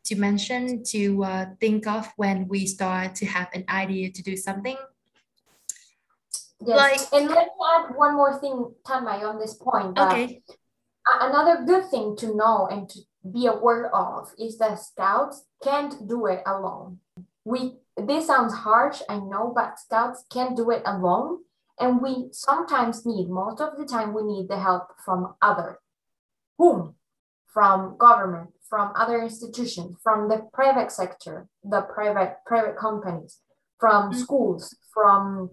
to 0.06 0.16
mention, 0.16 0.82
to 0.84 1.24
uh, 1.24 1.46
think 1.60 1.86
of 1.86 2.10
when 2.16 2.48
we 2.48 2.66
start 2.66 3.14
to 3.16 3.26
have 3.26 3.48
an 3.52 3.64
idea 3.68 4.10
to 4.12 4.22
do 4.22 4.36
something. 4.38 4.76
Yes. 6.64 6.76
Like, 7.12 7.22
and 7.22 7.30
let 7.30 7.46
me 7.46 7.64
add 7.74 7.96
one 7.96 8.16
more 8.16 8.38
thing, 8.38 8.72
Tanmay, 8.86 9.22
on 9.22 9.38
this 9.38 9.54
point. 9.54 9.98
okay. 9.98 10.42
Another 11.20 11.64
good 11.66 11.90
thing 11.90 12.16
to 12.16 12.34
know 12.34 12.66
and 12.70 12.88
to 12.88 13.00
be 13.30 13.46
aware 13.46 13.94
of 13.94 14.32
is 14.38 14.56
that 14.58 14.78
scouts 14.78 15.44
can't 15.62 16.08
do 16.08 16.26
it 16.26 16.42
alone. 16.46 16.98
We 17.44 17.76
this 17.96 18.26
sounds 18.26 18.54
harsh, 18.54 19.02
I 19.08 19.18
know, 19.18 19.52
but 19.54 19.78
scouts 19.78 20.24
can't 20.32 20.56
do 20.56 20.70
it 20.70 20.82
alone. 20.84 21.40
And 21.78 22.00
we 22.00 22.28
sometimes 22.32 23.04
need, 23.04 23.28
most 23.28 23.60
of 23.60 23.76
the 23.76 23.84
time, 23.84 24.14
we 24.14 24.22
need 24.22 24.48
the 24.48 24.60
help 24.60 24.88
from 25.04 25.34
other. 25.42 25.80
Whom? 26.58 26.94
From 27.52 27.96
government, 27.98 28.50
from 28.68 28.92
other 28.96 29.22
institutions, 29.22 29.96
from 30.02 30.28
the 30.28 30.48
private 30.52 30.90
sector, 30.90 31.48
the 31.62 31.82
private 31.82 32.38
private 32.46 32.76
companies, 32.76 33.38
from 33.78 34.10
mm-hmm. 34.10 34.20
schools, 34.20 34.76
from 34.92 35.50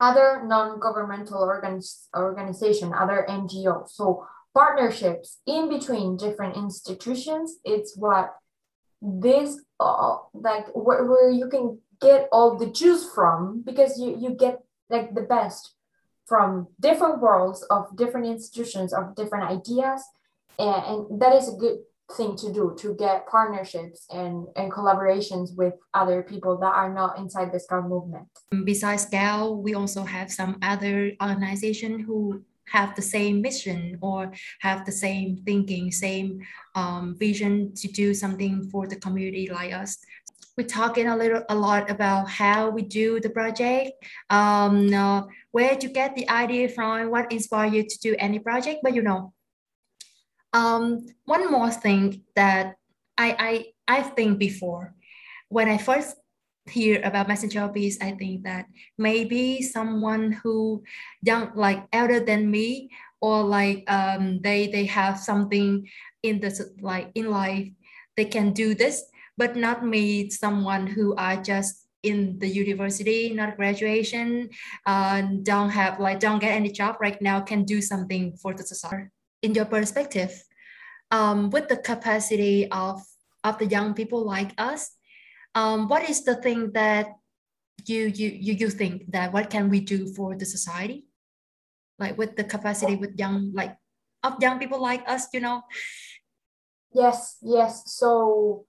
other 0.00 0.42
non-governmental 0.44 1.40
organiz- 1.40 2.06
organization, 2.16 2.92
other 2.92 3.26
NGOs. 3.28 3.90
So 3.90 4.26
partnerships 4.54 5.38
in 5.46 5.68
between 5.68 6.16
different 6.16 6.56
institutions 6.56 7.56
it's 7.64 7.96
what 7.96 8.34
this 9.00 9.60
uh, 9.80 10.16
like 10.34 10.66
where, 10.74 11.04
where 11.06 11.30
you 11.30 11.48
can 11.48 11.78
get 12.00 12.28
all 12.30 12.58
the 12.58 12.66
juice 12.66 13.08
from 13.14 13.62
because 13.64 13.98
you 13.98 14.16
you 14.18 14.30
get 14.30 14.60
like 14.90 15.14
the 15.14 15.22
best 15.22 15.74
from 16.26 16.68
different 16.78 17.20
worlds 17.20 17.62
of 17.70 17.96
different 17.96 18.26
institutions 18.26 18.92
of 18.92 19.16
different 19.16 19.50
ideas 19.50 20.02
and, 20.58 20.84
and 20.84 21.20
that 21.20 21.34
is 21.34 21.48
a 21.48 21.56
good 21.56 21.78
thing 22.16 22.36
to 22.36 22.52
do 22.52 22.74
to 22.78 22.94
get 22.94 23.26
partnerships 23.26 24.06
and, 24.10 24.46
and 24.56 24.70
collaborations 24.72 25.56
with 25.56 25.74
other 25.94 26.22
people 26.22 26.56
that 26.58 26.74
are 26.74 26.92
not 26.92 27.18
inside 27.18 27.52
the 27.52 27.60
scout 27.60 27.88
movement. 27.88 28.26
Besides 28.64 29.02
scout 29.02 29.58
we 29.58 29.74
also 29.74 30.04
have 30.04 30.30
some 30.30 30.58
other 30.62 31.12
organization 31.20 32.00
who 32.00 32.42
have 32.68 32.94
the 32.94 33.02
same 33.02 33.42
mission 33.42 33.98
or 34.00 34.32
have 34.60 34.84
the 34.86 34.92
same 34.92 35.36
thinking 35.44 35.90
same 35.90 36.40
um, 36.74 37.16
vision 37.18 37.74
to 37.74 37.88
do 37.88 38.14
something 38.14 38.68
for 38.70 38.86
the 38.86 38.96
community 38.96 39.48
like 39.50 39.72
us. 39.72 39.98
We're 40.56 40.66
talking 40.66 41.08
a 41.08 41.16
little 41.16 41.42
a 41.48 41.54
lot 41.54 41.90
about 41.90 42.28
how 42.28 42.68
we 42.70 42.82
do 42.82 43.20
the 43.20 43.30
project. 43.30 43.92
Um 44.30 44.92
uh, 44.92 45.22
where 45.52 45.76
to 45.76 45.88
get 45.88 46.16
the 46.16 46.28
idea 46.28 46.68
from 46.68 47.10
what 47.10 47.30
inspired 47.30 47.74
you 47.74 47.84
to 47.84 47.98
do 48.00 48.16
any 48.18 48.38
project 48.38 48.80
but 48.82 48.94
you 48.94 49.02
know 49.02 49.32
um 50.52 51.06
one 51.24 51.50
more 51.50 51.70
thing 51.70 52.22
that 52.36 52.76
i 53.18 53.36
i 53.88 53.98
i 53.98 54.02
think 54.02 54.38
before 54.38 54.94
when 55.48 55.68
i 55.68 55.78
first 55.78 56.16
hear 56.66 57.00
about 57.02 57.26
messenger 57.28 57.66
peace 57.68 57.98
i 58.00 58.12
think 58.12 58.44
that 58.44 58.66
maybe 58.96 59.62
someone 59.62 60.30
who 60.30 60.82
young 61.22 61.50
like 61.54 61.84
elder 61.92 62.20
than 62.20 62.50
me 62.50 62.88
or 63.20 63.42
like 63.42 63.82
um 63.90 64.40
they 64.42 64.68
they 64.68 64.84
have 64.86 65.18
something 65.18 65.88
in 66.22 66.38
the 66.38 66.52
like 66.80 67.10
in 67.14 67.30
life 67.30 67.68
they 68.16 68.24
can 68.24 68.52
do 68.52 68.74
this 68.74 69.02
but 69.36 69.56
not 69.56 69.84
me, 69.84 70.30
someone 70.30 70.86
who 70.86 71.14
are 71.16 71.36
just 71.36 71.86
in 72.02 72.38
the 72.38 72.48
university, 72.48 73.32
not 73.32 73.56
graduation, 73.56 74.50
uh, 74.86 75.22
don't 75.42 75.70
have 75.70 76.00
like 76.00 76.20
don't 76.20 76.40
get 76.40 76.52
any 76.52 76.70
job 76.70 76.96
right 77.00 77.20
now, 77.22 77.40
can 77.40 77.64
do 77.64 77.80
something 77.80 78.36
for 78.36 78.54
the 78.54 78.62
society. 78.62 79.10
In 79.42 79.54
your 79.54 79.66
perspective, 79.66 80.30
um, 81.10 81.50
with 81.50 81.68
the 81.68 81.76
capacity 81.76 82.70
of 82.70 83.02
of 83.44 83.58
the 83.58 83.66
young 83.66 83.94
people 83.94 84.24
like 84.24 84.54
us, 84.56 84.94
um, 85.54 85.88
what 85.88 86.08
is 86.08 86.24
the 86.24 86.36
thing 86.36 86.72
that 86.72 87.10
you 87.86 88.06
you 88.06 88.28
you 88.30 88.54
you 88.54 88.70
think 88.70 89.10
that 89.10 89.32
what 89.32 89.50
can 89.50 89.68
we 89.68 89.80
do 89.80 90.06
for 90.14 90.36
the 90.38 90.46
society, 90.46 91.06
like 91.98 92.16
with 92.16 92.36
the 92.36 92.44
capacity 92.44 92.94
with 92.94 93.18
young 93.18 93.50
like 93.52 93.76
of 94.22 94.38
young 94.40 94.58
people 94.58 94.80
like 94.80 95.02
us, 95.10 95.26
you 95.34 95.40
know? 95.40 95.62
Yes, 96.94 97.38
yes. 97.42 97.82
So 97.86 98.66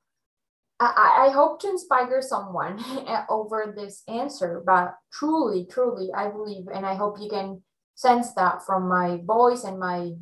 I, 0.79 1.27
I 1.27 1.29
hope 1.29 1.61
to 1.61 1.69
inspire 1.69 2.21
someone 2.21 2.83
over 3.29 3.73
this 3.75 4.03
answer, 4.07 4.63
but 4.65 4.95
truly, 5.11 5.65
truly, 5.69 6.09
I 6.15 6.29
believe, 6.29 6.67
and 6.73 6.85
I 6.85 6.95
hope 6.95 7.17
you 7.19 7.29
can 7.29 7.61
sense 7.95 8.33
that 8.33 8.65
from 8.65 8.89
my 8.89 9.21
voice 9.23 9.63
and 9.63 9.79
my 9.79 10.13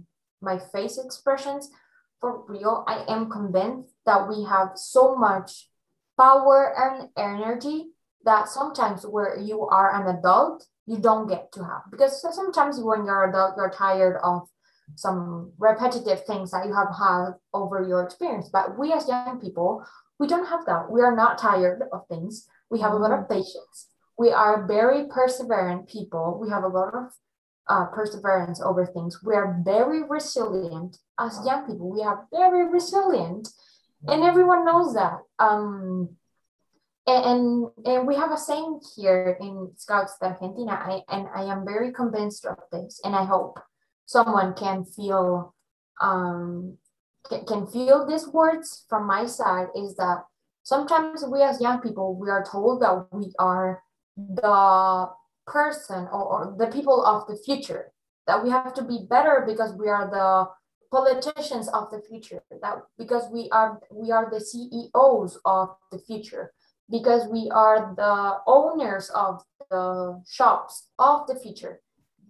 my 0.41 0.57
face 0.57 0.97
expressions. 0.97 1.69
For 2.19 2.43
real, 2.47 2.83
I 2.87 3.03
am 3.07 3.29
convinced 3.29 3.89
that 4.05 4.27
we 4.27 4.43
have 4.45 4.71
so 4.75 5.15
much 5.15 5.67
power 6.19 6.73
and 6.77 7.09
energy 7.17 7.87
that 8.25 8.47
sometimes 8.47 9.05
where 9.05 9.39
you 9.39 9.67
are 9.67 9.99
an 9.99 10.15
adult, 10.15 10.65
you 10.85 10.97
don't 10.99 11.27
get 11.27 11.51
to 11.53 11.63
have. 11.63 11.81
Because 11.89 12.21
sometimes 12.21 12.79
when 12.79 13.05
you're 13.05 13.29
adult, 13.29 13.55
you're 13.57 13.71
tired 13.71 14.17
of 14.23 14.47
some 14.95 15.51
repetitive 15.57 16.25
things 16.25 16.51
that 16.51 16.65
you 16.65 16.73
have 16.73 16.93
had 16.95 17.33
over 17.53 17.85
your 17.87 18.03
experience. 18.03 18.49
But 18.51 18.77
we 18.77 18.91
as 18.93 19.07
young 19.07 19.39
people, 19.39 19.85
we 20.19 20.27
don't 20.27 20.47
have 20.47 20.65
that. 20.65 20.91
We 20.91 21.01
are 21.01 21.15
not 21.15 21.37
tired 21.37 21.83
of 21.91 22.07
things. 22.07 22.47
We 22.69 22.79
have 22.81 22.93
a 22.93 22.97
lot 22.97 23.11
of 23.11 23.21
mm-hmm. 23.21 23.33
patience. 23.33 23.87
We 24.17 24.31
are 24.31 24.67
very 24.67 25.05
perseverant 25.05 25.89
people. 25.89 26.37
We 26.39 26.49
have 26.49 26.63
a 26.63 26.67
lot 26.67 26.93
of 26.93 27.11
uh, 27.71 27.85
perseverance 27.85 28.61
over 28.61 28.85
things. 28.85 29.23
We 29.23 29.33
are 29.33 29.61
very 29.63 30.03
resilient 30.03 30.97
as 31.17 31.39
young 31.45 31.65
people. 31.65 31.89
We 31.89 32.01
are 32.01 32.27
very 32.29 32.67
resilient, 32.69 33.47
and 34.07 34.23
everyone 34.23 34.65
knows 34.65 34.93
that. 34.95 35.19
Um, 35.39 36.09
and, 37.07 37.25
and, 37.25 37.67
and 37.85 38.07
we 38.07 38.15
have 38.15 38.31
a 38.31 38.37
saying 38.37 38.81
here 38.95 39.37
in 39.39 39.71
Scouts 39.77 40.17
de 40.19 40.27
Argentina, 40.27 40.73
I, 40.73 41.01
and 41.15 41.27
I 41.33 41.43
am 41.43 41.63
very 41.65 41.93
convinced 41.93 42.45
of 42.45 42.57
this, 42.73 42.99
and 43.05 43.15
I 43.15 43.23
hope 43.23 43.57
someone 44.05 44.53
can 44.53 44.83
feel 44.83 45.55
um, 46.01 46.77
can, 47.29 47.45
can 47.45 47.67
feel 47.67 48.05
these 48.05 48.27
words 48.27 48.85
from 48.89 49.07
my 49.07 49.25
side 49.25 49.67
is 49.75 49.95
that 49.95 50.25
sometimes 50.63 51.23
we 51.31 51.41
as 51.41 51.61
young 51.61 51.79
people 51.79 52.15
we 52.15 52.29
are 52.29 52.43
told 52.43 52.81
that 52.81 53.07
we 53.11 53.31
are 53.39 53.81
the 54.17 55.09
person 55.47 56.07
or, 56.11 56.23
or, 56.23 56.55
the 56.57 56.67
people 56.67 57.03
of 57.05 57.27
the 57.27 57.35
future 57.35 57.91
that 58.27 58.43
we 58.43 58.49
have 58.49 58.73
to 58.73 58.83
be 58.83 59.05
better 59.09 59.43
because 59.47 59.73
we 59.73 59.87
are 59.87 60.09
the 60.09 60.47
politicians 60.95 61.67
of 61.69 61.89
the 61.89 62.01
future 62.01 62.41
that 62.61 62.75
because 62.97 63.23
we 63.31 63.49
are 63.51 63.79
we 63.91 64.11
are 64.11 64.29
the 64.29 64.39
ceos 64.39 65.39
of 65.45 65.69
the 65.91 65.99
future 65.99 66.51
because 66.89 67.27
we 67.29 67.49
are 67.51 67.93
the 67.95 68.37
owners 68.45 69.09
of 69.15 69.41
the 69.69 70.21
shops 70.27 70.89
of 70.99 71.25
the 71.27 71.35
future 71.35 71.79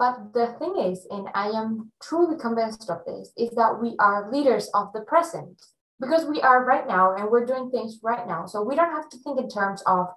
but 0.02 0.34
the 0.34 0.48
thing 0.58 0.78
is, 0.80 1.06
and 1.12 1.28
I 1.36 1.50
am 1.50 1.92
truly 2.02 2.36
convinced 2.36 2.90
of 2.90 3.06
this, 3.06 3.32
is 3.38 3.52
that 3.52 3.80
we 3.80 3.96
are 4.00 4.32
leaders 4.32 4.68
of 4.74 4.92
the 4.94 5.02
present 5.02 5.62
because 6.00 6.26
we 6.26 6.42
are 6.42 6.66
right 6.66 6.88
now 6.88 7.16
and 7.16 7.30
we're 7.30 7.46
doing 7.46 7.70
things 7.70 8.00
right 8.02 8.26
now. 8.28 8.48
So 8.48 8.64
we 8.64 8.76
don't 8.76 8.90
have 8.92 9.10
to 9.10 9.18
think 9.20 9.40
in 9.40 9.48
terms 9.48 9.84
of 9.86 10.08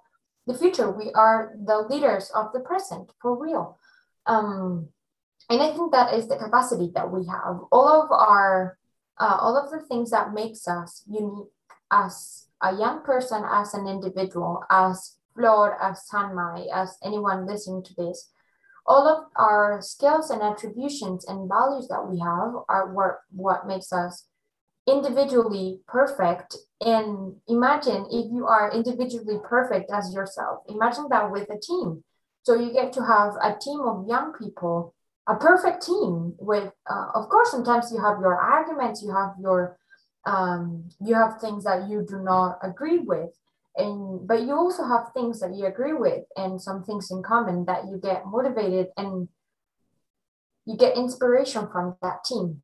the 0.47 0.57
future. 0.57 0.91
We 0.91 1.11
are 1.13 1.53
the 1.57 1.79
leaders 1.89 2.31
of 2.33 2.53
the 2.53 2.59
present 2.59 3.11
for 3.21 3.37
real. 3.37 3.77
Um, 4.25 4.89
and 5.49 5.61
I 5.61 5.71
think 5.71 5.91
that 5.91 6.13
is 6.13 6.27
the 6.27 6.37
capacity 6.37 6.91
that 6.95 7.11
we 7.11 7.27
have. 7.27 7.61
All 7.71 7.87
of 7.87 8.11
our, 8.11 8.77
uh, 9.17 9.37
all 9.39 9.57
of 9.57 9.71
the 9.71 9.85
things 9.87 10.11
that 10.11 10.33
makes 10.33 10.67
us 10.67 11.03
unique 11.07 11.53
as 11.91 12.47
a 12.61 12.75
young 12.75 13.03
person, 13.03 13.43
as 13.49 13.73
an 13.73 13.87
individual, 13.87 14.63
as 14.69 15.17
Flor, 15.35 15.81
as 15.81 16.07
Sanmai, 16.11 16.67
as 16.73 16.97
anyone 17.03 17.45
listening 17.45 17.83
to 17.83 17.93
this, 17.95 18.31
all 18.87 19.07
of 19.07 19.25
our 19.35 19.81
skills 19.81 20.29
and 20.29 20.41
attributions 20.41 21.25
and 21.25 21.49
values 21.49 21.87
that 21.89 22.07
we 22.07 22.19
have 22.19 22.53
are 22.69 22.93
what, 22.93 23.19
what 23.31 23.67
makes 23.67 23.91
us 23.91 24.27
individually 24.87 25.79
perfect. 25.87 26.55
And 26.81 27.35
imagine 27.47 28.05
if 28.11 28.31
you 28.31 28.45
are 28.47 28.71
individually 28.71 29.39
perfect 29.43 29.91
as 29.91 30.13
yourself. 30.13 30.59
Imagine 30.67 31.07
that 31.09 31.31
with 31.31 31.49
a 31.49 31.59
team. 31.59 32.03
So 32.43 32.55
you 32.55 32.71
get 32.71 32.93
to 32.93 33.05
have 33.05 33.33
a 33.41 33.57
team 33.59 33.81
of 33.81 34.07
young 34.07 34.33
people 34.33 34.93
a 35.27 35.35
perfect 35.35 35.83
team 35.83 36.35
with 36.37 36.71
uh, 36.87 37.07
of 37.15 37.29
course 37.29 37.49
sometimes 37.49 37.91
you 37.91 37.99
have 37.99 38.19
your 38.19 38.39
arguments 38.39 39.01
you 39.01 39.11
have 39.11 39.33
your 39.41 39.75
um, 40.25 40.89
you 40.99 41.13
have 41.15 41.39
things 41.39 41.63
that 41.65 41.87
you 41.87 42.05
do 42.07 42.19
not 42.19 42.59
agree 42.63 42.99
with. 42.99 43.29
And 43.77 44.25
but 44.27 44.41
you 44.41 44.53
also 44.55 44.83
have 44.85 45.11
things 45.13 45.39
that 45.41 45.53
you 45.53 45.65
agree 45.65 45.93
with 45.93 46.23
and 46.35 46.61
some 46.61 46.83
things 46.83 47.11
in 47.11 47.21
common 47.23 47.65
that 47.65 47.85
you 47.85 47.99
get 48.01 48.25
motivated 48.25 48.87
and 48.97 49.27
you 50.65 50.77
get 50.77 50.97
inspiration 50.97 51.67
from 51.71 51.97
that 52.01 52.23
team 52.23 52.61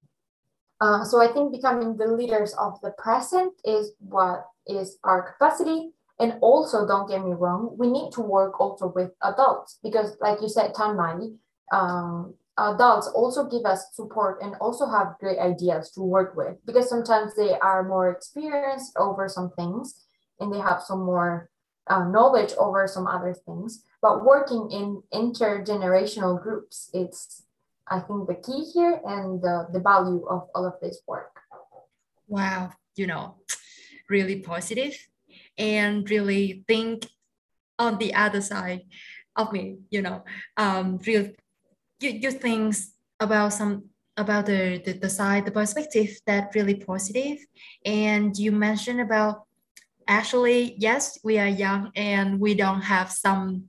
uh, 0.81 1.03
so 1.03 1.21
i 1.21 1.31
think 1.31 1.51
becoming 1.51 1.95
the 1.95 2.07
leaders 2.07 2.53
of 2.59 2.79
the 2.81 2.91
present 2.97 3.53
is 3.63 3.93
what 3.99 4.45
is 4.67 4.97
our 5.03 5.31
capacity 5.31 5.91
and 6.19 6.33
also 6.41 6.85
don't 6.85 7.09
get 7.09 7.23
me 7.23 7.33
wrong 7.33 7.75
we 7.77 7.89
need 7.89 8.11
to 8.11 8.21
work 8.21 8.59
also 8.59 8.91
with 8.95 9.11
adults 9.23 9.79
because 9.83 10.17
like 10.21 10.41
you 10.41 10.49
said 10.49 10.73
tanmai 10.73 11.33
um, 11.71 12.33
adults 12.57 13.07
also 13.15 13.47
give 13.47 13.65
us 13.65 13.85
support 13.93 14.41
and 14.41 14.55
also 14.59 14.85
have 14.85 15.15
great 15.19 15.39
ideas 15.39 15.91
to 15.91 16.01
work 16.01 16.35
with 16.35 16.57
because 16.65 16.89
sometimes 16.89 17.33
they 17.35 17.57
are 17.59 17.87
more 17.87 18.11
experienced 18.11 18.91
over 18.97 19.29
some 19.29 19.49
things 19.51 20.03
and 20.39 20.53
they 20.53 20.59
have 20.59 20.81
some 20.81 21.05
more 21.05 21.49
uh, 21.87 22.03
knowledge 22.05 22.53
over 22.57 22.87
some 22.87 23.07
other 23.07 23.33
things. 23.45 23.83
But 24.01 24.25
working 24.25 24.69
in 24.71 25.03
intergenerational 25.13 26.41
groups, 26.41 26.89
it's 26.93 27.43
I 27.91 27.99
think 27.99 28.27
the 28.27 28.35
key 28.35 28.63
here 28.73 29.01
and 29.05 29.41
the, 29.41 29.67
the 29.73 29.81
value 29.81 30.25
of 30.29 30.47
all 30.55 30.65
of 30.65 30.75
this 30.81 31.01
work. 31.05 31.37
Wow, 32.27 32.71
you 32.95 33.05
know, 33.05 33.35
really 34.09 34.39
positive 34.39 34.95
and 35.57 36.09
really 36.09 36.63
think 36.69 37.05
on 37.77 37.97
the 37.97 38.13
other 38.13 38.41
side 38.41 38.83
of 39.35 39.51
me, 39.51 39.79
you 39.89 40.01
know, 40.01 40.23
um, 40.55 40.99
real 41.05 41.31
you, 41.99 42.11
you 42.11 42.31
think 42.31 42.75
about 43.19 43.53
some 43.53 43.89
about 44.17 44.45
the, 44.45 44.81
the, 44.85 44.93
the 44.93 45.09
side, 45.09 45.45
the 45.45 45.51
perspective 45.51 46.19
that 46.25 46.53
really 46.55 46.75
positive. 46.75 47.39
And 47.85 48.37
you 48.37 48.51
mentioned 48.51 49.01
about 49.01 49.43
actually 50.07 50.75
yes 50.77 51.19
we 51.23 51.37
are 51.37 51.47
young 51.47 51.91
and 51.95 52.39
we 52.39 52.55
don't 52.55 52.81
have 52.81 53.11
some 53.11 53.65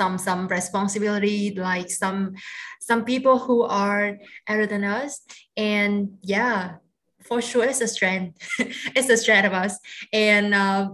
some 0.00 0.16
some 0.16 0.48
responsibility 0.48 1.52
like 1.70 1.90
some 1.90 2.32
some 2.80 3.04
people 3.04 3.36
who 3.38 3.58
are 3.84 4.16
older 4.48 4.66
than 4.66 4.84
us 4.84 5.12
and 5.56 5.94
yeah 6.22 6.80
for 7.28 7.38
sure 7.42 7.64
it's 7.64 7.82
a 7.82 7.88
strength 7.96 8.32
it's 8.96 9.10
a 9.10 9.16
strength 9.16 9.46
of 9.46 9.52
us 9.52 9.74
and 10.12 10.54
uh, 10.54 10.88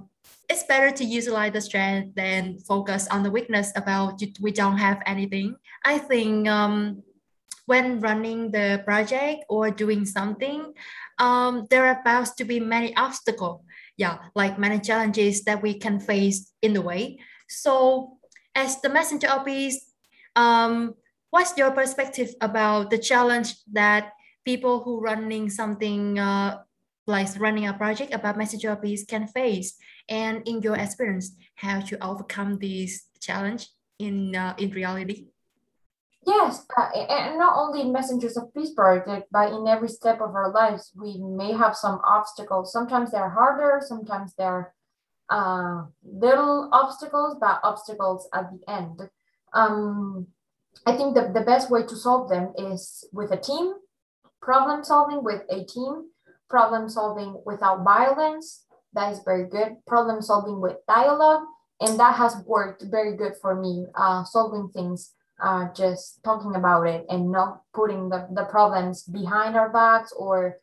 it's 0.49 0.65
better 0.65 0.91
to 0.91 1.05
utilize 1.05 1.53
the 1.53 1.61
strength 1.61 2.15
than 2.15 2.59
focus 2.59 3.09
on 3.09 3.23
the 3.23 3.31
weakness 3.31 3.73
about 3.77 4.23
we 4.41 4.53
don't 4.53 4.79
have 4.79 5.03
anything. 5.07 5.57
I 5.85 5.99
think 5.99 6.49
um, 6.49 7.03
when 7.67 8.01
running 8.01 8.53
the 8.53 8.83
project 8.85 9.45
or 9.49 9.71
doing 9.71 10.05
something, 10.07 10.73
um, 11.19 11.67
there 11.71 11.87
are 11.87 12.01
about 12.01 12.37
to 12.39 12.45
be 12.45 12.61
many 12.61 12.95
obstacles. 12.97 13.63
Yeah, 13.97 14.19
like 14.35 14.59
many 14.59 14.79
challenges 14.79 15.43
that 15.45 15.63
we 15.63 15.79
can 15.79 15.99
face 15.99 16.53
in 16.63 16.75
the 16.75 16.83
way. 16.83 17.19
So 17.49 18.16
as 18.57 18.81
the 18.81 18.89
messenger 18.89 19.29
of 19.29 19.45
peace, 19.45 19.93
um, 20.35 20.95
what's 21.31 21.57
your 21.57 21.71
perspective 21.71 22.35
about 22.41 22.91
the 22.91 22.99
challenge 22.99 23.55
that 23.73 24.13
people 24.45 24.81
who 24.81 25.01
running 25.01 25.51
something 25.51 26.19
uh, 26.19 26.59
like 27.07 27.29
running 27.39 27.69
a 27.69 27.75
project 27.75 28.13
about 28.13 28.37
messenger 28.37 28.73
of 28.73 28.83
peace 28.83 29.05
can 29.05 29.29
face? 29.29 29.77
And 30.09 30.43
in 30.49 30.63
your 30.63 30.77
experience, 30.77 31.37
how 31.55 31.81
to 31.81 32.03
overcome 32.03 32.59
this 32.59 33.07
challenge 33.21 33.69
in, 33.99 34.35
uh, 34.35 34.55
in 34.59 34.71
reality? 34.71 35.27
Yes, 36.27 36.67
uh, 36.77 36.91
and 36.91 37.39
not 37.39 37.55
only 37.57 37.83
in 37.83 37.93
Messengers 37.93 38.37
of 38.37 38.53
Peace 38.53 38.75
project, 38.75 39.29
but 39.31 39.53
in 39.53 39.69
every 39.69 39.89
step 39.89 40.21
of 40.21 40.35
our 40.35 40.51
lives, 40.51 40.91
we 40.97 41.19
may 41.19 41.53
have 41.53 41.77
some 41.77 42.01
obstacles. 42.05 42.73
Sometimes 42.73 43.13
they're 43.13 43.31
harder, 43.31 43.81
sometimes 43.81 44.35
they're 44.37 44.75
uh, 45.29 45.85
little 46.05 46.69
obstacles, 46.73 47.37
but 47.41 47.61
obstacles 47.63 48.29
at 48.35 48.51
the 48.51 48.73
end. 48.73 49.09
Um, 49.53 50.29
I 50.85 50.97
think 50.97 51.15
the, 51.15 51.33
the 51.33 51.41
best 51.41 51.71
way 51.71 51.83
to 51.85 51.97
solve 51.97 52.29
them 52.29 52.53
is 52.59 53.05
with 53.13 53.31
a 53.33 53.37
team, 53.37 53.75
problem 54.41 54.85
solving 54.85 55.25
with 55.25 55.43
a 55.51 55.65
team, 55.65 56.11
problem 56.49 56.89
solving 56.89 57.43
without 57.45 57.85
violence. 57.85 58.65
That 58.93 59.13
is 59.13 59.21
very 59.25 59.49
good. 59.49 59.77
Problem 59.87 60.23
solving 60.23 60.61
with 60.61 60.77
dialogue. 60.87 61.43
And 61.81 61.99
that 62.01 62.17
has 62.17 62.37
worked 62.47 62.85
very 62.91 63.17
good 63.17 63.35
for 63.41 63.55
me, 63.55 63.87
uh, 63.95 64.25
solving 64.25 64.71
things 64.71 65.13
uh, 65.43 65.69
just 65.75 66.23
talking 66.25 66.55
about 66.55 66.85
it 66.85 67.05
and 67.11 67.31
not 67.31 67.63
putting 67.75 68.09
the, 68.09 68.27
the 68.33 68.45
problems 68.45 69.03
behind 69.03 69.57
our 69.57 69.69
backs 69.69 70.13
or 70.17 70.59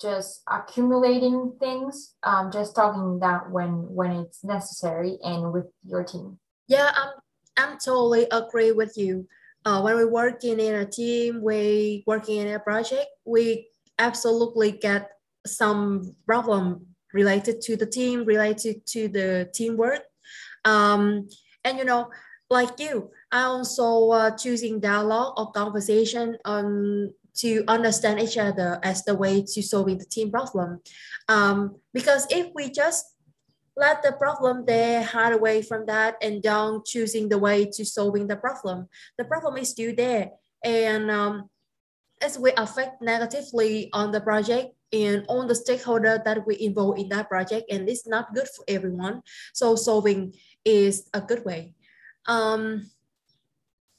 just 0.00 0.42
accumulating 0.48 1.52
things 1.58 2.14
um, 2.22 2.50
just 2.50 2.74
talking 2.74 3.18
that 3.20 3.50
when 3.50 3.70
when 3.94 4.12
it's 4.12 4.44
necessary 4.44 5.18
and 5.22 5.52
with 5.52 5.66
your 5.84 6.04
team. 6.04 6.38
Yeah 6.68 6.90
i'm 6.94 7.12
i'm 7.56 7.78
totally 7.78 8.26
agree 8.30 8.72
with 8.72 8.96
you. 8.96 9.26
Uh, 9.64 9.82
when 9.82 9.96
we're 9.96 10.10
working 10.10 10.60
in 10.60 10.74
a 10.76 10.86
team 10.86 11.42
we 11.42 12.04
working 12.06 12.38
in 12.38 12.54
a 12.54 12.60
project 12.60 13.06
we 13.24 13.68
absolutely 13.98 14.72
get 14.72 15.10
some 15.46 16.14
problem 16.26 16.86
related 17.12 17.60
to 17.62 17.76
the 17.76 17.86
team 17.86 18.24
related 18.24 18.86
to 18.86 19.08
the 19.08 19.50
teamwork. 19.54 20.02
Um, 20.64 21.28
and 21.64 21.78
you 21.78 21.84
know 21.84 22.10
like 22.50 22.78
you 22.78 23.10
I 23.30 23.42
also 23.42 24.10
uh, 24.10 24.30
choosing 24.36 24.80
dialogue 24.80 25.34
or 25.36 25.52
conversation 25.52 26.38
um, 26.44 27.12
to 27.38 27.64
understand 27.68 28.20
each 28.20 28.36
other 28.36 28.78
as 28.82 29.04
the 29.04 29.14
way 29.14 29.42
to 29.42 29.62
solving 29.62 29.98
the 29.98 30.04
team 30.04 30.30
problem. 30.30 30.80
Um, 31.28 31.76
because 31.92 32.26
if 32.30 32.50
we 32.54 32.70
just 32.70 33.04
let 33.76 34.02
the 34.02 34.12
problem 34.12 34.64
there, 34.66 35.02
hide 35.02 35.32
away 35.32 35.62
from 35.62 35.86
that, 35.86 36.16
and 36.20 36.42
don't 36.42 36.84
choosing 36.84 37.28
the 37.28 37.38
way 37.38 37.64
to 37.64 37.84
solving 37.84 38.26
the 38.26 38.36
problem, 38.36 38.88
the 39.16 39.24
problem 39.24 39.56
is 39.56 39.70
still 39.70 39.94
there, 39.94 40.30
and 40.64 41.10
um, 41.10 41.48
it 42.20 42.36
will 42.38 42.54
affect 42.56 43.00
negatively 43.00 43.88
on 43.92 44.10
the 44.10 44.20
project 44.20 44.74
and 44.92 45.24
on 45.28 45.46
the 45.46 45.54
stakeholder 45.54 46.20
that 46.24 46.44
we 46.46 46.58
involve 46.58 46.98
in 46.98 47.08
that 47.10 47.28
project, 47.28 47.70
and 47.70 47.88
it's 47.88 48.06
not 48.06 48.34
good 48.34 48.48
for 48.48 48.64
everyone. 48.66 49.22
So 49.54 49.76
solving 49.76 50.34
is 50.64 51.08
a 51.14 51.20
good 51.20 51.44
way. 51.44 51.74
Um, 52.26 52.90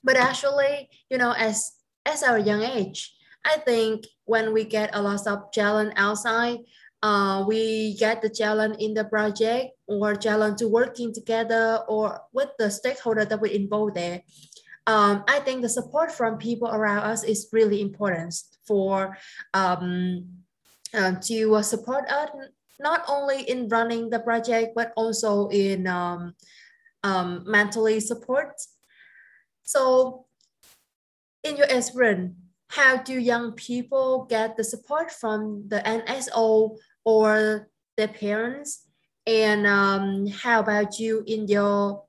but 0.03 0.17
actually, 0.17 0.89
you 1.09 1.17
know, 1.17 1.31
as 1.31 1.71
as 2.05 2.23
our 2.23 2.39
young 2.39 2.63
age, 2.63 3.13
I 3.45 3.57
think 3.57 4.05
when 4.25 4.53
we 4.53 4.63
get 4.63 4.91
a 4.93 5.01
lot 5.01 5.25
of 5.27 5.51
challenge 5.51 5.93
outside, 5.95 6.59
uh, 7.01 7.45
we 7.47 7.95
get 7.95 8.21
the 8.21 8.29
challenge 8.29 8.75
in 8.79 8.93
the 8.93 9.05
project 9.05 9.71
or 9.87 10.15
challenge 10.15 10.59
to 10.59 10.67
working 10.67 11.13
together 11.13 11.83
or 11.87 12.21
with 12.33 12.49
the 12.59 12.69
stakeholder 12.69 13.25
that 13.25 13.39
we 13.39 13.53
involve 13.53 13.93
there. 13.93 14.21
Um, 14.87 15.23
I 15.27 15.39
think 15.39 15.61
the 15.61 15.69
support 15.69 16.11
from 16.11 16.37
people 16.37 16.67
around 16.67 17.03
us 17.03 17.23
is 17.23 17.47
really 17.53 17.81
important 17.81 18.33
for 18.67 19.17
um, 19.53 20.27
uh, 20.93 21.13
to 21.21 21.55
uh, 21.55 21.61
support 21.61 22.09
us 22.09 22.29
not 22.79 23.03
only 23.07 23.43
in 23.43 23.69
running 23.69 24.09
the 24.09 24.19
project 24.19 24.73
but 24.73 24.93
also 24.95 25.49
in 25.49 25.85
um, 25.85 26.33
um 27.03 27.43
mentally 27.45 27.99
support 27.99 28.55
so 29.69 30.25
in 31.43 31.57
your 31.57 31.67
experience, 31.67 32.33
how 32.69 32.97
do 32.97 33.19
young 33.19 33.53
people 33.53 34.25
get 34.29 34.55
the 34.55 34.63
support 34.63 35.11
from 35.11 35.67
the 35.67 35.79
NSO 35.79 36.77
or 37.03 37.67
their 37.97 38.07
parents? 38.07 38.85
And 39.25 39.65
um, 39.65 40.27
how 40.27 40.59
about 40.59 40.99
you 40.99 41.23
in 41.25 41.47
your, 41.47 42.03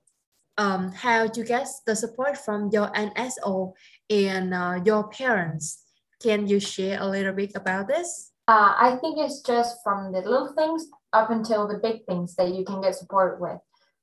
um, 0.58 0.92
how 0.92 1.26
to 1.26 1.42
get 1.42 1.66
the 1.86 1.96
support 1.96 2.36
from 2.36 2.70
your 2.72 2.88
NSO 2.92 3.72
and 4.10 4.52
uh, 4.52 4.80
your 4.84 5.08
parents? 5.08 5.82
Can 6.22 6.46
you 6.46 6.60
share 6.60 7.00
a 7.00 7.08
little 7.08 7.32
bit 7.32 7.52
about 7.54 7.88
this? 7.88 8.32
Uh, 8.46 8.74
I 8.76 8.98
think 9.00 9.16
it's 9.16 9.40
just 9.40 9.78
from 9.82 10.12
the 10.12 10.20
little 10.20 10.52
things 10.54 10.88
up 11.14 11.30
until 11.30 11.66
the 11.66 11.78
big 11.78 12.04
things 12.04 12.36
that 12.36 12.54
you 12.54 12.64
can 12.64 12.82
get 12.82 12.94
support 12.94 13.40
with. 13.40 13.58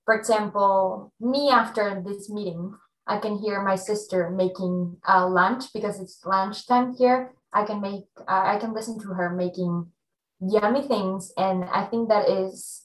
For 0.05 0.15
example, 0.15 1.13
me 1.19 1.49
after 1.49 2.01
this 2.03 2.29
meeting, 2.29 2.73
I 3.07 3.17
can 3.19 3.37
hear 3.37 3.61
my 3.63 3.75
sister 3.75 4.29
making 4.29 4.97
uh, 5.07 5.27
lunch 5.27 5.71
because 5.73 5.99
it's 5.99 6.25
lunchtime 6.25 6.95
here. 6.95 7.33
I 7.53 7.63
can 7.63 7.81
make, 7.81 8.05
uh, 8.27 8.43
I 8.45 8.57
can 8.59 8.73
listen 8.73 8.99
to 9.01 9.09
her 9.13 9.29
making 9.29 9.87
yummy 10.41 10.81
things. 10.81 11.31
And 11.37 11.63
I 11.63 11.85
think 11.85 12.09
that 12.09 12.29
is, 12.29 12.83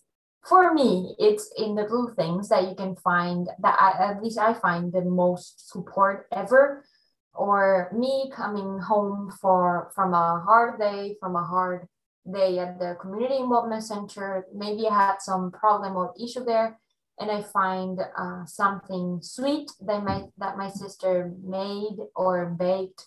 for 0.48 0.72
me, 0.72 1.14
it's 1.18 1.50
in 1.58 1.74
the 1.74 1.82
little 1.82 2.14
things 2.16 2.48
that 2.48 2.68
you 2.68 2.74
can 2.74 2.94
find 2.96 3.48
that 3.60 3.76
I, 3.78 4.10
at 4.10 4.22
least 4.22 4.38
I 4.38 4.54
find 4.54 4.92
the 4.92 5.02
most 5.02 5.70
support 5.70 6.26
ever. 6.32 6.84
Or 7.34 7.90
me 7.96 8.30
coming 8.34 8.78
home 8.78 9.32
for 9.40 9.90
from 9.94 10.12
a 10.12 10.42
hard 10.44 10.78
day, 10.78 11.16
from 11.18 11.34
a 11.34 11.42
hard 11.42 11.88
day 12.30 12.58
at 12.58 12.78
the 12.78 12.96
community 13.00 13.38
involvement 13.38 13.84
center. 13.84 14.46
Maybe 14.54 14.86
I 14.86 14.94
had 14.94 15.22
some 15.22 15.50
problem 15.50 15.96
or 15.96 16.12
issue 16.22 16.44
there 16.44 16.78
and 17.22 17.30
I 17.30 17.42
find 17.42 18.00
uh, 18.18 18.44
something 18.46 19.20
sweet 19.22 19.70
that 19.86 20.02
my 20.02 20.24
that 20.38 20.58
my 20.58 20.68
sister 20.68 21.32
made 21.44 21.98
or 22.16 22.56
baked, 22.58 23.06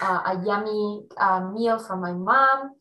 uh, 0.00 0.22
a 0.32 0.42
yummy 0.46 1.02
uh, 1.18 1.50
meal 1.50 1.78
from 1.80 2.00
my 2.00 2.12
mom. 2.12 2.76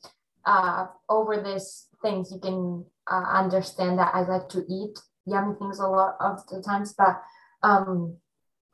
Uh, 0.46 0.86
over 1.10 1.42
these 1.42 1.88
things, 2.04 2.32
you 2.32 2.40
can 2.40 2.86
uh, 3.10 3.26
understand 3.34 3.98
that 3.98 4.14
I 4.14 4.22
like 4.22 4.48
to 4.50 4.64
eat 4.70 5.00
yummy 5.26 5.56
things 5.58 5.80
a 5.80 5.88
lot 5.88 6.18
of 6.20 6.46
the 6.48 6.62
times, 6.62 6.94
but 6.96 7.20
um, 7.64 8.18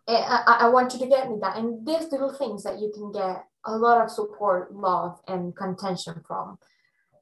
eh, 0.10 0.20
I, 0.20 0.58
I 0.62 0.68
want 0.68 0.92
you 0.94 1.00
to 1.00 1.08
get 1.08 1.32
me 1.32 1.38
that. 1.40 1.56
And 1.56 1.88
these 1.88 2.12
little 2.12 2.34
things 2.34 2.64
that 2.64 2.80
you 2.80 2.92
can 2.94 3.14
get 3.14 3.46
a 3.66 3.78
lot 3.78 4.04
of 4.04 4.12
support, 4.12 4.76
love, 4.76 5.22
and 5.30 5.56
contention 5.56 6.16
from. 6.28 6.58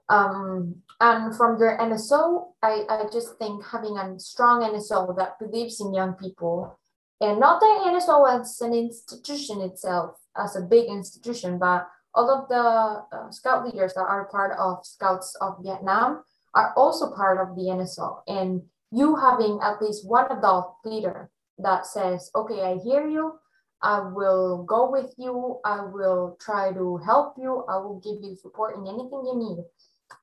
Um, 0.10 0.82
and 1.00 1.36
from 1.36 1.60
your 1.60 1.78
NSO, 1.78 2.48
I, 2.64 2.84
I 2.90 3.06
just 3.14 3.38
think 3.38 3.64
having 3.66 3.98
a 3.98 4.20
strong 4.20 4.64
NSO 4.64 5.16
that 5.18 5.40
believes 5.40 5.80
in 5.80 5.94
young 5.94 6.14
people, 6.14 6.78
and 7.22 7.40
not 7.40 7.60
the 7.60 7.66
NSO 7.88 8.40
as 8.40 8.60
an 8.62 8.74
institution 8.74 9.62
itself, 9.62 10.18
as 10.36 10.56
a 10.56 10.62
big 10.62 10.90
institution, 10.90 11.60
but 11.60 11.88
all 12.16 12.30
of 12.30 12.50
the 12.50 13.16
uh, 13.16 13.32
scout 13.32 13.66
leaders 13.66 13.94
that 13.94 14.02
are 14.02 14.26
part 14.26 14.58
of 14.58 14.86
Scouts 14.86 15.36
of 15.42 15.58
Vietnam 15.62 16.24
are 16.56 16.74
also 16.76 17.14
part 17.14 17.40
of 17.40 17.56
the 17.56 17.64
NSO. 17.64 18.22
And 18.28 18.64
you 18.92 19.16
having 19.16 19.60
at 19.62 19.82
least 19.82 20.08
one 20.08 20.26
adult 20.32 20.78
leader 20.84 21.30
that 21.60 21.86
says, 21.86 22.32
okay, 22.34 22.62
I 22.62 22.78
hear 22.78 23.08
you, 23.08 23.34
I 23.82 24.00
will 24.00 24.64
go 24.64 24.90
with 24.90 25.14
you, 25.18 25.60
I 25.64 25.86
will 25.86 26.36
try 26.42 26.74
to 26.74 26.98
help 27.06 27.36
you, 27.38 27.64
I 27.70 27.78
will 27.78 28.02
give 28.04 28.24
you 28.24 28.36
support 28.36 28.76
in 28.76 28.88
anything 28.88 29.24
you 29.26 29.38
need 29.38 29.64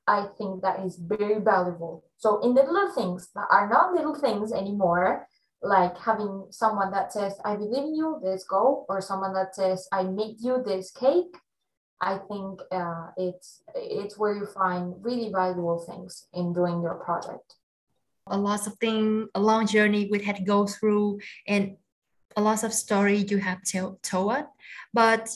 I 0.07 0.27
think 0.37 0.61
that 0.61 0.79
is 0.85 0.97
very 0.97 1.39
valuable. 1.39 2.05
So 2.17 2.39
in 2.41 2.53
the 2.53 2.63
little 2.63 2.91
things 2.93 3.29
that 3.35 3.47
are 3.51 3.69
not 3.69 3.93
little 3.93 4.15
things 4.15 4.51
anymore, 4.51 5.27
like 5.61 5.97
having 5.97 6.47
someone 6.49 6.91
that 6.91 7.11
says, 7.11 7.39
I 7.43 7.55
believe 7.55 7.83
in 7.83 7.95
you, 7.95 8.19
this 8.23 8.43
go, 8.43 8.85
or 8.89 9.01
someone 9.01 9.33
that 9.33 9.55
says, 9.55 9.87
I 9.91 10.03
made 10.03 10.37
you 10.39 10.63
this 10.63 10.91
cake, 10.91 11.35
I 11.99 12.19
think 12.29 12.59
uh, 12.71 13.07
it's 13.17 13.63
it's 13.73 14.17
where 14.17 14.35
you 14.35 14.45
find 14.45 14.93
really 15.01 15.31
valuable 15.31 15.79
things 15.79 16.27
in 16.31 16.53
doing 16.53 16.81
your 16.81 16.95
project. 16.95 17.55
A 18.27 18.37
lot 18.37 18.67
of 18.67 18.77
things, 18.77 19.29
a 19.33 19.39
long 19.39 19.65
journey 19.65 20.07
we 20.11 20.19
had 20.23 20.35
to 20.35 20.43
go 20.43 20.67
through, 20.67 21.19
and 21.47 21.77
a 22.35 22.41
lot 22.41 22.63
of 22.63 22.71
story 22.71 23.17
you 23.17 23.39
have 23.39 23.63
told, 23.63 24.03
told, 24.03 24.43
but 24.93 25.27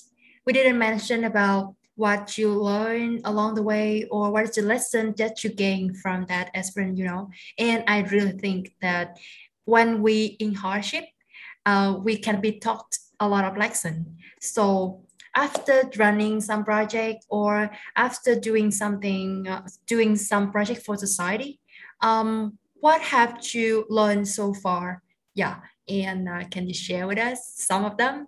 we 0.46 0.54
didn't 0.54 0.78
mention 0.78 1.24
about 1.24 1.76
what 1.96 2.38
you 2.38 2.50
learn 2.54 3.22
along 3.26 3.56
the 3.56 3.64
way 3.64 4.06
or 4.06 4.32
what 4.32 4.44
is 4.44 4.56
the 4.56 4.62
lesson 4.62 5.14
that 5.18 5.44
you 5.44 5.50
gain 5.50 5.94
from 5.94 6.26
that 6.26 6.50
experience 6.54 6.98
you 6.98 7.06
know? 7.06 7.30
And 7.58 7.84
i 7.88 8.02
really 8.02 8.32
think 8.32 8.74
that 8.82 9.18
when 9.66 10.02
we 10.02 10.38
in 10.40 10.54
hardship 10.54 11.06
uh, 11.66 11.98
we 12.04 12.18
can 12.18 12.42
be 12.42 12.54
taught 12.54 12.98
a 13.20 13.30
lot 13.30 13.46
of 13.46 13.56
lesson. 13.56 14.18
So 14.40 15.04
after 15.36 15.84
running 15.98 16.42
some 16.42 16.66
project 16.66 17.24
or 17.30 17.70
after 17.96 18.34
doing 18.36 18.72
something 18.72 19.48
uh, 19.48 19.68
doing 19.86 20.16
some 20.16 20.52
project 20.52 20.82
for 20.82 20.98
society 20.98 21.60
um, 22.02 22.58
what 22.80 23.00
have 23.02 23.40
you 23.54 23.86
learned 23.90 24.28
so 24.28 24.54
far? 24.54 25.04
Yeah 25.36 25.60
and 25.88 26.30
uh, 26.30 26.44
can 26.50 26.68
you 26.68 26.74
share 26.74 27.08
with 27.08 27.18
us 27.18 27.54
some 27.56 27.86
of 27.86 27.98
them 27.98 28.28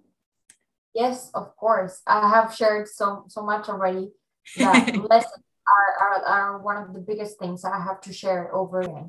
Yes, 0.94 1.32
of 1.34 1.56
course. 1.58 2.02
I 2.08 2.30
have 2.30 2.54
shared 2.54 2.88
so 2.88 3.26
so 3.28 3.44
much 3.44 3.70
already. 3.70 4.12
That 4.58 4.96
lessons 5.10 5.44
are, 5.68 6.08
are, 6.08 6.26
are 6.26 6.62
one 6.62 6.78
of 6.78 6.94
the 6.94 7.00
biggest 7.00 7.40
things 7.40 7.64
I 7.64 7.82
have 7.82 8.02
to 8.02 8.14
share 8.14 8.54
over 8.54 8.82
again. 8.82 9.08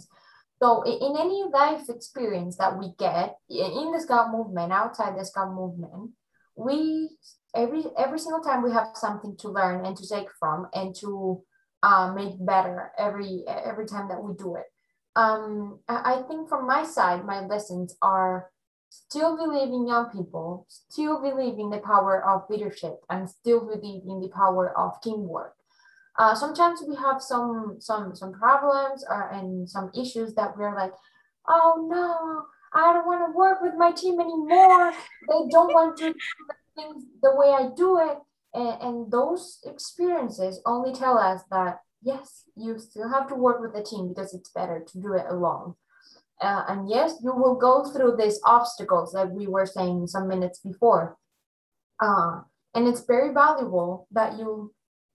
So 0.62 0.82
in 0.82 1.16
any 1.18 1.45
life 1.53 1.89
experience 1.89 2.57
that 2.57 2.78
we 2.78 2.95
get 2.99 3.37
in 3.51 3.93
the 3.93 4.01
Scout 4.01 4.30
movement, 4.30 4.72
outside 4.72 5.18
the 5.18 5.24
Scout 5.24 5.53
movement, 5.53 6.12
we 6.57 7.11
every 7.55 7.85
every 7.99 8.18
single 8.18 8.41
time 8.41 8.62
we 8.62 8.72
have 8.72 8.89
something 8.95 9.37
to 9.39 9.49
learn 9.49 9.85
and 9.85 9.97
to 9.97 10.09
take 10.09 10.28
from 10.39 10.68
and 10.72 10.95
to 11.01 11.43
uh, 11.82 12.12
make 12.14 12.35
better 12.47 12.93
every 12.97 13.45
every 13.47 13.87
time 13.87 14.09
that 14.09 14.22
we 14.22 14.35
do 14.35 14.57
it. 14.57 14.64
Um, 15.16 15.80
I 15.89 16.22
think 16.26 16.49
from 16.49 16.66
my 16.66 16.85
side, 16.85 17.24
my 17.24 17.47
lessons 17.47 17.97
are 18.03 18.51
still 18.95 19.37
believe 19.37 19.69
in 19.69 19.87
young 19.87 20.11
people, 20.11 20.67
still 20.69 21.21
believe 21.21 21.59
in 21.59 21.71
the 21.71 21.79
power 21.79 22.25
of 22.25 22.49
leadership, 22.49 23.01
and 23.11 23.29
still 23.29 23.61
believe 23.61 24.03
in 24.07 24.21
the 24.21 24.29
power 24.29 24.77
of 24.79 25.01
teamwork. 25.03 25.55
Uh, 26.19 26.35
sometimes 26.35 26.83
we 26.87 26.95
have 26.95 27.21
some 27.21 27.77
some 27.81 28.15
some 28.15 28.33
problems 28.33 29.05
or, 29.09 29.33
uh, 29.33 29.39
and 29.39 29.69
some 29.69 29.91
issues 29.99 30.35
that 30.35 30.57
we're 30.57 30.75
like, 30.75 30.93
oh 31.49 31.89
no, 31.91 32.47
I 32.79 32.93
don't 32.93 33.07
want 33.07 33.27
to 33.27 33.37
work 33.37 33.61
with 33.61 33.75
my 33.77 33.91
team 33.91 34.21
anymore. 34.21 34.93
They 35.29 35.49
don't 35.51 35.75
want 35.75 35.97
to 35.99 36.13
do 36.13 36.19
things 36.77 37.05
the 37.23 37.35
way 37.35 37.49
I 37.49 37.71
do 37.77 37.99
it. 37.99 38.19
And, 38.55 38.83
and 38.83 39.13
those 39.13 39.59
experiences 39.65 40.61
only 40.65 40.93
tell 40.93 41.19
us 41.19 41.43
that 41.51 41.81
yes, 42.03 42.45
you 42.55 42.79
still 42.79 43.09
have 43.09 43.29
to 43.29 43.35
work 43.35 43.61
with 43.61 43.75
the 43.75 43.83
team 43.83 44.09
because 44.09 44.35
it's 44.35 44.51
better 44.51 44.85
to 44.87 45.01
do 45.01 45.15
it 45.15 45.27
alone. 45.29 45.75
Uh, 46.41 46.64
and 46.68 46.89
yes, 46.89 47.14
you 47.22 47.32
will 47.35 47.55
go 47.55 47.85
through 47.85 48.16
these 48.16 48.41
obstacles 48.45 49.12
that 49.12 49.30
we 49.30 49.47
were 49.47 49.66
saying 49.66 50.07
some 50.07 50.28
minutes 50.28 50.59
before. 50.59 51.16
Uh, 52.01 52.41
and 52.74 52.89
it's 52.89 53.05
very 53.07 53.32
valuable 53.32 54.09
that 54.11 54.39
you 54.39 54.72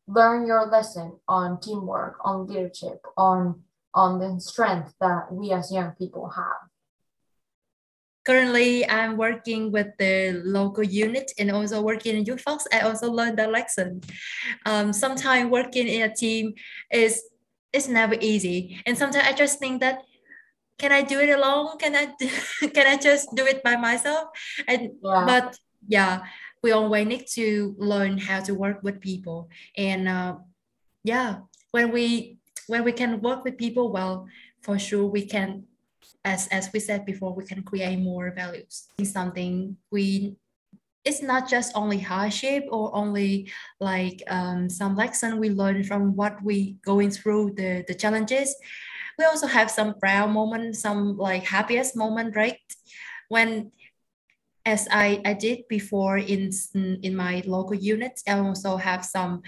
learn 0.07 0.47
your 0.47 0.65
lesson 0.67 1.17
on 1.27 1.59
teamwork, 1.59 2.17
on 2.23 2.47
leadership, 2.47 2.99
on 3.17 3.61
on 3.95 4.19
the 4.19 4.39
strength 4.39 4.93
that 5.01 5.31
we 5.31 5.51
as 5.51 5.71
young 5.71 5.91
people 5.97 6.29
have. 6.29 6.69
Currently, 8.25 8.87
I'm 8.87 9.17
working 9.17 9.71
with 9.71 9.87
the 9.97 10.41
local 10.45 10.83
unit 10.83 11.31
and 11.39 11.49
also 11.49 11.81
working 11.81 12.15
in 12.15 12.25
Youth 12.25 12.41
Force. 12.41 12.67
I 12.71 12.81
also 12.81 13.11
learned 13.11 13.39
that 13.39 13.51
lesson. 13.51 14.01
Um, 14.65 14.93
sometimes 14.93 15.49
working 15.49 15.87
in 15.87 16.03
a 16.03 16.13
team 16.13 16.53
is 16.91 17.23
is 17.73 17.87
never 17.87 18.15
easy, 18.19 18.81
and 18.85 18.97
sometimes 18.97 19.25
I 19.25 19.33
just 19.33 19.59
think 19.59 19.81
that 19.81 20.01
can 20.79 20.91
I 20.91 21.03
do 21.03 21.19
it 21.19 21.29
alone? 21.29 21.77
Can 21.77 21.95
I 21.95 22.15
do, 22.17 22.29
can 22.73 22.87
I 22.87 22.97
just 22.97 23.35
do 23.35 23.45
it 23.45 23.61
by 23.61 23.75
myself? 23.75 24.29
And 24.67 24.95
yeah. 25.03 25.25
but 25.27 25.57
yeah, 25.87 26.21
we 26.63 26.71
always 26.71 27.05
need 27.05 27.27
to 27.35 27.75
learn 27.77 28.17
how 28.17 28.39
to 28.41 28.55
work 28.55 28.81
with 28.81 29.01
people. 29.01 29.49
And 29.77 30.07
uh, 30.07 30.37
yeah, 31.03 31.43
when 31.71 31.91
we 31.91 32.39
when 32.67 32.83
we 32.83 32.93
can 32.93 33.21
work 33.21 33.43
with 33.43 33.57
people 33.57 33.91
well, 33.91 34.27
for 34.63 34.79
sure 34.79 35.05
we 35.05 35.25
can, 35.25 35.67
as 36.23 36.47
as 36.47 36.71
we 36.73 36.79
said 36.79 37.05
before, 37.05 37.35
we 37.35 37.45
can 37.45 37.61
create 37.61 37.99
more 37.99 38.31
values. 38.31 38.87
It's 38.97 39.11
something 39.11 39.75
we 39.91 40.37
it's 41.05 41.21
not 41.21 41.49
just 41.49 41.71
only 41.75 41.97
hardship 41.97 42.65
or 42.71 42.93
only 42.93 43.49
like 43.79 44.21
um, 44.27 44.69
some 44.69 44.95
lesson 44.95 45.39
we 45.39 45.49
learn 45.49 45.83
from 45.83 46.15
what 46.15 46.35
we 46.43 46.75
going 46.85 47.09
through 47.09 47.53
the, 47.55 47.85
the 47.87 47.95
challenges 47.95 48.53
we 49.19 49.25
also 49.25 49.47
have 49.47 49.69
some 49.69 49.99
proud 49.99 50.31
moment, 50.31 50.77
some 50.77 51.17
like 51.17 51.43
happiest 51.43 51.95
moment, 51.95 52.37
right? 52.37 52.57
When 53.27 53.71
as 54.65 54.87
I, 54.89 55.21
I 55.25 55.33
did 55.33 55.67
before 55.67 56.17
in, 56.17 56.51
in 56.73 57.15
my 57.15 57.43
local 57.45 57.75
unit, 57.75 58.21
I 58.27 58.39
also 58.39 58.77
have 58.77 59.03
some 59.03 59.41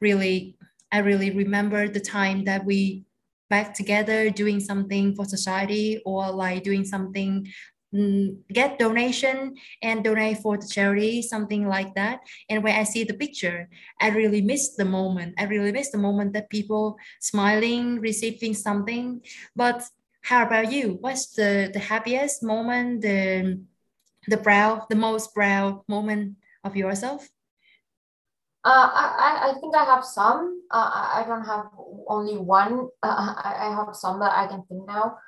really, 0.00 0.56
I 0.92 0.98
really 0.98 1.30
remember 1.30 1.88
the 1.88 2.00
time 2.00 2.44
that 2.44 2.64
we 2.64 3.04
back 3.48 3.72
together 3.74 4.28
doing 4.28 4.60
something 4.60 5.14
for 5.14 5.24
society 5.24 6.02
or 6.04 6.30
like 6.30 6.62
doing 6.62 6.84
something 6.84 7.46
get 7.92 8.78
donation 8.78 9.54
and 9.82 10.04
donate 10.04 10.38
for 10.38 10.58
the 10.58 10.66
charity, 10.66 11.22
something 11.22 11.68
like 11.68 11.94
that. 11.94 12.20
And 12.48 12.62
when 12.62 12.74
I 12.74 12.84
see 12.84 13.04
the 13.04 13.14
picture, 13.14 13.68
I 14.00 14.08
really 14.10 14.42
miss 14.42 14.74
the 14.74 14.84
moment. 14.84 15.34
I 15.38 15.44
really 15.44 15.72
miss 15.72 15.90
the 15.90 15.98
moment 15.98 16.32
that 16.34 16.50
people 16.50 16.98
smiling, 17.20 18.00
receiving 18.00 18.54
something. 18.54 19.22
But 19.54 19.84
how 20.22 20.44
about 20.44 20.72
you? 20.72 20.98
What's 21.00 21.34
the, 21.34 21.70
the 21.72 21.78
happiest 21.78 22.42
moment, 22.42 23.02
the, 23.02 23.60
the 24.26 24.36
proud, 24.36 24.86
the 24.90 24.96
most 24.96 25.32
proud 25.32 25.82
moment 25.88 26.36
of 26.64 26.76
yourself? 26.76 27.28
Uh, 28.64 28.90
I, 28.92 29.50
I 29.50 29.60
think 29.60 29.76
I 29.76 29.84
have 29.84 30.04
some. 30.04 30.60
Uh, 30.72 30.90
I 30.90 31.24
don't 31.24 31.44
have 31.44 31.66
only 32.08 32.36
one. 32.36 32.88
Uh, 33.00 33.34
I, 33.38 33.70
I 33.70 33.74
have 33.76 33.94
some 33.94 34.18
that 34.18 34.36
I 34.36 34.48
can 34.48 34.64
think 34.66 34.88
now. 34.88 35.18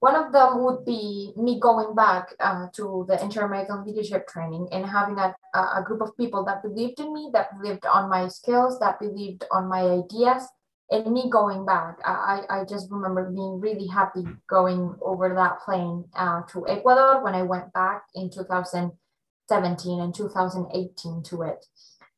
One 0.00 0.14
of 0.14 0.32
them 0.32 0.62
would 0.64 0.84
be 0.84 1.32
me 1.36 1.58
going 1.58 1.94
back 1.94 2.34
uh, 2.38 2.66
to 2.74 3.06
the 3.08 3.22
Inter-American 3.22 3.84
Leadership 3.84 4.28
Training 4.28 4.68
and 4.70 4.84
having 4.84 5.18
a, 5.18 5.34
a 5.54 5.82
group 5.84 6.02
of 6.02 6.16
people 6.16 6.44
that 6.44 6.62
believed 6.62 7.00
in 7.00 7.12
me, 7.14 7.30
that 7.32 7.56
believed 7.58 7.86
on 7.86 8.10
my 8.10 8.28
skills, 8.28 8.78
that 8.80 9.00
believed 9.00 9.44
on 9.50 9.68
my 9.68 9.80
ideas, 9.80 10.46
and 10.90 11.12
me 11.12 11.30
going 11.30 11.64
back. 11.64 11.98
I, 12.04 12.42
I 12.48 12.64
just 12.64 12.90
remember 12.90 13.30
being 13.30 13.58
really 13.58 13.86
happy 13.86 14.24
going 14.48 14.94
over 15.00 15.34
that 15.34 15.60
plane 15.60 16.04
uh, 16.14 16.42
to 16.52 16.68
Ecuador 16.68 17.24
when 17.24 17.34
I 17.34 17.42
went 17.42 17.72
back 17.72 18.04
in 18.14 18.30
2017 18.30 20.00
and 20.00 20.14
2018 20.14 21.22
to 21.24 21.42
it. 21.42 21.66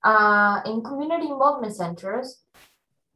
Uh, 0.05 0.61
in 0.66 0.83
community 0.83 1.29
involvement 1.29 1.74
centers, 1.74 2.43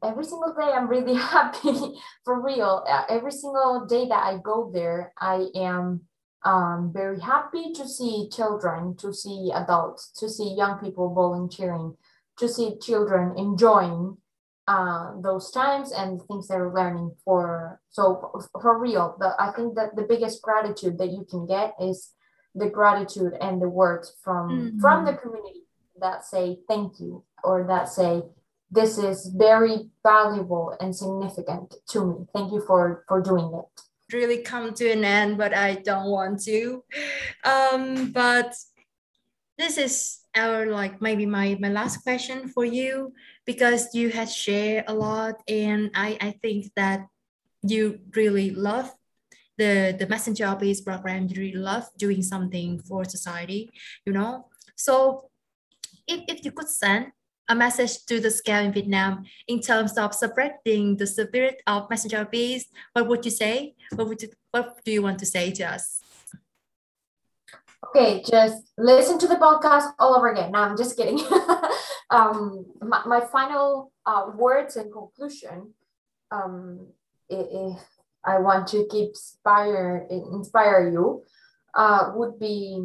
every 0.03 0.24
single 0.24 0.55
day 0.55 0.72
i'm 0.72 0.88
really 0.88 1.14
happy 1.36 1.94
for 2.24 2.42
real 2.42 2.84
uh, 2.88 3.05
every 3.09 3.32
single 3.32 3.86
day 3.86 4.07
that 4.09 4.22
i 4.22 4.36
go 4.42 4.70
there 4.72 5.12
i 5.18 5.46
am 5.55 6.00
um, 6.44 6.90
very 6.92 7.20
happy 7.20 7.72
to 7.72 7.86
see 7.86 8.28
children 8.28 8.96
to 8.96 9.14
see 9.14 9.53
adults 9.55 10.11
to 10.18 10.28
see 10.28 10.55
young 10.57 10.78
people 10.78 11.14
volunteering 11.14 11.96
to 12.36 12.48
see 12.48 12.76
children 12.80 13.32
enjoying 13.36 14.16
uh, 14.66 15.12
those 15.20 15.50
times 15.50 15.92
and 15.92 16.20
things 16.22 16.48
they're 16.48 16.72
learning 16.72 17.14
for 17.24 17.80
so 17.90 18.32
for 18.61 18.78
real 18.78 19.16
the, 19.20 19.34
i 19.38 19.53
think 19.53 19.74
that 19.74 19.94
the 19.94 20.03
biggest 20.03 20.42
gratitude 20.42 20.98
that 20.98 21.12
you 21.12 21.26
can 21.30 21.46
get 21.46 21.74
is 21.80 22.12
the 22.55 22.68
gratitude 22.68 23.32
and 23.40 23.61
the 23.61 23.68
words 23.68 24.16
from 24.22 24.48
mm-hmm. 24.50 24.80
from 24.80 25.05
the 25.05 25.14
community 25.14 25.62
that 26.00 26.24
say 26.24 26.59
thank 26.68 27.00
you 27.00 27.24
or 27.44 27.64
that 27.66 27.88
say 27.88 28.22
this 28.72 28.96
is 28.96 29.26
very 29.26 29.90
valuable 30.02 30.74
and 30.80 30.96
significant 30.96 31.74
to 31.90 32.04
me. 32.06 32.26
Thank 32.34 32.52
you 32.52 32.62
for, 32.66 33.04
for 33.06 33.20
doing 33.20 33.52
it. 33.52 33.82
Really 34.12 34.38
come 34.38 34.72
to 34.74 34.90
an 34.90 35.04
end, 35.04 35.36
but 35.36 35.54
I 35.54 35.74
don't 35.74 36.10
want 36.10 36.42
to. 36.44 36.82
Um, 37.44 38.12
but 38.12 38.54
this 39.58 39.76
is 39.76 40.20
our 40.34 40.66
like 40.66 41.02
maybe 41.02 41.26
my, 41.26 41.58
my 41.60 41.68
last 41.68 41.98
question 42.02 42.48
for 42.48 42.64
you 42.64 43.12
because 43.44 43.94
you 43.94 44.08
had 44.08 44.30
shared 44.30 44.84
a 44.88 44.94
lot 44.94 45.42
and 45.46 45.90
I, 45.94 46.16
I 46.20 46.30
think 46.42 46.72
that 46.74 47.06
you 47.62 48.00
really 48.16 48.50
love 48.50 48.90
the, 49.58 49.94
the 49.98 50.06
messenger 50.06 50.56
peace 50.58 50.80
program, 50.80 51.28
you 51.28 51.40
really 51.40 51.58
love 51.58 51.84
doing 51.98 52.22
something 52.22 52.78
for 52.80 53.04
society, 53.04 53.70
you 54.06 54.14
know? 54.14 54.46
So 54.76 55.28
if, 56.08 56.24
if 56.26 56.44
you 56.44 56.52
could 56.52 56.68
send 56.68 57.12
a 57.53 57.55
message 57.55 58.05
to 58.07 58.18
the 58.18 58.30
scale 58.30 58.64
in 58.64 58.72
Vietnam 58.72 59.24
in 59.46 59.61
terms 59.61 59.98
of 59.98 60.14
spreading 60.14 60.96
the 60.96 61.07
spirit 61.07 61.62
of 61.66 61.88
messenger 61.90 62.24
peace? 62.24 62.64
what 62.94 63.07
would 63.09 63.24
you 63.24 63.30
say? 63.30 63.74
What 63.94 64.09
would 64.09 64.22
you, 64.22 64.30
what 64.50 64.82
do 64.84 64.90
you 64.90 65.03
want 65.03 65.18
to 65.18 65.26
say 65.26 65.53
to 65.53 65.64
us? 65.64 66.00
Okay, 67.88 68.22
just 68.22 68.72
listen 68.78 69.18
to 69.18 69.28
the 69.28 69.36
podcast 69.36 69.92
all 69.98 70.16
over 70.16 70.32
again. 70.32 70.53
No, 70.53 70.61
I'm 70.61 70.78
just 70.78 70.96
kidding. 70.96 71.20
um, 72.11 72.64
my, 72.80 73.03
my 73.05 73.20
final 73.20 73.92
uh, 74.07 74.30
words 74.34 74.76
and 74.76 74.90
conclusion, 74.90 75.74
um, 76.30 76.86
if 77.28 77.78
I 78.24 78.38
want 78.38 78.68
to 78.68 78.86
keep 78.90 79.09
inspire 79.09 80.07
inspire 80.11 80.88
you, 80.90 81.24
uh, 81.74 82.12
would 82.14 82.38
be 82.38 82.80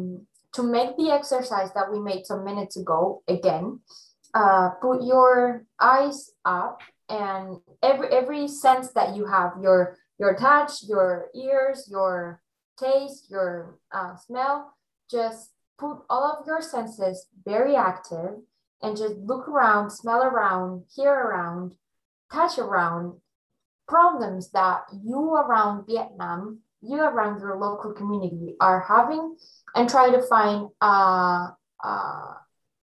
to 0.52 0.62
make 0.62 0.96
the 0.98 1.10
exercise 1.10 1.72
that 1.72 1.90
we 1.90 2.00
made 2.00 2.26
some 2.26 2.44
minutes 2.44 2.76
ago 2.76 3.22
again 3.28 3.80
uh, 4.38 4.70
put 4.80 5.02
your 5.02 5.64
eyes 5.80 6.30
up 6.44 6.80
and 7.08 7.56
every 7.82 8.08
every 8.08 8.46
sense 8.46 8.92
that 8.92 9.16
you 9.16 9.26
have 9.26 9.52
your 9.60 9.96
your 10.20 10.36
touch 10.36 10.84
your 10.84 11.26
ears 11.34 11.88
your 11.90 12.40
taste 12.78 13.26
your 13.30 13.78
uh, 13.90 14.14
smell 14.14 14.72
just 15.10 15.50
put 15.78 15.98
all 16.08 16.38
of 16.38 16.46
your 16.46 16.62
senses 16.62 17.26
very 17.44 17.74
active 17.74 18.38
and 18.82 18.96
just 18.96 19.16
look 19.16 19.48
around 19.48 19.90
smell 19.90 20.22
around 20.22 20.84
hear 20.94 21.12
around 21.12 21.72
touch 22.32 22.58
around 22.58 23.14
problems 23.88 24.52
that 24.52 24.82
you 25.04 25.34
around 25.34 25.84
vietnam 25.86 26.60
you 26.80 27.00
around 27.00 27.40
your 27.40 27.56
local 27.58 27.92
community 27.92 28.54
are 28.60 28.80
having 28.86 29.36
and 29.74 29.88
try 29.90 30.10
to 30.10 30.22
find 30.28 30.68
a, 30.80 30.86
a, 30.86 32.36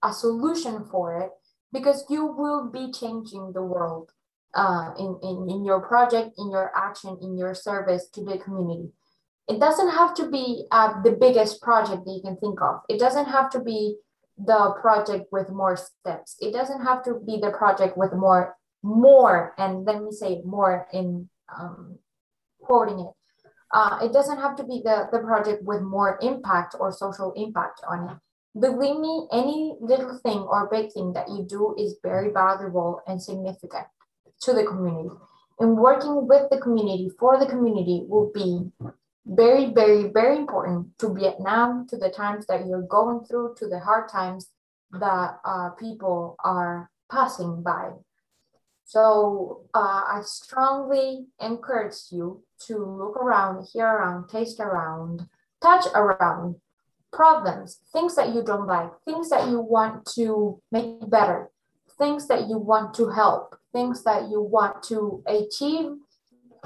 a 0.02 0.12
solution 0.12 0.84
for 0.90 1.20
it 1.20 1.30
because 1.75 2.05
you 2.09 2.25
will 2.25 2.70
be 2.70 2.93
changing 2.93 3.53
the 3.53 3.62
world 3.62 4.11
uh, 4.55 4.93
in, 4.99 5.18
in, 5.22 5.51
in 5.51 5.64
your 5.64 5.81
project, 5.81 6.31
in 6.39 6.51
your 6.51 6.70
action, 6.77 7.18
in 7.20 7.37
your 7.37 7.55
service 7.55 8.09
to 8.14 8.25
the 8.25 8.39
community. 8.39 8.93
It 9.49 9.59
doesn't 9.61 9.91
have 9.91 10.14
to 10.14 10.31
be 10.31 10.66
uh, 10.70 11.03
the 11.03 11.12
biggest 11.12 11.61
project 11.61 12.05
that 12.05 12.12
you 12.12 12.22
can 12.22 12.37
think 12.37 12.62
of. 12.62 12.81
It 12.89 12.99
doesn't 12.99 13.27
have 13.27 13.51
to 13.51 13.61
be 13.61 13.97
the 14.39 14.75
project 14.81 15.27
with 15.33 15.51
more 15.51 15.77
steps. 15.77 16.37
It 16.41 16.53
doesn't 16.53 16.83
have 16.83 17.03
to 17.05 17.20
be 17.27 17.39
the 17.43 17.51
project 17.51 17.99
with 17.99 18.12
more, 18.14 18.57
more, 18.83 19.53
and 19.59 19.85
let 19.85 20.03
me 20.03 20.12
say 20.12 20.41
more 20.45 20.87
in 20.93 21.29
um, 21.55 21.99
quoting 22.61 23.01
it. 23.01 23.12
Uh, 23.72 23.99
it 24.03 24.12
doesn't 24.12 24.39
have 24.39 24.55
to 24.57 24.64
be 24.64 24.81
the, 24.85 25.09
the 25.11 25.18
project 25.18 25.64
with 25.64 25.83
more 25.83 26.18
impact 26.22 26.77
or 26.79 26.93
social 26.93 27.33
impact 27.33 27.81
on 27.89 28.11
it. 28.11 28.16
Believe 28.59 29.00
me, 29.00 29.26
any 29.32 29.76
little 29.80 30.18
thing 30.22 30.38
or 30.38 30.68
big 30.70 30.92
thing 30.92 31.12
that 31.14 31.28
you 31.28 31.44
do 31.48 31.74
is 31.76 31.96
very 32.02 32.30
valuable 32.30 33.00
and 33.07 33.20
significant 33.20 33.86
to 34.42 34.52
the 34.52 34.64
community. 34.64 35.11
And 35.59 35.76
working 35.76 36.28
with 36.28 36.50
the 36.50 36.59
community 36.59 37.11
for 37.18 37.38
the 37.38 37.46
community 37.46 38.05
will 38.07 38.30
be 38.32 38.70
very, 39.26 39.72
very, 39.72 40.11
very 40.12 40.36
important 40.36 40.98
to 40.98 41.14
Vietnam, 41.14 41.86
to 41.88 41.96
the 41.96 42.11
times 42.11 42.46
that 42.46 42.66
you're 42.66 42.82
going 42.82 43.24
through, 43.24 43.55
to 43.59 43.66
the 43.66 43.80
hard 43.80 44.09
times 44.09 44.50
that 44.92 45.38
uh, 45.44 45.70
people 45.70 46.36
are 46.44 46.90
passing 47.11 47.62
by. 47.62 47.90
So 48.84 49.62
uh, 49.74 50.02
I 50.07 50.20
strongly 50.24 51.26
encourage 51.40 52.12
you 52.12 52.44
to 52.66 52.76
look 52.76 53.16
around, 53.16 53.66
hear 53.72 53.86
around, 53.86 54.28
taste 54.28 54.61
around, 54.61 55.26
touch 55.62 55.86
around 55.94 56.57
problems, 57.14 57.78
things 57.92 58.14
that 58.16 58.34
you 58.34 58.42
don't 58.42 58.66
like, 58.66 58.90
things 59.04 59.30
that 59.30 59.48
you 59.48 59.60
want 59.60 60.06
to 60.14 60.60
make 60.72 61.08
better, 61.08 61.50
things 61.98 62.26
that 62.28 62.48
you 62.48 62.58
want 62.58 62.94
to 62.94 63.08
help, 63.10 63.56
things 63.72 64.04
that 64.04 64.28
you 64.28 64.40
want 64.40 64.82
to 64.84 65.22
achieve 65.26 65.92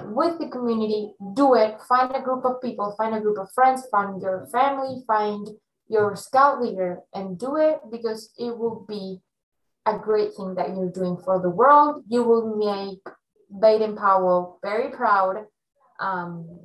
with 0.05 0.39
the 0.39 0.49
community, 0.49 1.15
do 1.35 1.55
it. 1.55 1.77
Find 1.89 2.15
a 2.15 2.23
group 2.23 2.45
of 2.45 2.61
people, 2.63 2.95
find 2.97 3.15
a 3.15 3.21
group 3.21 3.39
of 3.39 3.51
friends, 3.55 3.83
find 3.91 4.21
your 4.23 4.49
family, 4.53 5.03
find 5.07 5.49
your 5.89 6.17
scout 6.17 6.63
leader, 6.63 7.01
and 7.15 7.39
do 7.39 7.57
it 7.57 7.81
because 7.91 8.33
it 8.39 8.57
will 8.57 8.85
be 8.89 9.21
a 9.87 9.99
great 9.99 10.35
thing 10.35 10.55
that 10.55 10.69
you're 10.71 10.91
doing 10.91 11.17
for 11.25 11.41
the 11.41 11.51
world. 11.51 12.05
You 12.09 12.23
will 12.23 12.57
make 12.57 13.01
Baden 13.61 13.97
Powell 13.97 14.59
very 14.63 14.91
proud. 14.91 15.47
Um, 15.99 16.61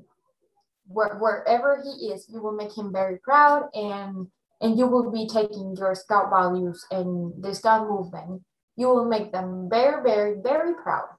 where, 0.93 1.17
wherever 1.17 1.81
he 1.83 2.07
is, 2.07 2.27
you 2.29 2.41
will 2.41 2.53
make 2.53 2.77
him 2.77 2.91
very 2.91 3.17
proud, 3.17 3.69
and 3.73 4.27
and 4.61 4.77
you 4.79 4.87
will 4.87 5.11
be 5.11 5.27
taking 5.27 5.75
your 5.75 5.93
scout 5.93 6.29
values 6.29 6.85
and 6.89 7.33
the 7.43 7.53
scout 7.53 7.89
movement. 7.89 8.41
You 8.77 8.87
will 8.87 9.05
make 9.05 9.31
them 9.31 9.67
very, 9.69 10.01
very, 10.01 10.39
very 10.41 10.73
proud. 10.75 11.09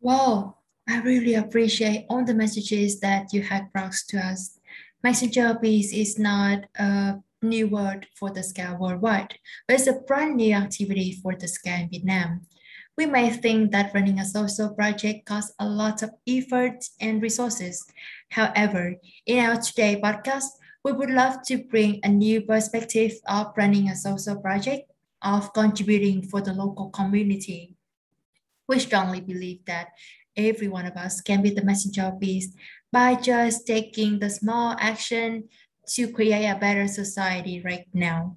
Wow, 0.00 0.58
I 0.88 1.00
really 1.00 1.34
appreciate 1.34 2.06
all 2.08 2.24
the 2.24 2.34
messages 2.34 3.00
that 3.00 3.32
you 3.32 3.42
have 3.42 3.72
brought 3.72 3.96
to 4.08 4.18
us. 4.18 4.58
Messenger 5.02 5.58
peace 5.60 5.92
is 5.92 6.18
not 6.18 6.66
a 6.78 7.16
new 7.42 7.68
word 7.68 8.06
for 8.14 8.30
the 8.30 8.42
Scout 8.42 8.78
worldwide, 8.78 9.38
but 9.66 9.74
it's 9.74 9.86
a 9.86 9.94
brand 9.94 10.36
new 10.36 10.54
activity 10.54 11.18
for 11.22 11.34
the 11.34 11.48
Scout 11.48 11.80
in 11.80 11.88
Vietnam. 11.90 12.46
We 12.96 13.06
may 13.06 13.30
think 13.30 13.72
that 13.72 13.92
running 13.92 14.20
a 14.20 14.24
social 14.24 14.72
project 14.72 15.26
costs 15.26 15.52
a 15.58 15.68
lot 15.68 16.02
of 16.02 16.10
effort 16.28 16.84
and 17.00 17.20
resources. 17.20 17.84
However, 18.30 18.94
in 19.26 19.44
our 19.44 19.60
today 19.60 20.00
podcast, 20.00 20.46
we 20.84 20.92
would 20.92 21.10
love 21.10 21.42
to 21.46 21.64
bring 21.64 21.98
a 22.04 22.08
new 22.08 22.42
perspective 22.42 23.14
of 23.26 23.52
running 23.56 23.88
a 23.88 23.96
social 23.96 24.36
project, 24.36 24.92
of 25.22 25.52
contributing 25.52 26.22
for 26.22 26.40
the 26.40 26.52
local 26.52 26.90
community. 26.90 27.74
We 28.68 28.78
strongly 28.78 29.20
believe 29.20 29.64
that 29.66 29.88
every 30.36 30.68
one 30.68 30.86
of 30.86 30.96
us 30.96 31.20
can 31.20 31.42
be 31.42 31.50
the 31.50 31.64
messenger 31.64 32.02
of 32.02 32.20
peace 32.20 32.54
by 32.92 33.16
just 33.16 33.66
taking 33.66 34.20
the 34.20 34.30
small 34.30 34.76
action 34.78 35.48
to 35.88 36.12
create 36.12 36.46
a 36.46 36.58
better 36.58 36.86
society 36.86 37.60
right 37.64 37.86
now. 37.92 38.36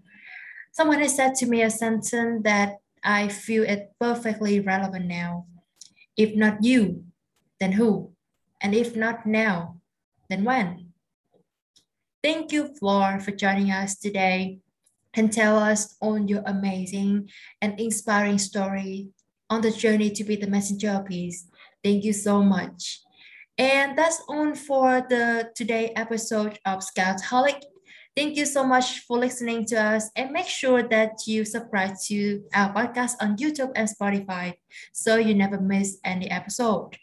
Someone 0.72 1.00
has 1.00 1.16
said 1.16 1.36
to 1.36 1.46
me 1.46 1.62
a 1.62 1.70
sentence 1.70 2.42
that 2.44 2.78
I 3.08 3.30
feel 3.30 3.64
it 3.64 3.94
perfectly 4.02 4.60
relevant 4.60 5.06
now. 5.06 5.48
If 6.18 6.36
not 6.36 6.62
you, 6.62 7.06
then 7.58 7.72
who? 7.72 8.12
And 8.60 8.76
if 8.76 8.98
not 8.98 9.26
now, 9.26 9.80
then 10.30 10.44
when? 10.44 10.92
Thank 12.22 12.52
you, 12.52 12.76
Flor, 12.76 13.22
for 13.22 13.32
joining 13.32 13.72
us 13.72 13.96
today 13.96 14.60
and 15.14 15.32
tell 15.32 15.58
us 15.58 15.96
on 16.02 16.28
your 16.28 16.44
amazing 16.46 17.30
and 17.62 17.80
inspiring 17.80 18.40
story 18.40 19.08
on 19.50 19.62
the 19.62 19.72
journey 19.72 20.12
to 20.12 20.26
be 20.26 20.36
the 20.36 20.48
messenger 20.48 20.90
of 20.90 21.06
peace. 21.06 21.48
Thank 21.82 22.04
you 22.04 22.12
so 22.12 22.44
much. 22.44 23.00
And 23.58 23.98
that's 23.98 24.22
all 24.28 24.54
for 24.54 25.00
the 25.08 25.50
today 25.56 25.94
episode 25.96 26.60
of 26.66 26.80
Scoutaholic. 26.80 27.62
Thank 28.18 28.36
you 28.36 28.48
so 28.48 28.64
much 28.64 29.06
for 29.06 29.20
listening 29.20 29.64
to 29.68 29.76
us 29.78 30.10
and 30.16 30.32
make 30.32 30.48
sure 30.48 30.82
that 30.82 31.28
you 31.28 31.46
subscribe 31.46 31.94
to 32.08 32.42
our 32.52 32.74
podcast 32.74 33.14
on 33.22 33.38
YouTube 33.38 33.72
and 33.76 33.88
Spotify 33.88 34.56
so 34.92 35.18
you 35.18 35.36
never 35.36 35.62
miss 35.62 36.00
any 36.04 36.26
episode. 36.32 36.98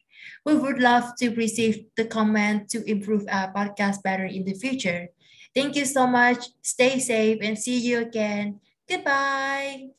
We 0.44 0.58
would 0.58 0.80
love 0.80 1.14
to 1.20 1.30
receive 1.30 1.86
the 1.96 2.06
comment 2.06 2.68
to 2.70 2.82
improve 2.90 3.26
our 3.30 3.52
podcast 3.54 4.02
better 4.02 4.24
in 4.24 4.42
the 4.42 4.54
future. 4.54 5.06
Thank 5.54 5.76
you 5.76 5.84
so 5.84 6.08
much. 6.08 6.50
Stay 6.62 6.98
safe 6.98 7.38
and 7.42 7.56
see 7.56 7.78
you 7.78 8.00
again. 8.00 8.58
Goodbye. 8.88 9.94